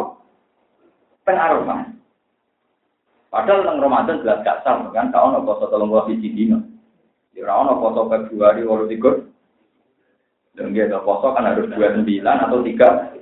[1.21, 1.85] Pengaruh mas.
[3.29, 5.13] Padahal nang Ramadan jelas gak sah kan,
[5.45, 6.65] poso tolong gua siji dino.
[7.37, 9.21] Ya ora ono poso Februari walu tiga.
[10.57, 13.13] Dan dia poso kan harus dua sembilan atau tiga.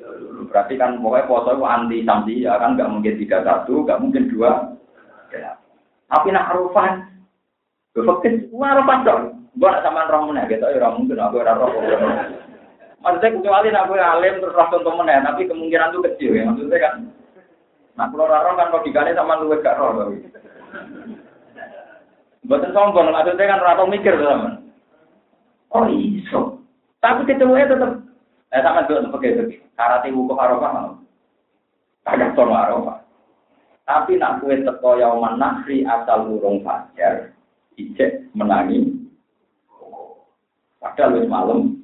[0.47, 4.31] Berarti kan pokoknya poso itu anti samsi ya kan, nggak mungkin tiga satu, nggak mungkin
[4.31, 4.79] dua.
[5.35, 5.59] Ya.
[6.07, 7.03] Tapi nak arufan,
[7.97, 9.23] Fakir, wah arufan dong.
[9.57, 11.71] Gua nak sama orang mana, gitu ya mungkin aku ora roh.
[13.01, 16.43] Maksudnya kecuali aku alim terus roh contoh mana, tapi kemungkinan itu kecil ya.
[16.45, 16.95] Maksudnya kan
[17.97, 20.13] Nah, kalau raro kan logikanya sama luwes gak roh.
[22.45, 24.69] Buatan sombong, maksudnya kan raro mikir teman.
[25.73, 26.61] Oh iso.
[27.01, 27.91] Tapi ketemu tetap.
[28.53, 30.91] Eh sama dulu pakai Karate wuku arafah mau.
[32.07, 32.97] Kadang tono arafah.
[33.87, 37.31] Tapi nak kue teko yauman nakri asal urung fajar,
[37.79, 38.83] ijek menangi.
[40.83, 41.79] Padahal wis malam,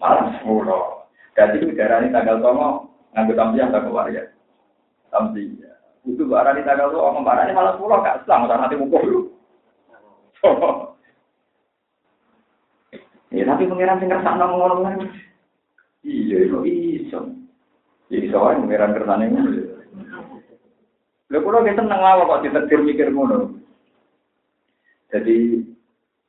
[0.00, 1.04] malam sepuluh.
[1.36, 4.08] Jadi udara ini tanggal tomo nganggut tampiah tak keluar
[5.12, 5.70] Samsia.
[6.04, 9.32] Itu barang di tanggal tua, barang ini malah pulau gak selang, usah nanti mukul
[13.34, 15.10] Ya tapi pengiran sing kersane ngomong ngono.
[16.06, 17.34] Iya, itu iso.
[18.06, 19.26] Ya iso wae pengiran kersane.
[21.34, 23.58] Lha kula ki seneng wae kok ditetir mikir ngono.
[25.10, 25.66] Jadi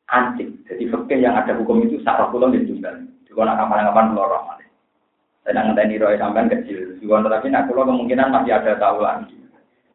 [0.10, 3.06] anjing, jadi fakir yang ada hukum itu sarah pulau di tunggal.
[3.36, 4.64] Nak kapan-kapan keluar rahmat.
[5.45, 6.98] Saya ngenteni roy sampean kecil.
[6.98, 9.38] Juga tetapi nak kulo kemungkinan masih ada tahu lagi.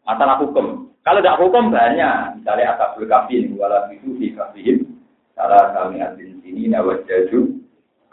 [0.06, 0.92] Masalah hukum.
[1.02, 2.38] Kalau tidak hukum banyak.
[2.38, 5.02] Misalnya asabul kafin wala itu fi kafihim.
[5.34, 7.50] Salah kami adin sini nawat jaju.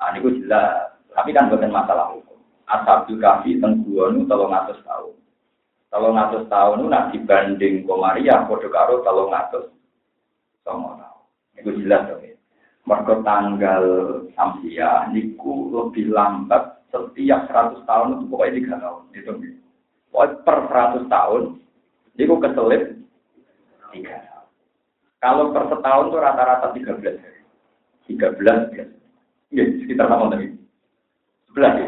[0.01, 0.95] Ah ini jelas.
[1.13, 2.39] Tapi kan bukan masalah hukum.
[2.65, 5.13] Asabul kafi tengguanu tolong atas tahun.
[5.87, 9.71] Tolong atas tahun nak dibanding komaria kode karo tolong atas
[10.67, 11.23] sama tahun.
[11.63, 12.23] Itu jelas dong.
[12.87, 13.83] Mereka tanggal
[14.35, 19.31] samsia niku lebih lambat setiap 100 tahun itu pokoknya tiga tahun itu
[20.07, 21.43] pokoknya per 100 tahun
[22.15, 22.83] itu keselip
[23.91, 24.47] tiga tahun
[25.19, 27.41] kalau per setahun itu rata-rata 13 hari
[28.07, 28.87] 13 ya
[29.47, 30.47] Iya, sekitar tahun tadi.
[31.47, 31.87] Sebelas ya.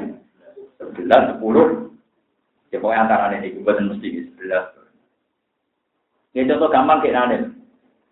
[0.80, 1.89] Sebelas, sepuluh.
[2.70, 4.78] Ya pokoknya antara ini, buatan mesti sebelas.
[6.38, 7.38] Ya contoh gampang kayak nanti.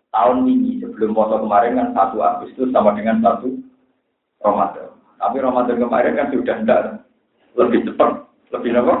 [0.08, 3.54] Tahun ini sebelum foto kemarin kan satu Agustus sama dengan satu
[4.40, 4.96] Ramadan.
[5.20, 6.82] Tapi Ramadan kemarin kan sudah enggak
[7.54, 8.24] lebih cepat,
[8.56, 8.94] lebih apa?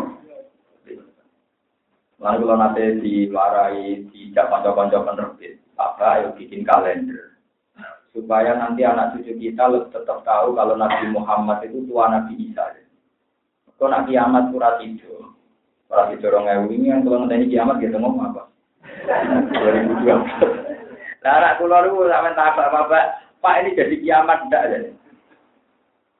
[2.18, 7.38] Lalu kalau nanti diwarai di kanca-kanca penerbit, apa ayo bikin kalender
[8.18, 12.66] supaya nanti anak cucu kita tetap tahu kalau Nabi Muhammad itu tua Nabi Isa.
[13.78, 14.82] Kalau Nabi Ahmad surat
[15.88, 18.42] itu, surat itu orang ini yang kalau nanti kiamat kita ngomong apa?
[19.08, 20.04] 2012.
[21.24, 23.04] Lah anak kula niku sampean tak bapak,
[23.40, 24.90] Pak ini jadi kiamat ndak jadi.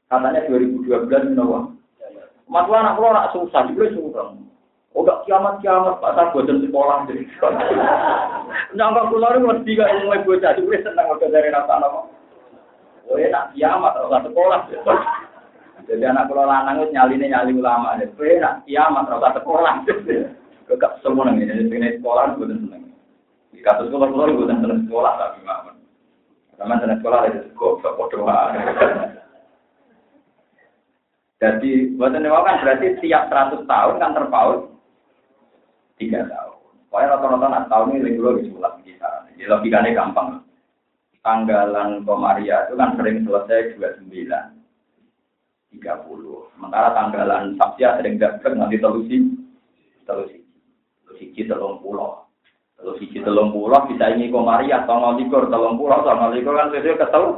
[0.08, 1.68] Katanya 2012 menawa.
[2.48, 4.32] Mas anak kula nak susah, juga susah.
[4.96, 7.22] Oh gak kiamat kiamat Pak saya bosan sekolah jadi.
[8.76, 12.00] Nyangka keluar mesti gak mulai bocah, juga senang udah dari rasa apa.
[13.12, 14.60] Oh ya nak kiamat rasa sekolah.
[15.88, 17.96] Jadi anak keluar lanang itu nyali nyali ulama.
[17.96, 19.88] Oh ya nak kiamat rasa sekolah.
[20.68, 22.92] Gak semua nih, jadi sekolah gue seneng.
[23.56, 25.72] Di kasus keluar keluar gue seneng sekolah tapi maaf.
[26.60, 28.28] Karena seneng sekolah itu kok bodoh
[31.38, 34.74] Jadi, buatan kan berarti tiap 100 tahun kan terpaut
[35.96, 36.58] tiga tahun.
[36.90, 39.10] Pokoknya rata-rata nak tahun ini dulu di sebelah kita.
[39.32, 40.42] Jadi logikanya gampang.
[41.22, 44.57] Tanggalan Komaria itu kan sering selesai 29,
[45.80, 46.54] 30.
[46.54, 49.16] Sementara tanggalan Sabtia sering dapat nanti telusi,
[50.04, 50.42] telusi,
[51.06, 52.26] telusi telung pulau.
[52.78, 57.30] Telusi telung pulau bisa ini Komaria, tanggal likur telung pulau, tanggal likur kan sesuai ketelu.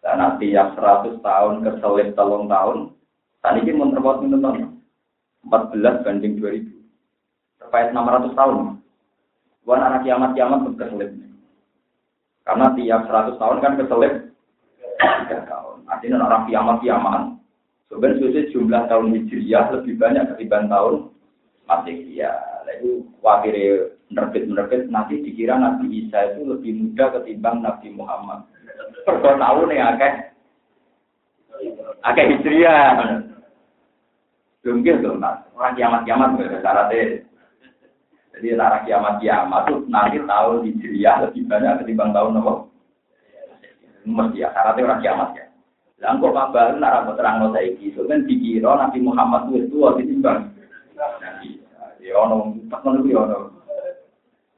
[0.00, 2.96] Dan nanti yang 100 tahun keselip telung tahun,
[3.44, 4.72] tadi ini mau terbuat minum
[5.44, 6.78] 14 banding 2000.
[7.60, 8.80] Terkait 600 tahun.
[9.68, 11.10] Bukan anak kiamat-kiamat keselip.
[12.48, 14.14] Karena tiap 100 tahun kan keselip
[15.28, 15.67] 3 tahun.
[15.88, 17.22] Artinya orang kiamat-kiamat.
[17.88, 21.08] Sebenarnya jumlah tahun Hijriah lebih banyak ketimbang tahun
[21.64, 22.68] Masihiyah.
[22.68, 23.56] Lalu wakil
[24.12, 28.44] menerbit-menerbit nanti dikira Nabi Isa itu lebih muda ketimbang Nabi Muhammad.
[29.08, 30.12] Per tahun ya akeh.
[32.04, 33.24] Akeh Hijriah.
[34.60, 37.24] Jungkir tuh, orang kiamat-kiamat syaratnya.
[38.36, 42.52] Jadi arah kiamat-kiamat tuh nanti tahun Hijriah lebih banyak ketimbang tahun apa?
[44.04, 45.47] Mesti ya, syaratnya orang kiamat ya.
[45.98, 50.54] Lah kok kabar rambut terang no saiki, kan dikira Nabi Muhammad itu tua ditimbang.
[51.98, 53.38] Ya ono, tak ono ya ono.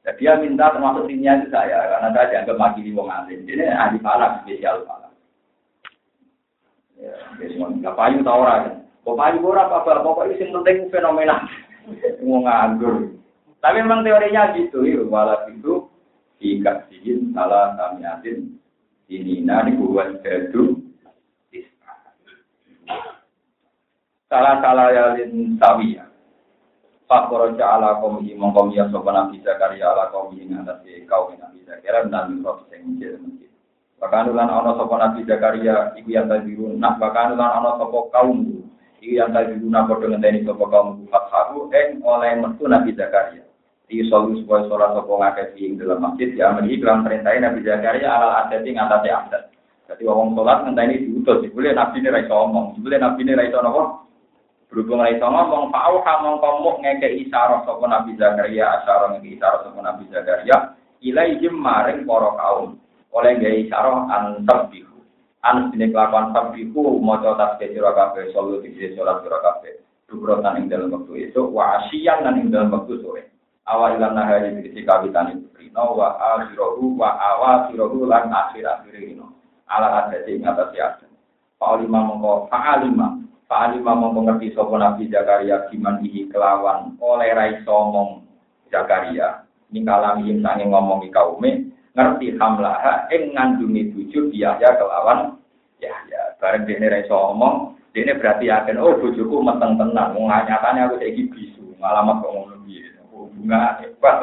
[0.01, 3.45] Jadi dia minta termasuk timnya itu saya, karena saya dianggap makili wong alim.
[3.45, 5.13] Jadi ahli falak, spesial falak.
[6.97, 8.81] Ya, biasanya nggak payu tau orang.
[9.01, 11.45] Pokoknya ora apa pokoknya sing penting fenomena
[12.25, 13.13] mau nganggur.
[13.61, 15.05] Tapi memang teorinya gitu, ya.
[15.05, 15.85] Walau itu
[16.41, 18.57] jika sih salah samiatin
[19.05, 20.80] ini nani buat jadu
[24.31, 26.07] salah salah yalin sawiya.
[27.11, 28.39] Pak Koroja ala kaum ini
[28.71, 30.79] ya sopan Nabi Zakaria ala kaum ini atas
[31.11, 33.19] kaum Nabi Zakaria dan mikrof sing masjid.
[33.99, 38.39] Bahkan ulan ono sopan Nabi Zakaria iku yang tadi nah bahkan ulan ono sopan kaum
[39.01, 43.41] Iki yang tadi guna kode ngenteni sopo kaum fathahu eng oleh metu Nabi Zakaria.
[43.89, 48.07] Di solu supaya sholat sopo ngakeh ing dalam masjid ya amri iklan perintahin Nabi Zakaria
[48.13, 49.43] alal adati ngatasi adat.
[49.89, 54.10] Jadi wong sholat ngenteni diutus, boleh Nabi ini raiso ngomong, boleh Nabi ini raiso nopo.
[54.71, 59.83] Berhubung raiso ngomong, fa'au hamong komuk ngeke isyarat sopo Nabi Zakaria, asyara ngeke isyarat sopo
[59.83, 62.79] Nabi Zakaria, ilaihim maring poro kaum.
[63.11, 64.91] Oleh gaya isyarat antar bihu
[65.41, 69.73] an dene kelakuan sabiku maca tasbih sira kabeh solo dikira salat sira kabeh.
[70.05, 73.27] Dukrotan ing dalam waktu itu wa asyian lan ing dalam waktu sore.
[73.65, 79.31] Awal lan nahari dikisi kawitan itu rino wa akhiruhu wa awakhiruhu lan akhir akhir rino
[79.71, 80.95] ala adati ing atas ya
[81.61, 82.49] Fa'alima mongko
[83.51, 88.23] fa'alima fa'alima mongko ngerti sapa Nabi Zakaria giman iki kelawan oleh rai somong
[88.71, 89.43] Zakaria.
[89.75, 95.35] Ningkalami sange ngomongi kaume ngerti hamlaha ing ngandungi bojo biaya kelawan
[95.83, 100.27] ya ya bareng dene ra iso omong dene berarti yakin oh bojoku meteng tenan wong
[100.31, 102.87] nyatane aku saiki bisu ngalamat kok ngono piye?
[103.11, 104.15] Oh bunga hebat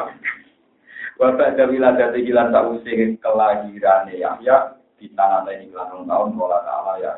[1.21, 4.37] wa ba'da wiladati hilan sause kelahirane ya
[4.97, 7.13] di tanah ini tahun tahun bola ta'ala ya